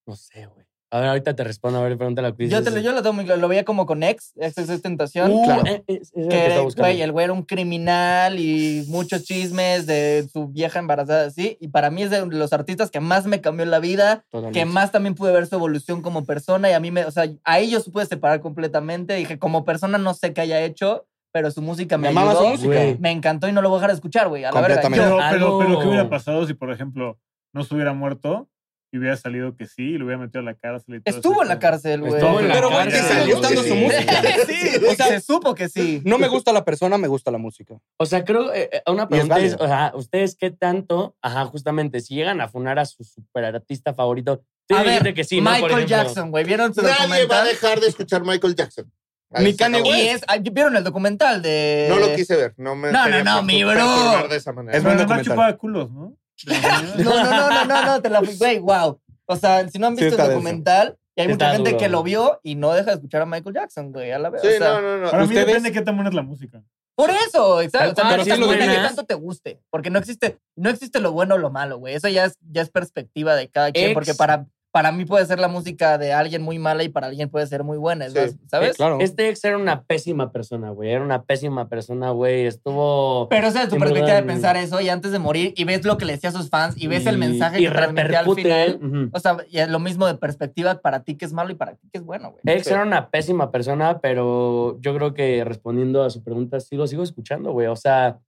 No 0.06 0.16
sé, 0.16 0.46
güey. 0.46 0.55
A 0.90 1.00
ver, 1.00 1.08
ahorita 1.08 1.34
te 1.34 1.42
respondo. 1.42 1.78
A 1.80 1.82
ver, 1.82 1.96
pregúntale 1.96 2.28
a 2.28 2.32
Chris. 2.32 2.50
Yo, 2.50 2.62
te 2.62 2.70
lo, 2.70 2.78
yo 2.78 2.92
lo, 2.92 3.02
tengo 3.02 3.12
muy 3.14 3.24
claro, 3.24 3.40
lo 3.40 3.48
veía 3.48 3.64
como 3.64 3.86
con 3.86 4.02
ex, 4.04 4.32
ex 4.36 4.56
es 4.56 4.82
tentación. 4.82 5.32
Uh, 5.32 5.44
claro. 5.44 5.62
eh, 5.66 5.82
eh, 5.88 6.00
que 6.14 6.28
que 6.28 6.80
güey, 6.80 7.02
el 7.02 7.10
güey 7.12 7.24
era 7.24 7.32
un 7.32 7.42
criminal 7.42 8.38
y 8.38 8.84
muchos 8.88 9.24
chismes 9.24 9.86
de 9.86 10.28
su 10.32 10.46
vieja 10.48 10.78
embarazada 10.78 11.26
así. 11.26 11.58
Y 11.60 11.68
para 11.68 11.90
mí 11.90 12.02
es 12.04 12.10
de 12.10 12.24
los 12.26 12.52
artistas 12.52 12.90
que 12.90 13.00
más 13.00 13.26
me 13.26 13.40
cambió 13.40 13.66
la 13.66 13.80
vida, 13.80 14.24
Totalmente. 14.30 14.58
que 14.58 14.64
más 14.64 14.92
también 14.92 15.14
pude 15.16 15.32
ver 15.32 15.46
su 15.46 15.56
evolución 15.56 16.02
como 16.02 16.24
persona. 16.24 16.70
Y 16.70 16.72
a 16.72 16.80
mí 16.80 16.90
me, 16.92 17.04
o 17.04 17.10
sea, 17.10 17.24
ahí 17.44 17.68
yo 17.70 17.80
se 17.80 17.90
pude 17.90 18.06
separar 18.06 18.40
completamente. 18.40 19.14
Dije, 19.14 19.38
como 19.38 19.64
persona 19.64 19.98
no 19.98 20.14
sé 20.14 20.32
qué 20.32 20.42
haya 20.42 20.62
hecho, 20.62 21.06
pero 21.32 21.50
su 21.50 21.62
música 21.62 21.98
me 21.98 22.02
Me 22.02 22.08
amaba 22.20 22.32
su 22.32 22.38
ayudó. 22.46 22.50
música. 22.52 22.96
Me 23.00 23.10
encantó 23.10 23.48
y 23.48 23.52
no 23.52 23.60
lo 23.60 23.68
voy 23.70 23.76
a 23.76 23.80
dejar 23.80 23.90
de 23.90 23.94
escuchar, 23.96 24.28
güey. 24.28 24.44
A 24.44 24.52
la. 24.52 24.68
Yo- 24.82 24.88
Pero, 24.88 25.18
pero, 25.30 25.58
pero, 25.58 25.80
¿qué 25.80 25.86
hubiera 25.88 26.08
pasado 26.08 26.46
si, 26.46 26.54
por 26.54 26.70
ejemplo, 26.70 27.18
no 27.52 27.64
se 27.64 27.74
hubiera 27.74 27.92
muerto 27.92 28.48
y 28.96 28.98
hubiera 28.98 29.16
salido 29.16 29.54
que 29.56 29.66
sí 29.66 29.82
y 29.82 29.98
lo 29.98 30.06
hubiera 30.06 30.20
metido 30.20 30.40
a 30.40 30.44
la 30.44 30.54
cárcel? 30.54 30.96
Y 30.96 31.00
todo 31.00 31.16
estuvo 31.16 31.42
en 31.42 31.48
la 31.48 31.58
cárcel, 31.58 32.00
güey. 32.00 32.14
Estuvo 32.14 32.40
en 32.40 32.48
la 32.48 32.54
Pero, 32.54 32.70
cárcel, 32.70 33.02
sigue 33.02 33.20
güey. 33.20 33.32
gustando 33.32 33.62
su 33.62 33.74
música. 33.76 34.22
sí, 34.46 34.86
O 34.90 34.94
sea, 34.94 35.06
se 35.08 35.20
supo 35.20 35.54
que 35.54 35.68
sí. 35.68 36.02
No 36.04 36.18
me 36.18 36.28
gusta 36.28 36.52
la 36.52 36.64
persona, 36.64 36.98
me 36.98 37.08
gusta 37.08 37.30
la 37.30 37.38
música. 37.38 37.74
O 37.98 38.06
sea, 38.06 38.24
creo, 38.24 38.52
eh, 38.52 38.68
eh, 38.72 38.82
una 38.90 39.08
pregunta 39.08 39.38
es, 39.38 39.56
válido. 39.56 39.64
o 39.64 39.66
sea, 39.68 39.92
¿ustedes 39.94 40.34
qué 40.36 40.50
tanto, 40.50 41.14
ajá, 41.22 41.44
justamente, 41.46 42.00
si 42.00 42.14
llegan 42.14 42.40
a 42.40 42.48
funar 42.48 42.78
a 42.78 42.84
su 42.86 43.04
superartista 43.04 43.94
favorito, 43.94 44.42
tú 44.66 44.76
A 44.76 44.82
ver, 44.82 45.14
que 45.14 45.24
sí, 45.24 45.40
Michael. 45.40 45.86
Jackson, 45.86 46.30
güey. 46.30 46.44
¿Vieron 46.44 46.74
su 46.74 46.82
Nadie 46.82 46.94
va 46.96 47.04
a 47.04 47.06
documental? 47.20 47.46
dejar 47.48 47.80
de 47.80 47.86
escuchar 47.88 48.22
Michael 48.24 48.54
Jackson. 48.54 48.90
Y 49.38 50.06
es, 50.06 50.22
¿Vieron 50.52 50.76
el 50.76 50.84
documental 50.84 51.42
de...? 51.42 51.86
No 51.90 51.98
lo 51.98 52.14
quise 52.14 52.36
ver. 52.36 52.54
No 52.56 52.74
me 52.76 52.92
No, 52.92 53.08
no, 53.08 53.24
no, 53.24 53.42
mi 53.42 53.64
bro. 53.64 54.28
de 54.28 54.36
esa 54.36 54.52
manera. 54.52 54.76
Es 54.78 54.82
Pero 54.84 54.94
además 54.94 55.08
documental. 55.08 55.24
chupaba 55.24 55.56
culos, 55.56 55.90
¿no? 55.90 56.16
No, 56.44 57.04
no, 57.04 57.24
no, 57.24 57.50
no, 57.50 57.64
no, 57.64 57.86
no, 57.86 58.02
te 58.02 58.10
la 58.10 58.20
güey, 58.20 58.58
wow. 58.58 59.00
O 59.26 59.36
sea, 59.36 59.68
si 59.68 59.78
no 59.78 59.88
han 59.88 59.96
Sí, 59.96 60.04
visto 60.04 60.16
está 60.16 60.26
el 60.26 60.32
documental, 60.34 60.98
y 61.16 61.22
hay 61.22 61.26
Sí, 61.28 61.32
mucha 61.32 61.52
gente 61.52 61.70
duro, 61.70 61.80
que 61.80 61.88
lo 61.88 62.02
vio 62.02 62.40
y 62.42 62.54
no 62.56 62.74
deja 62.74 62.90
de 62.90 62.96
escuchar 62.96 63.22
a 63.22 63.26
Michael 63.26 63.54
Jackson, 63.54 63.92
güey, 63.92 64.12
a 64.12 64.18
la 64.18 64.30
vez. 64.30 64.42
Sí, 64.42 64.48
o 64.48 64.58
sea, 64.58 64.80
no, 64.80 64.82
no, 64.82 64.98
no. 64.98 65.10
Para 65.10 65.22
mí 65.22 65.28
¿Ustedes? 65.28 65.46
depende 65.46 65.70
de 65.70 65.74
qué 65.74 65.82
tan 65.82 65.96
buena 65.96 66.10
es 66.10 66.14
la 66.14 66.22
música. 66.22 66.62
Por 66.94 67.10
eso, 67.10 67.60
exacto. 67.60 67.92
O 67.92 67.94
sea, 68.04 68.10
pero 68.10 68.24
sí, 68.24 68.30
sí 68.30 68.38
lo 68.38 68.46
depende 68.46 68.66
de 68.66 68.70
qué 68.70 68.76
buenas. 68.78 68.96
tanto 68.96 69.06
te 69.06 69.14
guste. 69.14 69.60
Porque 69.70 69.90
no 69.90 69.98
existe, 69.98 70.38
no 70.56 70.70
existe 70.70 71.00
lo 71.00 71.12
bueno 71.12 71.34
o 71.34 71.38
lo 71.38 71.50
malo, 71.50 71.78
güey. 71.78 71.94
Eso 71.94 72.08
ya 72.08 72.24
es, 72.24 72.38
ya 72.40 72.62
es 72.62 72.70
perspectiva 72.70 73.34
de 73.34 73.48
cada 73.48 73.72
quien. 73.72 73.86
Ex. 73.86 73.94
Porque 73.94 74.14
para, 74.14 74.46
para 74.76 74.92
mí 74.92 75.06
puede 75.06 75.24
ser 75.24 75.40
la 75.40 75.48
música 75.48 75.96
de 75.96 76.12
alguien 76.12 76.42
muy 76.42 76.58
mala 76.58 76.82
y 76.84 76.90
para 76.90 77.06
alguien 77.06 77.30
puede 77.30 77.46
ser 77.46 77.64
muy 77.64 77.78
buena, 77.78 78.10
Sí. 78.10 78.36
¿sabes? 78.46 78.76
Claro. 78.76 78.98
Este 79.00 79.30
ex 79.30 79.42
era 79.42 79.56
una 79.56 79.84
pésima 79.84 80.32
persona, 80.32 80.68
güey. 80.68 80.90
Era 80.90 81.02
una 81.02 81.22
pésima 81.22 81.66
persona, 81.70 82.10
güey. 82.10 82.44
Estuvo. 82.44 83.26
Pero 83.30 83.46
esa 83.46 83.62
es 83.62 83.70
tu 83.70 83.78
perspectiva 83.78 84.16
de 84.16 84.22
pensar 84.24 84.58
eso 84.58 84.78
y 84.82 84.90
antes 84.90 85.12
de 85.12 85.18
morir 85.18 85.54
y 85.56 85.64
ves 85.64 85.86
lo 85.86 85.96
que 85.96 86.04
le 86.04 86.12
decía 86.12 86.28
a 86.28 86.32
sus 86.34 86.50
fans 86.50 86.74
y 86.76 86.88
ves 86.88 87.06
el 87.06 87.16
mensaje 87.16 87.58
y 87.58 87.64
que 87.64 87.70
transmitía 87.70 88.18
al 88.20 88.34
final. 88.34 88.78
Ujú. 88.82 89.10
O 89.14 89.18
sea, 89.18 89.38
y 89.48 89.60
es 89.60 89.68
lo 89.70 89.78
mismo 89.78 90.06
de 90.06 90.16
perspectiva 90.16 90.74
para 90.82 91.02
ti 91.04 91.16
que 91.16 91.24
es 91.24 91.32
malo 91.32 91.50
y 91.52 91.54
para 91.54 91.76
ti 91.76 91.88
que 91.90 91.96
es 91.96 92.04
bueno, 92.04 92.32
güey. 92.32 92.42
Ex 92.54 92.66
Sí. 92.66 92.74
era 92.74 92.82
una 92.82 93.08
pésima 93.08 93.50
persona, 93.50 94.00
pero 94.00 94.78
yo 94.82 94.94
creo 94.94 95.14
que 95.14 95.42
respondiendo 95.42 96.04
a 96.04 96.10
su 96.10 96.22
pregunta, 96.22 96.60
sigo, 96.60 96.86
sigo 96.86 97.02
escuchando, 97.02 97.50
güey. 97.52 97.68
O 97.68 97.76
sea, 97.76 98.18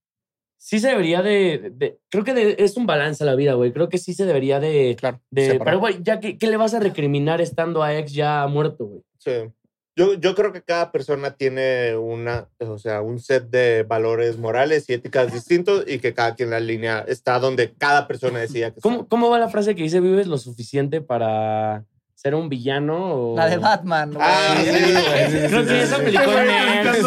sí 0.58 0.80
se 0.80 0.88
debería 0.88 1.22
de. 1.22 1.70
de- 1.74 1.98
creo 2.10 2.24
que 2.24 2.34
de- 2.34 2.56
es 2.58 2.76
un 2.76 2.86
balance 2.86 3.22
a 3.22 3.26
la 3.26 3.34
vida, 3.34 3.54
güey. 3.54 3.72
Creo 3.72 3.88
que 3.88 3.98
sí 3.98 4.12
se 4.12 4.26
debería 4.26 4.60
de. 4.60 4.96
Claro. 4.98 5.20
de 5.30 5.60
pero, 5.64 5.78
güey, 5.78 6.02
ya 6.02 6.20
que, 6.20 6.36
¿qué 6.36 6.46
le 6.48 6.56
vas 6.56 6.74
a 6.74 6.80
recriminar 6.80 7.40
estando 7.40 7.82
a 7.82 7.96
ex 7.96 8.12
ya 8.12 8.46
muerto, 8.48 8.84
güey? 8.86 9.02
Sí. 9.18 9.32
Yo, 9.96 10.14
yo 10.14 10.36
creo 10.36 10.52
que 10.52 10.62
cada 10.62 10.92
persona 10.92 11.32
tiene 11.32 11.96
una, 11.96 12.48
o 12.60 12.78
sea, 12.78 13.02
un 13.02 13.18
set 13.18 13.50
de 13.50 13.82
valores 13.82 14.38
morales 14.38 14.88
y 14.88 14.92
éticas 14.92 15.32
distintos 15.32 15.84
y 15.88 15.98
que 15.98 16.14
cada 16.14 16.36
quien 16.36 16.50
la 16.50 16.60
línea 16.60 17.04
está 17.08 17.40
donde 17.40 17.72
cada 17.72 18.06
persona 18.06 18.38
decía 18.38 18.70
que 18.72 18.80
¿Cómo, 18.80 19.08
¿Cómo 19.08 19.28
va 19.28 19.40
la 19.40 19.48
frase 19.48 19.74
que 19.74 19.82
dice 19.82 19.98
vives 19.98 20.28
lo 20.28 20.38
suficiente 20.38 21.00
para 21.00 21.84
ser 22.20 22.34
un 22.34 22.48
villano? 22.48 23.32
O... 23.32 23.36
La 23.36 23.46
de 23.48 23.58
Batman, 23.58 24.12
güey. 24.12 24.26
Ah, 24.28 24.56
sí, 24.60 24.70
güey. 24.70 25.46
Creo 25.48 25.64
que 25.66 25.82
esa 25.82 25.96
aplicó 25.96 26.22
en 26.32 26.46
güey. 26.48 27.02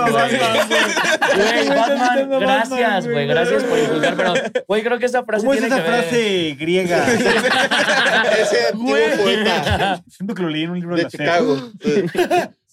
Batman, 1.70 2.30
gracias, 2.40 3.08
güey. 3.10 3.28
Gracias 3.28 3.64
por 3.66 3.78
inculcar, 3.78 4.16
pero, 4.16 4.34
güey, 4.68 4.84
creo 4.84 5.00
que 5.00 5.06
esa 5.08 5.24
frase 5.24 5.42
¿Cómo 5.46 5.54
es 5.54 5.60
tiene 5.60 5.76
esa 5.76 5.84
que 5.84 5.92
ver- 5.92 6.02
frase 6.04 6.56
griega? 6.58 7.06
Ese 8.42 8.68
antiguo 8.72 8.96
poeta 9.22 10.02
Siento 10.08 10.34
que 10.36 10.44
lo 10.44 10.48
leí 10.50 10.64
en 10.64 10.70
un 10.72 10.80
libro 10.80 10.96
de, 10.96 11.04
de 11.04 11.10
la. 11.10 11.10
Chicago. 11.10 11.58
Sí. 11.84 12.06
Sí. 12.14 12.20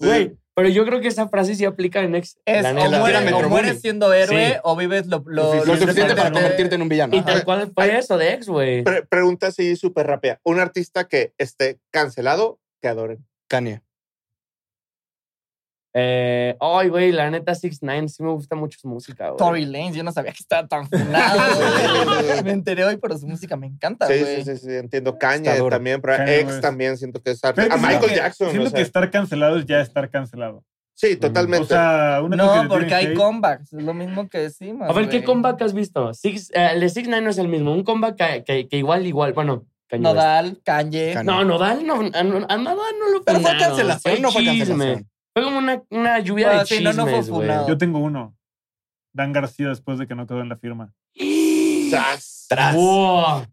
Güey, 0.06 0.32
pero 0.58 0.70
yo 0.70 0.84
creo 0.84 1.00
que 1.00 1.06
esa 1.06 1.28
frase 1.28 1.54
sí 1.54 1.64
aplica 1.64 2.00
en 2.00 2.16
ex. 2.16 2.36
Es 2.44 2.64
la 2.64 2.70
o, 2.70 2.74
neta. 2.74 3.48
mueres, 3.48 3.76
o 3.76 3.80
siendo 3.80 4.12
héroe 4.12 4.48
Sí. 4.48 4.54
o 4.64 4.74
vives 4.74 5.06
lo, 5.06 5.22
lo, 5.24 5.64
Lo 5.64 5.76
suficiente 5.76 6.16
para 6.16 6.32
convertirte 6.32 6.74
en 6.74 6.82
un 6.82 6.88
villano. 6.88 7.14
Y 7.14 7.22
tal 7.22 7.44
cual 7.44 7.70
fue 7.72 7.96
eso 7.96 8.18
de 8.18 8.32
ex, 8.34 8.48
güey. 8.48 8.82
Pre- 8.82 9.06
pregunta 9.06 9.46
así 9.46 9.76
súper 9.76 10.08
rápida. 10.08 10.40
Un 10.42 10.58
artista 10.58 11.06
que 11.06 11.32
esté 11.38 11.78
cancelado, 11.92 12.58
que 12.82 12.88
adoren. 12.88 13.24
Kanye. 13.46 13.82
Eh, 16.00 16.56
Ay, 16.60 16.88
güey, 16.90 17.10
la 17.10 17.28
neta, 17.28 17.54
6 17.56 17.78
9 17.82 18.08
sí 18.08 18.22
me 18.22 18.30
gusta 18.30 18.54
mucho 18.54 18.78
su 18.80 18.86
música, 18.86 19.30
güey. 19.30 19.36
Tory 19.38 19.64
Lanez, 19.66 19.96
yo 19.96 20.04
no 20.04 20.12
sabía 20.12 20.30
que 20.32 20.38
estaba 20.38 20.68
tan 20.68 20.88
funado. 20.88 21.40
Me 22.44 22.52
enteré 22.52 22.84
hoy, 22.84 22.98
pero 22.98 23.18
su 23.18 23.26
música 23.26 23.56
me 23.56 23.66
encanta, 23.66 24.06
Sí, 24.06 24.18
güey. 24.20 24.36
sí, 24.44 24.56
sí, 24.56 24.56
sí, 24.58 24.74
entiendo. 24.74 25.18
Duro. 25.58 25.70
también, 25.70 26.00
pero 26.00 26.16
Kanye 26.18 26.40
ex 26.40 26.50
West. 26.50 26.60
también 26.60 26.96
siento 26.96 27.20
que 27.20 27.32
es 27.32 27.42
arte. 27.44 27.62
A 27.62 27.64
es 27.64 27.70
que 27.70 27.76
Michael 27.80 28.10
que- 28.10 28.14
Jackson. 28.16 28.50
Siento 28.50 28.66
o 28.68 28.70
sea, 28.70 28.76
que 28.76 28.82
estar 28.82 29.10
cancelado 29.10 29.58
es 29.58 29.66
ya 29.66 29.80
estar 29.80 30.08
cancelado. 30.08 30.62
sí, 30.94 31.16
totalmente. 31.16 31.64
O 31.64 31.66
sea, 31.66 32.20
una 32.22 32.36
cosa 32.36 32.56
No, 32.56 32.62
que 32.62 32.68
porque 32.68 32.94
hay 32.94 33.06
hate- 33.06 33.14
comebacks, 33.16 33.72
es 33.72 33.82
lo 33.82 33.94
mismo 33.94 34.28
que 34.28 34.38
decimos. 34.38 34.88
A 34.88 34.92
ver, 34.92 35.08
¿qué 35.08 35.24
comeback 35.24 35.60
has 35.62 35.72
visto? 35.74 36.14
Six, 36.14 36.50
eh, 36.54 36.70
el 36.74 36.80
de 36.80 36.88
6 36.90 37.08
9 37.08 37.24
no 37.24 37.30
es 37.30 37.38
el 37.38 37.48
mismo. 37.48 37.72
Un 37.72 37.82
comeback 37.82 38.16
que, 38.16 38.44
que- 38.44 38.68
que 38.68 38.76
igual, 38.76 39.04
igual, 39.06 39.32
bueno. 39.32 39.64
Kanye. 39.88 40.02
Nodal, 40.02 40.60
Kanye. 40.62 41.14
Kanye. 41.14 41.24
No, 41.32 41.44
Nodal 41.44 41.86
no, 41.86 41.94
a, 41.94 42.18
a 42.18 42.22
Nodal 42.22 42.94
no 43.00 43.08
lo 43.10 43.22
Pero 43.24 43.40
fue 43.40 43.56
cancelación, 43.56 44.20
no 44.22 44.30
fue 44.30 44.44
cancelación. 44.44 45.08
Fue 45.38 45.44
como 45.44 45.58
una, 45.58 45.82
una 45.90 46.18
lluvia 46.20 46.50
Ah, 46.50 46.58
de 46.60 46.66
sí, 46.66 46.74
no, 46.82 46.90
chismes, 46.90 46.96
no 46.96 47.02
fue 47.04 47.12
güey. 47.12 47.24
funado. 47.48 47.68
Yo 47.68 47.78
tengo 47.78 47.98
uno. 48.00 48.36
Dan 49.12 49.32
García 49.32 49.68
después 49.68 49.98
de 49.98 50.06
que 50.06 50.14
no 50.14 50.26
quedó 50.26 50.40
en 50.40 50.48
la 50.48 50.56
firma. 50.56 50.92
Sas. 51.90 52.46
Tras. 52.48 52.74
Wow. 52.74 53.46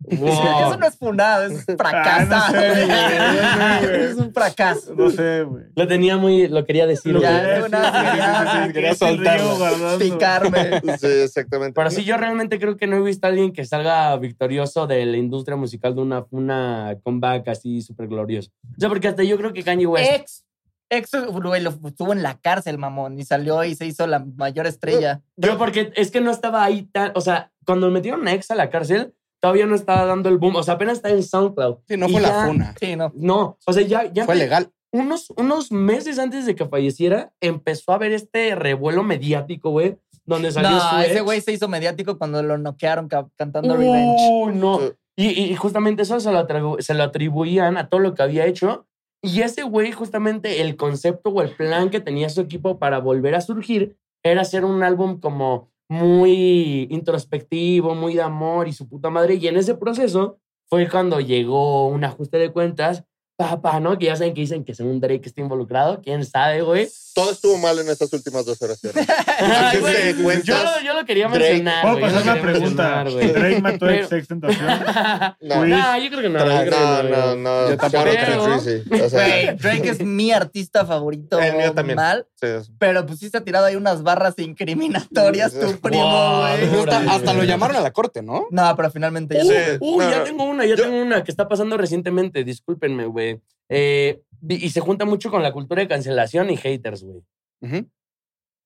Wow. 0.00 0.28
Eso 0.28 0.76
no 0.78 0.86
es 0.86 0.96
funado, 0.96 1.46
es 1.46 1.64
fracasado. 1.76 2.44
Ah, 2.44 2.52
no 2.52 2.60
sé, 2.60 2.68
güey, 2.70 2.86
no 2.86 3.80
sé, 3.80 3.86
güey. 3.86 4.04
es 4.10 4.14
un 4.16 4.32
fracaso. 4.32 4.94
No 4.94 5.10
sé, 5.10 5.42
güey. 5.42 5.64
Lo 5.74 5.88
tenía 5.88 6.16
muy, 6.16 6.46
lo 6.46 6.64
quería 6.64 6.86
decir, 6.86 7.14
Lo. 7.14 7.20
Ya, 7.20 7.42
quería 7.42 7.64
una- 7.66 8.66
sí, 8.66 8.72
quería 8.72 8.94
soltarlo. 8.94 9.98
Picarme. 9.98 10.80
Sí, 10.98 11.06
exactamente. 11.06 11.72
Pero 11.74 11.90
sí, 11.90 12.04
yo 12.04 12.16
realmente 12.16 12.60
creo 12.60 12.76
que 12.76 12.86
no 12.86 12.96
he 12.98 13.00
visto 13.02 13.26
a 13.26 13.30
alguien 13.30 13.52
que 13.52 13.64
salga 13.64 14.16
victorioso 14.18 14.86
de 14.86 15.04
la 15.04 15.16
industria 15.16 15.56
musical 15.56 15.96
de 15.96 16.02
una, 16.02 16.24
una 16.30 16.94
comeback 17.02 17.48
así 17.48 17.82
súper 17.82 18.06
glorioso. 18.06 18.50
O 18.76 18.80
sea, 18.80 18.88
porque 18.88 19.08
hasta 19.08 19.24
yo 19.24 19.36
creo 19.36 19.52
que 19.52 19.64
Kanye 19.64 19.86
West... 19.86 20.10
Ex. 20.14 20.44
Ex, 20.90 21.10
güey, 21.30 21.60
lo 21.62 21.70
estuvo 21.86 22.12
en 22.12 22.22
la 22.22 22.38
cárcel, 22.38 22.78
mamón, 22.78 23.18
y 23.18 23.24
salió 23.24 23.62
y 23.64 23.74
se 23.74 23.86
hizo 23.86 24.06
la 24.06 24.20
mayor 24.20 24.66
estrella. 24.66 25.20
Yo 25.36 25.58
porque 25.58 25.92
es 25.96 26.10
que 26.10 26.20
no 26.20 26.30
estaba 26.30 26.64
ahí 26.64 26.82
tan... 26.82 27.12
O 27.14 27.20
sea, 27.20 27.52
cuando 27.66 27.90
metieron 27.90 28.26
a 28.26 28.32
Ex 28.32 28.50
a 28.50 28.54
la 28.54 28.70
cárcel, 28.70 29.14
todavía 29.40 29.66
no 29.66 29.74
estaba 29.74 30.04
dando 30.06 30.28
el 30.30 30.38
boom. 30.38 30.56
O 30.56 30.62
sea, 30.62 30.74
apenas 30.74 30.96
está 30.98 31.10
en 31.10 31.22
SoundCloud. 31.22 31.78
Sí, 31.86 31.96
no 31.96 32.08
Y 32.08 32.12
fue 32.12 32.22
ya- 32.22 32.28
la 32.28 32.46
funa. 32.46 32.74
Sí, 32.80 32.96
no. 32.96 33.12
No, 33.14 33.58
o 33.66 33.72
sea, 33.72 33.82
ya... 33.82 34.10
ya 34.12 34.24
Fue 34.24 34.34
legal. 34.36 34.70
Unos, 34.90 35.28
unos 35.36 35.70
meses 35.70 36.18
antes 36.18 36.46
de 36.46 36.54
que 36.54 36.64
falleciera, 36.64 37.32
empezó 37.40 37.92
a 37.92 37.96
haber 37.96 38.12
este 38.12 38.54
revuelo 38.54 39.02
mediático, 39.02 39.68
güey, 39.70 39.98
donde 40.24 40.50
salió 40.50 40.70
No, 40.70 40.80
su 40.90 40.96
ese 41.00 41.20
güey 41.20 41.42
se 41.42 41.52
hizo 41.52 41.68
mediático 41.68 42.16
cuando 42.16 42.42
lo 42.42 42.56
noquearon 42.56 43.06
ca- 43.08 43.28
cantando 43.36 43.76
Revenge. 43.76 44.16
Uy, 44.30 44.54
no. 44.54 44.80
Y, 45.14 45.26
y 45.42 45.54
justamente 45.56 46.02
eso 46.02 46.18
se 46.20 46.32
lo, 46.32 46.76
se 46.80 46.94
lo 46.94 47.02
atribuían 47.02 47.76
a 47.76 47.90
todo 47.90 48.00
lo 48.00 48.14
que 48.14 48.22
había 48.22 48.46
hecho. 48.46 48.86
Y 49.22 49.42
ese 49.42 49.64
güey, 49.64 49.90
justamente 49.92 50.60
el 50.60 50.76
concepto 50.76 51.30
o 51.30 51.42
el 51.42 51.54
plan 51.56 51.90
que 51.90 52.00
tenía 52.00 52.28
su 52.28 52.40
equipo 52.40 52.78
para 52.78 52.98
volver 52.98 53.34
a 53.34 53.40
surgir 53.40 53.96
era 54.22 54.42
hacer 54.42 54.64
un 54.64 54.82
álbum 54.82 55.18
como 55.20 55.70
muy 55.88 56.86
introspectivo, 56.90 57.94
muy 57.94 58.14
de 58.14 58.22
amor 58.22 58.68
y 58.68 58.72
su 58.72 58.88
puta 58.88 59.10
madre. 59.10 59.34
Y 59.34 59.48
en 59.48 59.56
ese 59.56 59.74
proceso 59.74 60.38
fue 60.66 60.88
cuando 60.88 61.20
llegó 61.20 61.88
un 61.88 62.04
ajuste 62.04 62.38
de 62.38 62.52
cuentas. 62.52 63.04
Papá, 63.38 63.78
¿no? 63.78 63.96
Que 63.96 64.06
ya 64.06 64.16
saben 64.16 64.34
que 64.34 64.40
dicen 64.40 64.64
que 64.64 64.74
según 64.74 64.98
Drake 65.00 65.22
está 65.24 65.40
involucrado. 65.40 66.00
¿Quién 66.02 66.24
sabe, 66.26 66.60
güey? 66.62 66.88
Todo 67.14 67.30
estuvo 67.30 67.56
mal 67.58 67.78
en 67.78 67.88
estas 67.88 68.12
últimas 68.12 68.44
dos 68.44 68.60
oraciones. 68.62 69.06
Ay, 69.38 69.78
güey, 69.78 70.14
cuentas. 70.14 70.44
yo, 70.44 70.54
lo, 70.62 70.80
yo 70.84 70.94
lo 70.94 71.04
quería 71.04 71.28
mencionar, 71.28 71.82
¿Puedo 71.82 72.00
pasar 72.00 72.22
una 72.22 72.34
quería 72.34 72.52
pregunta? 72.52 73.04
¿Drake 73.04 73.60
mató 73.60 73.86
a 73.86 73.94
ex 73.94 74.26
tentación? 74.28 74.66
No, 75.40 75.98
yo 75.98 76.10
creo 76.10 76.22
que 76.22 76.28
no. 76.28 76.38
yo 76.38 76.44
creo 76.46 76.64
que 76.64 76.70
no, 76.70 77.02
no, 77.02 77.36
no. 77.36 77.70
Yo 77.70 77.76
tampoco 77.76 78.04
creo. 78.04 78.56
O 78.56 79.08
sea, 79.08 79.52
Drake 79.54 79.88
es 79.88 80.00
mi 80.04 80.32
artista 80.32 80.84
favorito. 80.84 81.38
El 81.40 81.56
mío 81.56 81.72
también. 81.72 81.96
Mal, 81.96 82.26
sí, 82.40 82.46
pero 82.78 83.06
pues 83.06 83.20
sí 83.20 83.30
se 83.30 83.36
ha 83.38 83.44
tirado 83.44 83.66
ahí 83.66 83.76
unas 83.76 84.02
barras 84.02 84.34
incriminatorias, 84.38 85.52
tu 85.58 85.78
primo, 85.80 86.02
Wow. 86.08 86.40
güey. 86.40 86.80
Hasta, 86.80 87.12
hasta 87.12 87.32
lo 87.34 87.44
llamaron 87.44 87.76
a 87.76 87.80
la 87.80 87.92
corte, 87.92 88.22
¿no? 88.22 88.46
No, 88.50 88.76
pero 88.76 88.90
finalmente 88.90 89.34
ya 89.36 89.44
Uh, 89.44 89.48
Sí. 89.48 89.76
uy, 89.80 90.04
no, 90.04 90.10
ya 90.10 90.24
tengo 90.24 90.44
una, 90.44 90.66
ya 90.66 90.74
Yo- 90.76 90.84
tengo 90.84 91.00
una 91.00 91.24
que 91.24 91.30
está 91.30 91.48
pasando 91.48 91.76
recientemente. 91.76 92.44
Discúlpenme, 92.44 93.06
güey. 93.06 93.27
Eh, 93.68 94.22
vi- 94.40 94.64
y 94.64 94.70
se 94.70 94.80
junta 94.80 95.04
mucho 95.04 95.30
con 95.30 95.42
la 95.42 95.52
cultura 95.52 95.82
de 95.82 95.88
cancelación 95.88 96.50
y 96.50 96.56
haters, 96.56 97.02
güey. 97.04 97.22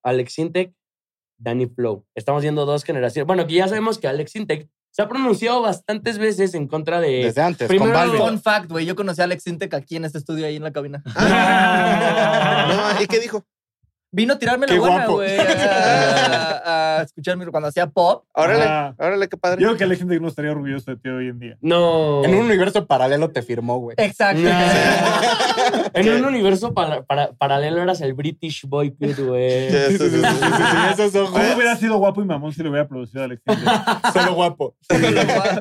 Alex 0.05 0.39
Intec, 0.39 0.73
Danny 1.39 1.67
Flow. 1.67 2.05
Estamos 2.15 2.43
viendo 2.43 2.65
dos 2.67 2.85
generaciones. 2.85 3.27
Bueno, 3.27 3.47
que 3.47 3.55
ya 3.55 3.69
sabemos 3.69 3.99
que 3.99 4.09
Alex 4.09 4.35
Intec 4.37 4.69
se 4.91 5.01
ha 5.03 5.09
pronunciado 5.09 5.63
bastantes 5.63 6.19
veces 6.19 6.55
en 6.55 6.67
contra 6.69 7.01
de. 7.01 7.25
Desde 7.25 7.41
antes, 7.43 7.69
primero- 7.69 7.93
con 7.93 8.01
Balvin. 8.01 8.21
Fun 8.21 8.41
fact, 8.43 8.71
güey. 8.71 8.85
Yo 8.87 8.95
conocí 8.95 9.21
a 9.21 9.25
Alex 9.25 9.47
Intec 9.47 9.73
aquí 9.75 9.97
en 9.97 10.05
este 10.05 10.19
estudio, 10.19 10.47
ahí 10.47 10.57
en 10.57 10.63
la 10.65 10.73
cabina. 10.73 11.03
No, 12.69 13.01
¿y 13.03 13.07
qué 13.07 13.19
dijo? 13.21 13.45
Vino 14.15 14.35
a 14.35 14.39
tirarme 14.39 14.67
la 14.67 14.75
Qué 14.75 14.79
buena, 14.79 14.97
guapo. 14.99 15.13
güey. 15.15 15.39
A, 15.39 16.99
a 16.99 17.03
escucharme 17.03 17.47
cuando 17.47 17.69
hacía 17.71 17.87
pop. 17.87 18.25
Órale, 18.35 18.65
Ah. 18.65 18.95
órale, 18.99 19.27
qué 19.29 19.37
padre. 19.39 19.63
Yo 19.63 19.69
creo 19.69 19.79
que 19.79 19.87
la 19.87 19.95
gente 19.97 20.21
no 20.21 20.29
estaría 20.29 20.51
orgulloso 20.53 20.91
de 20.91 20.97
ti 20.99 21.09
hoy 21.09 21.29
en 21.29 21.39
día. 21.39 21.57
No. 21.63 22.23
En 22.23 22.35
un 22.35 22.45
universo 22.45 22.87
paralelo 22.87 23.31
te 23.31 23.43
firmó, 23.43 23.79
güey. 23.79 23.97
Exacto. 23.99 24.43
En 25.95 26.09
un 26.09 26.25
universo 26.25 26.73
para- 26.75 27.03
para- 27.03 27.33
paralelo 27.33 27.83
eras 27.83 28.01
el 28.01 28.15
British 28.15 28.65
Boyhood, 28.67 29.19
güey. 29.29 29.71
Sí, 29.71 29.99
sí, 29.99 29.99
sí, 29.99 30.11
sí, 30.11 30.23
sí, 30.23 30.39
sí. 30.41 30.93
esos 30.93 31.15
ojos. 31.15 31.31
¿Cómo 31.41 31.55
hubiera 31.55 31.77
sido 31.77 31.99
guapo 31.99 32.23
y 32.23 32.25
mamón 32.25 32.53
si 32.53 32.63
lo 32.63 32.71
hubiera 32.71 32.89
producido 32.89 33.25
Alex 33.25 33.43
Intec? 33.47 33.67
Solo 34.13 34.35
guapo. 34.35 34.75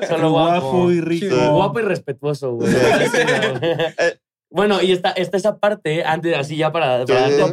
Solo 0.08 0.30
guapo. 0.30 0.90
y 0.90 1.00
rico. 1.00 1.34
Sí. 1.36 1.46
Guapo 1.50 1.80
y 1.80 1.82
respetuoso, 1.82 2.52
güey. 2.54 2.70
Eh. 2.74 4.18
Bueno, 4.52 4.80
y 4.82 4.92
está, 4.92 5.10
está 5.10 5.36
esa 5.36 5.58
parte, 5.58 6.04
antes, 6.04 6.36
así 6.36 6.56
ya 6.56 6.70
para, 6.72 7.04
para 7.06 7.26
Sí. 7.28 7.36
darte 7.36 7.52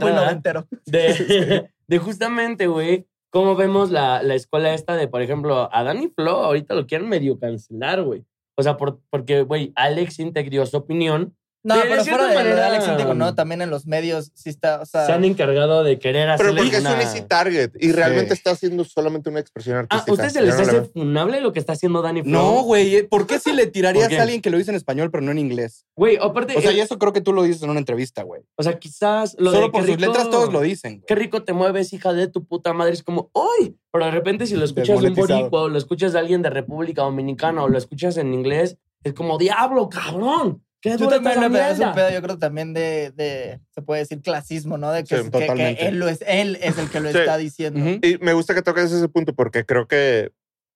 de, 0.85 1.69
de 1.87 1.97
justamente, 1.97 2.67
güey, 2.67 3.07
cómo 3.31 3.55
vemos 3.55 3.91
la, 3.91 4.21
la 4.23 4.35
escuela 4.35 4.73
esta 4.73 4.95
de, 4.95 5.07
por 5.07 5.21
ejemplo, 5.21 5.69
a 5.71 5.83
Danny 5.83 6.11
Flo, 6.15 6.31
ahorita 6.43 6.73
lo 6.75 6.85
quieren 6.87 7.09
medio 7.09 7.39
cancelar, 7.39 8.03
güey. 8.03 8.23
O 8.57 8.63
sea, 8.63 8.75
por, 8.77 8.99
porque, 9.09 9.43
güey, 9.43 9.71
Alex 9.75 10.19
Intec 10.19 10.49
dio 10.49 10.65
su 10.65 10.77
opinión. 10.77 11.35
No, 11.61 11.75
De- 11.75 11.81
pero 11.81 12.03
cierta 12.05 12.23
fuera 12.23 12.29
de, 12.29 12.35
manera- 12.49 12.67
Alex 12.67 12.87
Intec, 12.87 13.07
no, 13.15 13.35
también 13.35 13.61
en 13.61 13.69
los 13.69 13.85
medios 13.85 14.31
sí 14.33 14.49
está, 14.49 14.79
o 14.81 14.85
sea... 14.85 15.05
Se 15.05 15.11
han 15.11 15.25
encargado 15.25 15.83
de 15.83 15.99
querer 15.99 16.29
Pero 16.37 16.51
hacerle 16.51 16.61
porque 16.61 16.77
es 16.77 16.85
un 16.85 16.87
una... 16.91 17.01
easy 17.01 17.21
target 17.23 17.71
y 17.81 17.91
realmente 17.91 18.29
Sí. 18.29 18.33
está 18.39 18.51
haciendo 18.51 18.85
solamente 18.85 19.29
una 19.29 19.41
expresión 19.41 19.75
Ah, 19.75 19.79
artística. 19.81 20.09
¿a 20.11 20.13
ustedes 20.13 20.33
se 20.33 20.41
les 20.41 20.55
no 20.55 20.61
hace 20.61 20.81
funable 20.91 21.41
lo 21.41 21.51
que 21.51 21.59
está 21.59 21.73
haciendo 21.73 22.01
Danny 22.01 22.21
Flo? 22.21 22.31
No, 22.31 22.63
güey. 22.63 23.03
¿Por 23.07 23.27
qué 23.27 23.39
si 23.39 23.51
le 23.51 23.67
tirarías 23.67 24.09
a 24.13 24.21
alguien 24.21 24.41
que 24.41 24.49
lo 24.49 24.57
dice 24.57 24.71
en 24.71 24.77
español 24.77 25.11
pero 25.11 25.21
no 25.21 25.31
en 25.31 25.37
inglés? 25.39 25.85
Güey, 25.97 26.17
aparte, 26.21 26.55
O 26.57 26.61
sea, 26.61 26.71
eh, 26.71 26.75
y 26.75 26.79
eso 26.79 26.97
creo 26.97 27.11
que 27.11 27.19
tú 27.19 27.33
lo 27.33 27.43
dices 27.43 27.61
en 27.61 27.69
una 27.71 27.79
entrevista, 27.79 28.23
güey. 28.23 28.41
o 28.55 28.63
sea, 28.63 28.79
quizás 28.79 29.35
lo 29.37 29.51
de 29.51 29.57
Solo 29.57 29.71
por 29.73 29.81
sus 29.85 29.97
rico- 29.97 30.07
letras 30.11 30.29
todos 30.29 30.53
lo 30.53 30.61
dicen, 30.61 31.03
Qué 31.05 31.15
rico 31.15 31.43
te 31.43 31.51
mueves, 31.51 31.91
hija 31.91 32.13
de 32.13 32.27
tu 32.29 32.45
puta 32.45 32.71
madre. 32.71 32.93
Es 32.93 33.03
como, 33.03 33.31
¡ay! 33.35 33.75
Pero 33.91 34.05
de 34.05 34.11
repente 34.11 34.47
si 34.47 34.55
lo 34.55 34.63
escuchas 34.63 35.01
de 35.01 35.09
un 35.09 35.15
boricua 35.15 35.63
o 35.63 35.67
lo 35.67 35.77
escuchas 35.77 36.13
de 36.13 36.19
alguien 36.19 36.41
de 36.41 36.49
República 36.51 37.01
Dominicana 37.01 37.63
o 37.63 37.67
lo 37.67 37.77
escuchas 37.77 38.15
en 38.15 38.33
inglés, 38.33 38.77
es 39.03 39.13
como, 39.13 39.37
¡diablo, 39.37 39.89
cabrón! 39.89 40.63
¿Qué 40.81 40.95
Yo 40.97 41.07
también 41.09 41.41
lo 41.41 41.49
veo, 41.49 41.67
es 41.71 41.79
un 41.79 41.93
pedo, 41.93 42.09
yo 42.09 42.21
creo 42.21 42.37
también 42.37 42.73
de, 42.73 43.11
de, 43.15 43.59
se 43.71 43.81
puede 43.81 43.99
decir 44.01 44.21
clasismo, 44.21 44.77
¿no? 44.77 44.91
De 44.91 45.03
que, 45.03 45.23
Sí, 45.23 45.29
que- 45.29 45.47
que, 45.47 45.87
él, 45.87 45.99
lo 45.99 46.07
es, 46.07 46.23
él 46.25 46.57
es 46.61 46.77
el 46.77 46.89
que 46.89 47.01
lo 47.01 47.11
Sí. 47.11 47.17
está 47.17 47.35
diciendo. 47.37 47.79
Ujú. 47.81 47.99
Y 48.01 48.17
me 48.21 48.31
gusta 48.33 48.53
que 48.55 48.61
toques 48.61 48.91
ese 48.91 49.09
punto 49.09 49.33
porque 49.35 49.65
creo 49.65 49.87
que 49.87 50.31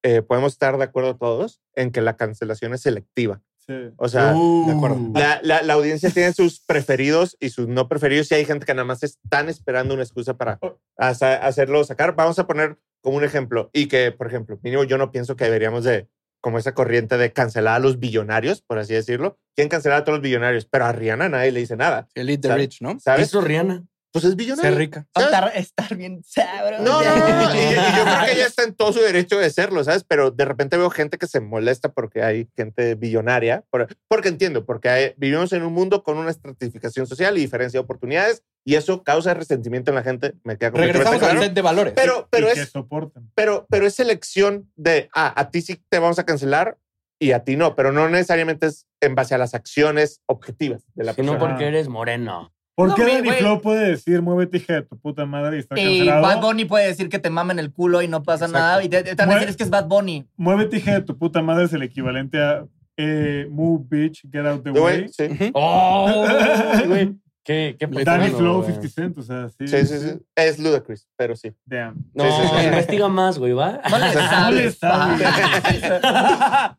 eh, 0.05 0.21
podemos 0.21 0.51
estar 0.51 0.77
de 0.77 0.83
acuerdo 0.83 1.15
todos 1.15 1.61
en 1.75 1.91
que 1.91 2.01
la 2.01 2.17
cancelación 2.17 2.73
es 2.73 2.81
selectiva. 2.81 3.41
Sí. 3.65 3.73
O 3.95 4.09
sea, 4.09 4.33
Uh. 4.35 4.67
de 4.67 4.73
acuerdo. 4.73 4.97
la, 5.15 5.39
la- 5.41 5.61
la 5.61 5.73
audiencia 5.75 6.09
tiene 6.09 6.33
sus 6.33 6.59
preferidos 6.59 7.37
y 7.39 7.51
sus 7.51 7.69
no 7.69 7.87
preferidos 7.87 8.29
y 8.29 8.35
hay 8.35 8.43
gente 8.43 8.65
que 8.65 8.73
nada 8.73 8.83
más 8.83 9.01
están 9.03 9.47
esperando 9.47 9.93
una 9.93 10.03
excusa 10.03 10.35
para 10.35 10.59
hacer- 10.97 11.39
hacerlo 11.41 11.81
sacar. 11.85 12.13
Vamos 12.17 12.37
a 12.39 12.45
poner 12.47 12.77
como 13.01 13.15
un 13.15 13.23
ejemplo 13.23 13.69
y 13.71 13.87
que, 13.87 14.11
por 14.11 14.27
ejemplo, 14.27 14.59
mínimo 14.61 14.83
yo 14.83 14.97
no 14.97 15.09
pienso 15.11 15.37
que 15.37 15.45
deberíamos 15.45 15.85
de, 15.85 16.09
como 16.43 16.57
esa 16.57 16.73
corriente 16.73 17.17
de 17.17 17.31
cancelar 17.31 17.75
a 17.75 17.79
los 17.79 17.99
billonarios, 17.99 18.61
por 18.61 18.77
así 18.77 18.93
decirlo. 18.93 19.39
¿Quién 19.55 19.69
cancelar 19.69 19.99
a 19.99 20.03
todos 20.03 20.17
los 20.17 20.23
billonarios? 20.23 20.65
Pero 20.65 20.83
a 20.83 20.91
Rihanna 20.91 21.29
nadie 21.29 21.53
le 21.53 21.61
dice 21.61 21.77
nada. 21.77 22.09
Elite 22.15 22.49
the. 22.49 22.55
Rich, 22.55 22.81
¿no? 22.81 22.99
¿Sabes? 22.99 23.29
Eso, 23.29 23.39
Rihanna. 23.39 23.85
Pues 24.13 24.23
es 24.25 24.29
Ser 24.31 24.37
billonario. 24.37 24.77
rica. 24.77 25.07
¿sabes? 25.13 25.27
Estar, 25.33 25.51
estar 25.57 25.95
bien 25.97 26.23
sabroso. 26.23 26.83
No, 26.83 27.01
no, 27.03 27.17
no. 27.17 27.55
Y, 27.55 27.57
y 27.57 27.73
yo 27.73 28.03
creo 28.03 28.25
que 28.25 28.31
ella 28.33 28.45
está 28.45 28.63
en 28.63 28.75
todo 28.75 28.93
su 28.93 28.99
derecho 28.99 29.39
de 29.39 29.49
serlo, 29.49 29.83
¿sabes? 29.83 30.03
Pero 30.07 30.29
de 30.31 30.45
repente 30.45 30.77
veo 30.77 30.91
gente 30.91 31.17
que 31.17 31.25
se 31.27 31.39
molesta 31.39 31.91
porque 31.91 32.21
hay 32.23 32.47
gente 32.55 32.93
billonaria. 32.95 33.63
por- 33.71 33.87
porque 34.07 34.29
entiendo, 34.29 34.65
porque 34.65 34.89
hay- 34.89 35.13
vivimos 35.17 35.51
en 35.51 35.63
un 35.63 35.73
mundo 35.73 36.03
con 36.03 36.17
una 36.19 36.29
estratificación 36.29 37.07
social 37.07 37.35
y 37.37 37.41
diferencia 37.41 37.79
de 37.79 37.83
oportunidades 37.83 38.43
y 38.63 38.75
eso 38.75 39.03
causa 39.03 39.33
resentimiento 39.33 39.89
en 39.91 39.95
la 39.95 40.03
gente. 40.03 40.35
Me 40.43 40.57
queda 40.59 40.69
Regresamos 40.69 41.13
al 41.13 41.19
claro. 41.19 41.41
set 41.41 41.53
de 41.53 41.61
valores. 41.63 41.93
Pero, 41.95 42.27
pero, 42.29 42.49
y 42.51 42.53
que 42.53 42.61
es, 42.61 42.69
soporten. 42.69 43.31
pero, 43.35 43.65
pero 43.69 43.87
es 43.87 43.99
elección 43.99 44.71
de, 44.75 45.09
ah, 45.15 45.33
a 45.35 45.49
ti 45.49 45.61
sí 45.63 45.83
te 45.89 45.97
vamos 45.99 46.19
a 46.19 46.23
cancelar 46.25 46.77
y 47.19 47.31
a 47.31 47.43
ti 47.43 47.55
no, 47.55 47.75
pero 47.75 47.91
no 47.91 48.07
necesariamente 48.09 48.67
es 48.67 48.85
en 49.01 49.15
base 49.15 49.33
a 49.33 49.37
las 49.39 49.55
acciones 49.55 50.21
objetivas 50.27 50.83
de 50.93 51.03
la 51.03 51.13
persona. 51.15 51.39
porque 51.39 51.67
eres 51.67 51.87
moreno. 51.87 52.53
¿Por 52.75 52.89
No, 52.89 52.95
qué 52.95 53.03
Danny. 53.05 53.29
Flow 53.31 53.61
puede 53.61 53.89
decir 53.91 54.21
muévete 54.21 54.57
hija 54.57 54.73
de 54.73 54.81
tu 54.83 54.97
puta 54.97 55.25
madre 55.25 55.57
y 55.57 55.59
está 55.59 55.79
Y 55.79 55.83
cancelado? 55.83 56.21
Bad 56.23 56.41
Bunny 56.41 56.65
puede 56.65 56.87
decir 56.87 57.07
que 57.09 57.19
te 57.19 57.29
mamen 57.29 57.59
el 57.59 57.71
culo 57.71 58.01
y 58.01 58.07
no 58.07 58.23
pasa 58.23 58.45
Exacto. 58.45 58.59
nada. 58.65 58.83
Y 58.83 58.89
te, 58.89 59.03
te 59.03 59.15
van 59.15 59.29
a 59.31 59.33
decir 59.35 59.49
es 59.49 59.57
que 59.57 59.63
es 59.63 59.69
Bad 59.69 59.87
Bunny. 59.87 60.25
Muévete 60.37 60.77
hija 60.77 60.93
de 60.95 61.01
tu 61.01 61.17
puta 61.17 61.41
madre 61.41 61.65
es 61.65 61.73
el 61.73 61.83
equivalente 61.83 62.41
a 62.41 62.65
eh, 62.97 63.47
move 63.49 63.83
bitch, 63.87 64.21
get 64.31 64.45
out 64.45 64.63
the 64.63 64.71
way. 64.71 65.07
sí. 65.09 65.25
¡Oh! 65.53 66.25
güey. 66.87 67.15
¿Qué, 67.45 67.75
qué 67.77 67.87
Danny 67.87 68.29
Flow 68.29 68.61
güey. 68.61 68.71
50 68.73 68.89
Cent, 68.89 69.17
o 69.17 69.21
sea, 69.21 69.49
sí. 69.49 69.67
Sí, 69.67 69.85
sí, 69.85 69.99
sí. 69.99 70.19
Es 70.33 70.59
ludicrous, 70.59 71.09
pero 71.17 71.35
sí. 71.35 71.51
Damn. 71.65 72.09
No, 72.13 72.23
Sí, 72.23 72.31
sí, 72.41 72.47
sí. 72.59 72.65
investiga 72.67 73.07
más, 73.09 73.37
güey, 73.37 73.51
¿va? 73.51 73.81
No 73.89 73.97
le 73.99 74.13
sabes. 74.13 74.79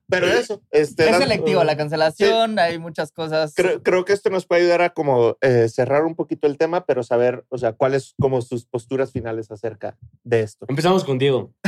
Pero 0.09 0.27
eso. 0.27 0.63
Este, 0.71 1.05
es 1.05 1.11
la- 1.13 1.19
selectivo 1.19 1.63
la 1.65 1.77
cancelación. 1.77 2.59
Hay 2.59 2.79
muchas 2.79 3.13
cosas. 3.13 3.53
Creo, 3.55 3.83
creo 3.83 4.05
que 4.07 4.15
esto 4.15 4.31
nos 4.31 4.47
puede 4.47 4.63
ayudar 4.63 4.81
a 4.81 4.91
como 4.91 5.37
eh, 5.43 5.69
cerrar 5.69 6.05
un 6.05 6.15
poquito 6.15 6.47
el 6.47 6.57
tema, 6.57 6.87
pero 6.87 7.03
saber, 7.03 7.45
o 7.51 7.59
sea, 7.59 7.73
cuáles 7.75 8.15
como 8.19 8.41
sus 8.41 8.65
posturas 8.65 9.13
finales 9.13 9.51
acerca 9.51 9.97
de 10.23 10.41
esto. 10.41 10.65
Empezamos 10.69 11.05
con 11.05 11.19
Diego. 11.19 11.53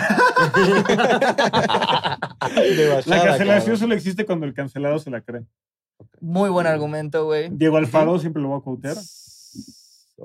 La 3.06 3.22
cancelación 3.22 3.46
cabrón. 3.46 3.76
solo 3.78 3.94
existe 3.94 4.24
cuando 4.26 4.46
el 4.46 4.54
cancelado 4.54 4.98
se 4.98 5.10
la 5.10 5.20
cree. 5.20 5.42
Muy 6.20 6.50
buen 6.50 6.66
argumento, 6.66 7.24
güey. 7.24 7.48
Diego 7.50 7.76
Alfaro 7.76 8.18
siempre 8.18 8.42
lo 8.42 8.48
voy 8.48 8.58
a 8.58 8.62
quotear. 8.62 8.96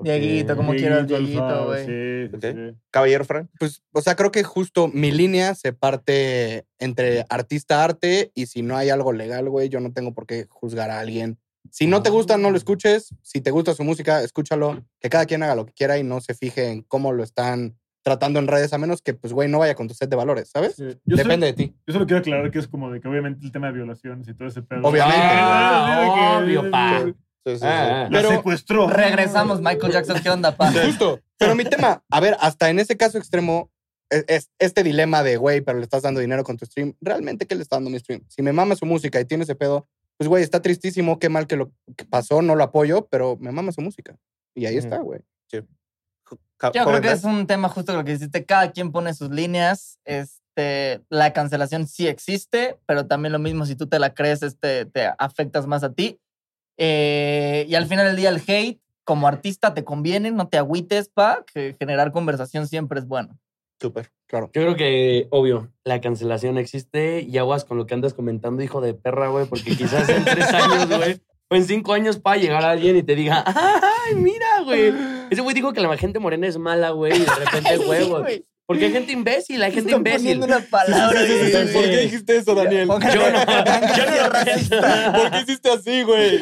Dieguito, 0.02 0.56
como 0.56 0.72
quieras, 0.72 1.06
Dieguito, 1.06 1.66
güey. 1.66 1.86
Sí. 1.86 2.76
Caballero 2.90 3.24
Frank. 3.24 3.50
Pues, 3.58 3.82
o 3.92 4.00
sea, 4.00 4.16
creo 4.16 4.32
que 4.32 4.42
justo 4.42 4.88
mi 4.88 5.10
línea 5.10 5.54
se 5.54 5.72
parte 5.72 6.64
entre 6.78 7.26
artista-arte 7.28 8.32
y 8.34 8.46
si 8.46 8.62
no 8.62 8.76
hay 8.76 8.88
algo 8.88 9.12
legal, 9.12 9.50
güey, 9.50 9.68
yo 9.68 9.80
no 9.80 9.92
tengo 9.92 10.14
por 10.14 10.26
qué 10.26 10.46
juzgar 10.48 10.90
a 10.90 11.00
alguien. 11.00 11.38
Si 11.70 11.86
no 11.86 12.02
te 12.02 12.10
gusta, 12.10 12.38
no 12.38 12.50
lo 12.50 12.56
escuches. 12.56 13.14
Si 13.22 13.40
te 13.40 13.50
gusta 13.50 13.74
su 13.74 13.84
música, 13.84 14.22
escúchalo. 14.22 14.82
Que 14.98 15.10
cada 15.10 15.26
quien 15.26 15.42
haga 15.42 15.54
lo 15.54 15.66
que 15.66 15.72
quiera 15.72 15.98
y 15.98 16.04
no 16.04 16.20
se 16.20 16.34
fije 16.34 16.70
en 16.70 16.82
cómo 16.82 17.12
lo 17.12 17.22
están 17.22 17.78
tratando 18.02 18.38
en 18.40 18.48
redes, 18.48 18.72
a 18.72 18.78
menos 18.78 19.00
que, 19.02 19.14
pues, 19.14 19.32
güey, 19.32 19.48
no 19.48 19.58
vaya 19.60 19.74
con 19.74 19.86
tu 19.88 19.94
set 19.94 20.10
de 20.10 20.16
valores, 20.16 20.50
¿sabes? 20.50 20.74
Sí. 20.76 20.84
Depende 21.04 21.34
solo, 21.34 21.46
de 21.46 21.52
ti. 21.52 21.74
yo 21.86 21.92
solo 21.92 22.06
quiero 22.06 22.18
aclarar 22.20 22.50
que 22.50 22.58
es 22.58 22.68
como 22.68 22.90
de 22.90 23.00
que 23.00 23.08
obviamente 23.08 23.44
el 23.44 23.52
tema 23.52 23.68
de 23.68 23.74
violaciones 23.74 24.26
y 24.28 24.34
todo 24.34 24.48
ese 24.48 24.62
pedo. 24.62 24.80
Obviamente. 24.82 25.20
Ah, 25.24 26.40
obvio, 26.42 26.70
pa. 26.70 27.00
Sí, 27.04 27.12
sí, 27.46 27.56
sí. 27.58 27.64
Ah, 27.66 28.08
La 28.10 28.18
Pero- 28.18 28.30
secuestró. 28.30 28.88
Regresamos, 28.88 29.60
Michael 29.60 29.92
Jackson. 29.92 30.20
¿Qué 30.22 30.30
onda, 30.30 30.56
pa? 30.56 30.72
Justo. 30.72 31.20
Pero 31.38 31.54
mi 31.54 31.64
tema, 31.64 32.02
a 32.10 32.20
ver, 32.20 32.36
hasta 32.40 32.70
en 32.70 32.78
ese 32.78 32.96
caso 32.96 33.18
extremo, 33.18 33.70
es, 34.10 34.24
es 34.28 34.50
este 34.58 34.82
dilema 34.82 35.22
de, 35.22 35.36
güey, 35.36 35.60
pero 35.60 35.78
le 35.78 35.84
estás 35.84 36.02
dando 36.02 36.20
dinero 36.20 36.44
con 36.44 36.56
tu 36.56 36.66
stream. 36.66 36.94
¿Realmente 37.00 37.46
qué 37.46 37.54
le 37.54 37.62
está 37.62 37.76
dando 37.76 37.90
mi 37.90 37.98
stream? 37.98 38.22
Si 38.28 38.42
me 38.42 38.52
mama 38.52 38.76
su 38.76 38.84
música 38.86 39.20
y 39.20 39.24
tiene 39.24 39.44
ese 39.44 39.54
pedo, 39.54 39.88
pues, 40.18 40.28
güey, 40.28 40.42
está 40.44 40.60
tristísimo, 40.62 41.18
qué 41.18 41.28
mal 41.28 41.46
que 41.46 41.56
lo 41.56 41.72
que 41.96 42.04
pasó, 42.04 42.42
no 42.42 42.54
lo 42.54 42.62
apoyo, 42.64 43.08
pero 43.10 43.36
me 43.40 43.50
mama 43.52 43.72
su 43.72 43.80
música. 43.80 44.16
Y 44.54 44.66
ahí 44.66 44.76
Ujú. 44.78 44.84
está, 44.86 44.98
güey. 44.98 45.20
Ca- 45.50 45.64
Yo 46.74 46.84
creo 46.84 47.00
que 47.00 47.12
es 47.12 47.24
un 47.24 47.46
tema 47.46 47.68
justo 47.68 47.92
lo 47.94 48.04
que 48.04 48.12
hiciste. 48.12 48.44
Cada 48.44 48.70
quien 48.70 48.92
pone 48.92 49.14
sus 49.14 49.30
líneas. 49.30 49.98
Este, 50.04 51.00
la 51.08 51.32
cancelación 51.32 51.86
sí 51.86 52.06
existe, 52.06 52.78
pero 52.86 53.06
también 53.06 53.32
lo 53.32 53.38
mismo 53.38 53.66
si 53.66 53.74
tú 53.74 53.86
te 53.86 53.98
la 53.98 54.14
crees, 54.14 54.42
este, 54.42 54.84
te 54.86 55.10
afectas 55.18 55.66
más 55.66 55.82
a 55.82 55.92
ti. 55.92 56.20
Eh, 56.76 57.66
y 57.68 57.74
al 57.74 57.86
final 57.86 58.06
del 58.06 58.16
día 58.16 58.28
el 58.28 58.42
hate, 58.46 58.80
como 59.04 59.26
artista, 59.26 59.74
te 59.74 59.84
conviene, 59.84 60.30
no 60.30 60.48
te 60.48 60.58
agüites, 60.58 61.08
pa, 61.08 61.44
que 61.52 61.74
generar 61.78 62.12
conversación 62.12 62.68
siempre 62.68 63.00
es 63.00 63.06
bueno. 63.06 63.38
Súper. 63.80 64.12
Claro. 64.26 64.50
Yo 64.54 64.62
creo 64.62 64.76
que, 64.76 65.26
obvio, 65.30 65.72
la 65.84 66.00
cancelación 66.00 66.56
existe 66.56 67.20
y 67.20 67.36
aguas 67.36 67.64
con 67.64 67.78
lo 67.78 67.86
que 67.86 67.94
andas 67.94 68.14
comentando, 68.14 68.62
hijo 68.62 68.80
de 68.80 68.94
perra, 68.94 69.28
güey, 69.28 69.46
porque 69.46 69.76
quizás 69.76 70.08
en 70.08 70.24
tres 70.24 70.54
años, 70.54 70.88
güey, 70.88 71.20
o 71.52 71.54
en 71.54 71.66
cinco 71.66 71.92
años 71.92 72.18
para 72.18 72.38
llegar 72.38 72.64
alguien 72.64 72.96
y 72.96 73.02
te 73.02 73.14
diga, 73.14 73.44
¡ay, 73.46 74.14
mira, 74.14 74.60
güey! 74.64 74.90
Ese 75.28 75.42
güey 75.42 75.54
dijo 75.54 75.74
que 75.74 75.82
la 75.82 75.96
gente 75.98 76.18
morena 76.18 76.46
es 76.46 76.56
mala, 76.56 76.90
güey, 76.90 77.14
y 77.14 77.18
de 77.18 77.26
repente, 77.26 77.76
güey. 77.84 78.46
Porque 78.64 78.86
hay 78.86 78.92
gente 78.92 79.12
imbécil, 79.12 79.62
hay 79.62 79.70
gente 79.70 79.90
Están 79.90 80.00
imbécil. 80.00 80.38
poniendo 80.40 80.46
una 80.46 80.60
palabra. 80.60 81.20
¿Por 81.74 81.82
qué 81.82 81.98
dijiste 82.04 82.36
eso, 82.38 82.54
Daniel? 82.54 82.88
Yo 82.88 82.98
no, 82.98 83.10
yo 83.10 84.10
no. 84.10 85.12
¿Por 85.12 85.30
qué 85.30 85.40
hiciste 85.42 85.70
así, 85.70 86.02
güey? 86.04 86.40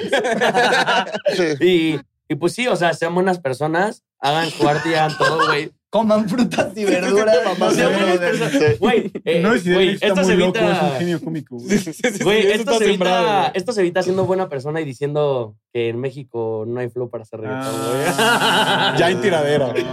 Y, 1.61 2.01
y 2.29 2.35
pues 2.37 2.53
sí, 2.53 2.68
o 2.68 2.77
sea, 2.77 2.94
sean 2.94 3.14
buenas 3.16 3.40
personas, 3.40 4.05
hagan 4.20 4.49
su 4.51 4.68
arte 4.68 4.90
y 4.90 4.94
hagan 4.94 5.18
todo, 5.18 5.44
güey. 5.46 5.73
Coman 5.90 6.29
frutas 6.29 6.72
y 6.76 6.85
verduras. 6.85 7.37
mamá, 7.59 7.72
Sean 7.74 7.92
güey. 7.92 8.00
buenas 8.16 8.18
personas. 8.18 8.79
Güey, 8.79 9.11
eh, 9.24 9.40
no 9.42 9.55
es 9.55 9.64
güey, 9.64 9.90
está 9.94 10.07
esto 10.07 10.24
se 10.24 10.37
muy 10.37 10.46
loco, 10.46 10.59
es 10.59 10.62
un 10.64 10.68
evita... 10.70 10.98
genio 10.98 11.20
cómico. 11.20 11.57
güey. 11.57 11.68
Sí, 11.68 11.79
sí, 11.79 11.92
sí, 11.92 12.11
sí, 12.18 12.22
Güey, 12.24 12.46
esto, 12.53 12.79
se 12.79 12.85
sembrado, 12.87 13.16
evita, 13.26 13.38
güey. 13.40 13.50
esto 13.55 13.72
se 13.72 13.81
evita 13.81 14.03
siendo 14.05 14.24
buena 14.24 14.48
persona 14.48 14.81
y 14.81 14.85
diciendo 14.85 15.57
que 15.72 15.88
en 15.88 15.98
México 16.00 16.64
no 16.68 16.79
hay 16.81 16.88
flow 16.90 17.11
para 17.11 17.22
hacer 17.22 17.40
reggaetón, 17.40 17.74
Ah. 17.74 18.92
güey. 18.94 18.98
Ya 19.00 19.11
en 19.11 19.20
tiradera. 19.20 19.74
Sí. 19.74 19.85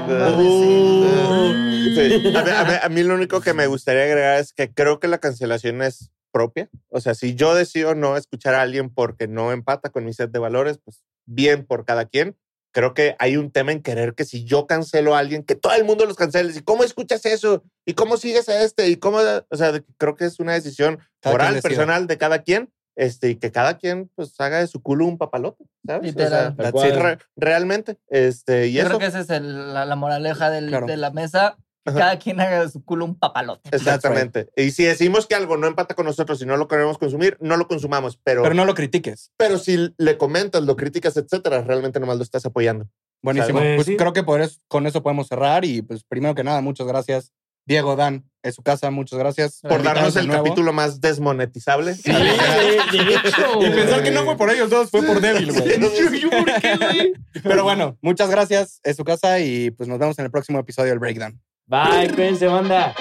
A, 2.35 2.43
mí, 2.43 2.51
a 2.51 2.63
mí- 2.63 2.73
a 2.83 2.89
mí 2.89 3.03
lo 3.03 3.15
único 3.15 3.41
que 3.41 3.53
me 3.53 3.67
gustaría 3.67 4.03
agregar 4.03 4.39
es 4.39 4.53
que 4.53 4.71
creo 4.71 4.99
que 4.99 5.07
la 5.07 5.17
cancelación 5.17 5.81
es 5.81 6.11
propia. 6.31 6.69
O 6.89 7.01
sea, 7.01 7.15
si 7.15 7.33
yo 7.35 7.55
decido 7.55 7.95
no 7.95 8.17
escuchar 8.17 8.53
a 8.53 8.61
alguien 8.61 8.89
porque 8.93 9.27
no 9.27 9.51
empata 9.51 9.89
con 9.89 10.05
mi 10.05 10.13
set 10.13 10.29
de 10.31 10.39
valores, 10.39 10.79
pues 10.83 11.03
bien 11.25 11.65
por 11.65 11.85
cada 11.85 12.05
quien. 12.05 12.35
Creo 12.77 12.93
que 12.93 13.15
hay 13.17 13.37
un 13.37 13.49
tema 13.49 13.71
en 13.71 13.81
querer 13.81 14.13
que 14.13 14.23
si 14.23 14.43
yo 14.43 14.67
cancelo 14.67 15.15
a 15.15 15.17
alguien, 15.19 15.41
que 15.41 15.55
todo 15.55 15.73
el 15.73 15.83
mundo 15.83 16.05
los 16.05 16.15
cancele. 16.15 16.53
¿Y 16.55 16.61
cómo 16.61 16.83
escuchas 16.83 17.25
eso? 17.25 17.63
¿Y 17.87 17.95
cómo 17.95 18.17
sigues 18.17 18.47
a 18.49 18.61
este? 18.61 18.87
¿Y 18.89 18.97
cómo? 18.97 19.17
O 19.49 19.55
sea, 19.57 19.81
creo 19.97 20.15
que 20.15 20.25
es 20.25 20.39
una 20.39 20.53
decisión 20.53 20.99
Cada 21.19 21.33
moral, 21.33 21.59
personal 21.63 22.05
de 22.05 22.19
cada 22.19 22.43
quien. 22.43 22.69
Este, 22.95 23.29
y 23.31 23.35
que 23.37 23.51
cada 23.51 23.79
quien 23.79 24.11
pues 24.13 24.39
haga 24.39 24.59
de 24.59 24.67
su 24.67 24.83
culo 24.83 25.05
un 25.07 25.17
papalote, 25.17 25.65
¿sabes? 25.87 26.13
O 26.15 26.19
sea, 26.19 26.51
Literal. 26.53 26.55
Sí, 26.65 26.71
cual. 26.71 26.99
re- 26.99 27.17
realmente. 27.35 27.97
Este, 28.09 28.67
y 28.67 28.73
Yo 28.73 28.81
eso. 28.81 28.89
creo 28.89 28.99
que 28.99 29.05
esa 29.07 29.19
es 29.21 29.29
el- 29.31 29.73
la, 29.73 29.85
la 29.85 29.95
moraleja 29.95 30.51
del- 30.51 30.67
Claro. 30.67 30.85
de 30.85 30.97
la 30.97 31.09
mesa. 31.09 31.57
Cada 31.93 32.19
quien 32.19 32.39
haga 32.41 32.61
de 32.65 32.69
su 32.69 32.83
culo 32.83 33.05
un 33.05 33.15
papalote. 33.17 33.69
Exactamente. 33.75 34.49
Y 34.55 34.71
si 34.71 34.83
decimos 34.83 35.27
que 35.27 35.35
algo 35.35 35.57
no 35.57 35.67
empata 35.67 35.95
con 35.95 36.05
nosotros 36.05 36.41
y 36.41 36.45
no 36.45 36.57
lo 36.57 36.67
queremos 36.67 36.97
consumir, 36.97 37.37
no 37.39 37.57
lo 37.57 37.67
consumamos. 37.67 38.17
Pero, 38.23 38.41
Pero 38.41 38.43
pero, 38.43 38.55
no 38.55 38.65
lo 38.65 38.73
critiques. 38.75 39.31
si 39.63 39.93
le 39.97 40.17
comentas, 40.17 40.63
lo 40.63 40.75
criticas, 40.75 41.15
etcétera, 41.17 41.61
realmente 41.61 41.99
nomás 41.99 42.17
lo 42.17 42.23
estás 42.23 42.45
apoyando. 42.45 42.87
Buenísimo. 43.21 43.59
Pues, 43.59 43.75
Pues 43.75 43.87
sí. 43.87 43.97
creo 43.97 44.13
que 44.13 44.23
por 44.23 44.41
eso- 44.41 44.59
con 44.67 44.85
eso 44.87 45.01
podemos 45.03 45.27
cerrar. 45.27 45.65
Y 45.65 45.81
pues 45.81 46.03
primero 46.03 46.35
que 46.35 46.43
nada, 46.43 46.61
muchas 46.61 46.85
gracias, 46.87 47.31
Diego 47.65 47.95
Dan, 47.95 48.29
en 48.43 48.53
su 48.53 48.61
casa. 48.63 48.91
Muchas 48.91 49.17
gracias 49.19 49.59
Por 49.61 49.81
darnos 49.83 50.15
el 50.15 50.27
nuevo. 50.27 50.43
capítulo 50.43 50.71
más 50.71 51.01
desmonetizable. 51.01 51.95
Sí. 51.95 52.11
Y 53.59 53.69
pensar 53.71 54.03
que 54.03 54.11
no 54.11 54.23
fue 54.23 54.37
por 54.37 54.49
ellos 54.49 54.69
dos, 54.69 54.89
fue 54.89 55.01
por 55.03 55.19
débil, 55.19 55.51
güey. 55.51 55.79
Yo, 55.79 55.89
yo, 56.13 56.29
¿por 56.29 56.45
qué, 56.61 56.75
güey? 56.77 57.13
Pero 57.43 57.63
bueno, 57.63 57.97
muchas 58.01 58.29
gracias, 58.29 58.79
es 58.83 58.95
su 58.95 59.03
casa 59.03 59.39
y 59.39 59.71
pues 59.71 59.89
nos 59.89 59.99
vemos 59.99 60.17
en 60.19 60.25
el 60.25 60.31
próximo 60.31 60.59
episodio 60.59 60.89
del 60.91 60.99
Breakdown. 60.99 61.41
Bye, 61.69 62.07
cuídense, 62.13 62.47
banda. 62.47 62.95